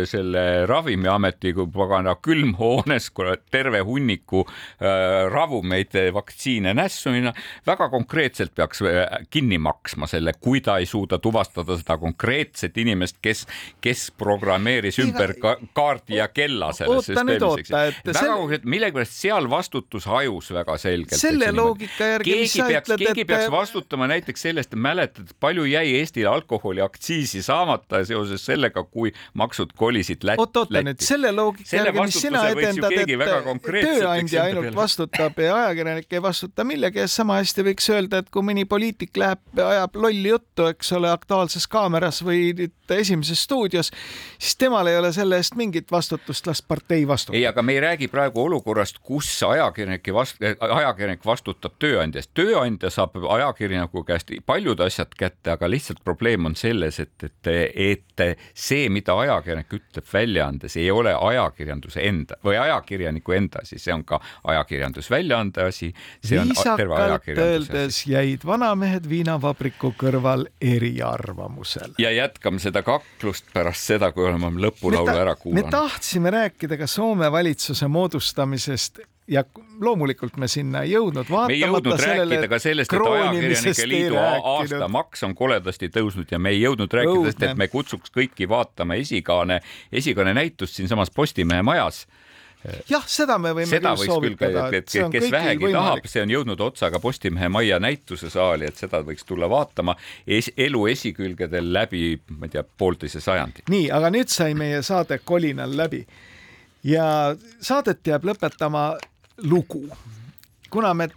selle 0.08 0.44
Ravimiameti 0.68 1.52
kui 1.56 1.68
pagana 1.72 2.14
külmhoones 2.22 3.10
terve 3.50 3.80
hunniku 3.86 4.44
äh, 4.44 5.26
ravumeid, 5.32 5.96
vaktsiine 6.14 6.74
nässu 6.76 7.12
minna, 7.14 7.32
väga 7.66 7.88
konkreetselt 7.92 8.54
peaks 8.58 8.82
äh, 8.86 9.04
kinni 9.30 9.58
maksma 9.62 10.08
selle, 10.10 10.34
kui 10.40 10.62
ta 10.64 10.78
ei 10.78 10.86
suuda 10.86 11.18
tuvastada 11.22 11.78
seda 11.78 11.98
konkreetset 12.00 12.76
inimest, 12.78 13.18
kes, 13.22 13.44
kes 13.84 14.08
programmeeris 14.18 15.00
ümber 15.02 15.34
ka 15.40 15.56
kaardi 15.76 16.18
ja 16.18 16.28
kella 16.32 16.72
selles 16.76 17.08
süsteemis. 17.08 17.42
väga 17.42 18.20
selle... 18.20 18.36
konkreetselt, 18.36 18.68
millegipärast 18.68 19.18
seal 19.18 19.50
vastutus 19.50 20.06
hajus 20.08 20.52
väga 20.54 20.78
selgelt 20.80 21.20
selle 21.28 21.52
loogika 21.56 22.10
järgi, 22.12 22.36
mis 22.42 22.54
sa 22.56 22.66
peaks, 22.68 22.88
ütled, 22.88 23.04
keegi 23.04 23.24
et 23.24 23.30
peaks 23.30 23.50
vastutama 23.52 24.08
näiteks 24.10 24.46
sellest, 24.48 24.74
mäletad, 24.74 25.32
palju 25.40 25.66
jäi 25.68 25.94
Eestil 25.98 26.28
alkoholiaktsiisi 26.30 27.42
saamata 27.42 28.02
seoses 28.08 28.44
sellega, 28.46 28.84
kui 28.84 29.12
maksud 29.38 29.72
kolisid 29.76 30.24
Lätti. 30.26 30.42
oot, 30.42 30.56
oota 30.62 30.82
nüüd 30.84 31.02
selle 31.04 31.32
loogika 31.34 31.70
selle 31.70 31.92
järgi, 31.92 32.04
mis 32.08 32.20
sina 32.22 32.44
edendad, 32.52 32.96
et 32.98 33.68
tööandja 33.78 34.46
ainult 34.48 34.76
vastutab 34.76 35.38
ja 35.42 35.56
ajakirjanik 35.62 36.12
ei 36.12 36.22
vastuta 36.22 36.66
millegi 36.68 37.02
eest, 37.04 37.18
sama 37.20 37.38
hästi 37.40 37.64
võiks 37.70 37.88
öelda, 37.92 38.22
et 38.22 38.30
kui 38.34 38.44
mõni 38.46 38.64
poliitik 38.68 39.16
läheb, 39.20 39.42
ajab 39.64 39.98
lolli 39.98 40.32
juttu, 40.32 40.68
eks 40.72 40.92
ole, 40.98 41.10
Aktuaalses 41.12 41.66
Kaameras 41.70 42.22
või 42.26 42.70
Esimeses 42.88 43.42
stuudios, 43.44 43.90
siis 44.38 44.56
temal 44.56 44.88
ei 44.88 44.98
ole 44.98 45.12
selle 45.12 45.38
eest 45.40 45.56
mingit 45.58 45.90
vastutust, 45.92 46.46
las 46.48 46.62
partei 46.62 47.06
vastutab. 47.08 47.36
ei, 47.36 47.46
aga 47.46 47.62
me 47.62 47.76
ei 47.76 47.82
räägi 47.84 48.08
praegu 48.12 48.42
olukorrast, 48.46 49.02
kus 49.02 49.30
ajakirjanike 49.42 50.14
vast-, 50.14 50.42
ajakirjanik 50.42 51.17
vastutab 51.26 51.78
tööandja 51.78 52.22
eest. 52.22 52.30
tööandja 52.34 52.90
saab 52.90 53.16
ajakirjaniku 53.16 54.04
käest 54.04 54.32
paljud 54.46 54.80
asjad 54.80 55.14
kätte, 55.18 55.52
aga 55.54 55.70
lihtsalt 55.70 56.02
probleem 56.04 56.46
on 56.46 56.56
selles, 56.56 57.00
et, 57.00 57.24
et, 57.24 57.50
et 57.74 58.24
see, 58.54 58.88
mida 58.92 59.16
ajakirjanik 59.18 59.72
ütleb 59.78 60.06
väljaandes, 60.12 60.76
ei 60.76 60.90
ole 60.90 61.14
ajakirjanduse 61.14 62.02
enda 62.08 62.38
või 62.44 62.58
ajakirjaniku 62.60 63.36
enda 63.36 63.62
asi, 63.62 63.78
see 63.78 63.94
on 63.94 64.04
ka 64.08 64.20
ajakirjandusväljaande 64.44 65.68
asi. 65.68 65.92
viisakalt 66.30 67.28
öeldes 67.38 68.00
jäid 68.06 68.46
vanamehed 68.46 69.08
viinavabriku 69.08 69.92
kõrval 69.98 70.46
eriarvamusele. 70.60 71.94
ja 71.98 72.10
jätkame 72.10 72.58
seda 72.62 72.82
kaklust 72.82 73.52
pärast 73.52 73.92
seda, 73.92 74.12
kui 74.12 74.26
oleme 74.28 74.50
lõpulaulu 74.68 75.14
ära 75.16 75.36
kuulanud. 75.36 75.64
me 75.64 75.70
tahtsime 75.70 76.30
rääkida 76.30 76.78
ka 76.78 76.86
Soome 76.86 77.32
valitsuse 77.32 77.88
moodustamisest 77.88 79.00
ja 79.28 79.44
loomulikult 79.80 80.36
me 80.36 80.48
sinna 80.48 80.82
ei 80.86 80.92
jõudnud. 80.94 81.28
me 81.30 81.54
ei 81.54 81.60
jõudnud 81.60 82.00
rääkida 82.00 82.48
ka 82.48 82.58
sellest, 82.62 82.92
et 82.92 83.08
Ajakirjanike 83.10 83.88
Liidu 83.88 84.20
aastamaks 84.20 85.26
on 85.28 85.34
koledasti 85.38 85.90
tõusnud 85.94 86.30
ja 86.30 86.38
me 86.38 86.54
ei 86.54 86.62
jõudnud 86.62 86.92
rääkida 86.92 87.18
sellest, 87.20 87.42
et 87.42 87.60
me 87.60 87.68
kutsuks 87.68 88.14
kõiki 88.14 88.48
vaatama 88.48 88.96
esikaane, 88.98 89.60
esikaane 89.92 90.34
näitust 90.34 90.80
siinsamas 90.80 91.12
Postimehe 91.14 91.62
majas 91.62 92.06
jah, 92.90 93.04
seda 93.06 93.36
me 93.38 93.52
võime 93.54 93.68
seda 93.70 93.92
küll 93.96 94.10
soovitada. 94.10 94.64
kes 94.72 95.28
vähegi 95.30 95.62
võimalik. 95.62 95.76
tahab, 95.76 96.08
see 96.10 96.22
on 96.24 96.32
jõudnud 96.32 96.64
otsaga 96.64 97.00
Postimehe 97.02 97.50
majja 97.52 97.78
näitusesaali, 97.82 98.66
et 98.68 98.80
seda 98.80 99.02
võiks 99.06 99.26
tulla 99.28 99.48
vaatama 99.50 99.94
es, 100.26 100.50
elu 100.56 100.86
esikülgedel 100.94 101.72
läbi, 101.72 102.16
ma 102.34 102.48
ei 102.48 102.56
tea, 102.56 102.64
poolteise 102.64 103.22
sajandi. 103.24 103.68
nii, 103.70 103.90
aga 103.94 104.10
nüüd 104.14 104.32
sai 104.32 104.56
meie 104.58 104.82
saade 104.86 105.20
kolinal 105.24 105.76
läbi 105.76 106.02
ja 106.86 107.36
saadet 107.60 108.06
jääb 108.06 108.26
lõpetama 108.28 108.90
lugu. 109.42 109.88
kuna 110.70 110.94
me 110.94 111.08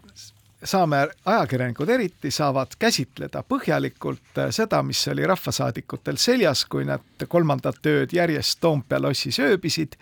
saame, 0.64 1.08
ajakirjanikud 1.26 1.90
eriti 1.90 2.32
saavad 2.32 2.76
käsitleda 2.80 3.44
põhjalikult 3.48 4.38
äh, 4.38 4.52
seda, 4.54 4.84
mis 4.84 5.02
oli 5.08 5.26
rahvasaadikutel 5.28 6.20
seljas, 6.22 6.66
kui 6.70 6.86
nad 6.86 7.26
kolmandat 7.28 7.86
ööd 7.90 8.14
järjest 8.14 8.60
Toompea 8.62 9.02
lossis 9.02 9.40
ööbisid, 9.42 9.98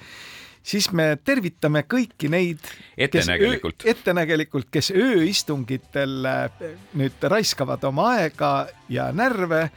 siis 0.64 0.92
me 0.92 1.14
tervitame 1.24 1.86
kõiki 1.88 2.32
neid, 2.32 2.60
ettenägelikult, 2.98 3.86
ettenägelikult, 3.88 4.68
kes 4.72 4.92
ööistungitel 4.96 6.28
äh, 6.28 6.68
nüüd 7.00 7.30
raiskavad 7.32 7.84
oma 7.88 8.12
aega 8.18 8.68
ja 8.90 9.10
närve 9.16 9.70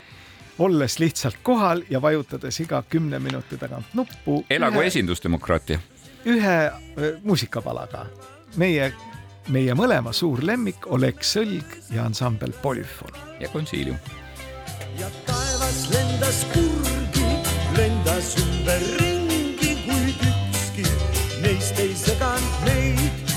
olles 0.62 0.99
lihtsalt 0.99 1.38
kohal 1.43 1.82
ja 1.90 2.03
vajutades 2.03 2.61
iga 2.61 2.82
kümne 2.88 3.18
minuti 3.18 3.57
tagant 3.59 3.95
nuppu. 3.95 4.45
elagu 4.51 4.80
esindusdemokraatia. 4.80 5.78
Ühe 6.29 6.57
muusikapalaga 7.25 8.07
meie, 8.61 8.93
meie 9.51 9.75
mõlema 9.75 10.12
suur 10.14 10.43
lemmik 10.45 10.87
Oleg 10.93 11.23
Sõlg 11.27 11.79
ja 11.91 12.07
ansambel 12.07 12.53
Polüfoon. 12.62 13.14
ja 13.41 13.49
Consiilium. 13.49 13.97
ja 14.99 15.09
taevas 15.27 15.89
lendas 15.91 16.45
kurgi, 16.53 17.27
lendas 17.77 18.37
ümberringi, 18.39 19.73
kuid 19.87 20.27
ükski 20.29 20.87
neist 21.43 21.79
ei 21.79 21.95
seganud 21.97 22.64
meid 22.64 23.35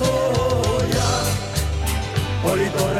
oh,. 0.00 0.82
jaa, 0.94 1.22
oli 2.52 2.70
tore 2.78 2.97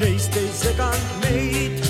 neist 0.00 0.36
ei 0.36 0.48
seganud 0.56 1.16
meid 1.20 1.89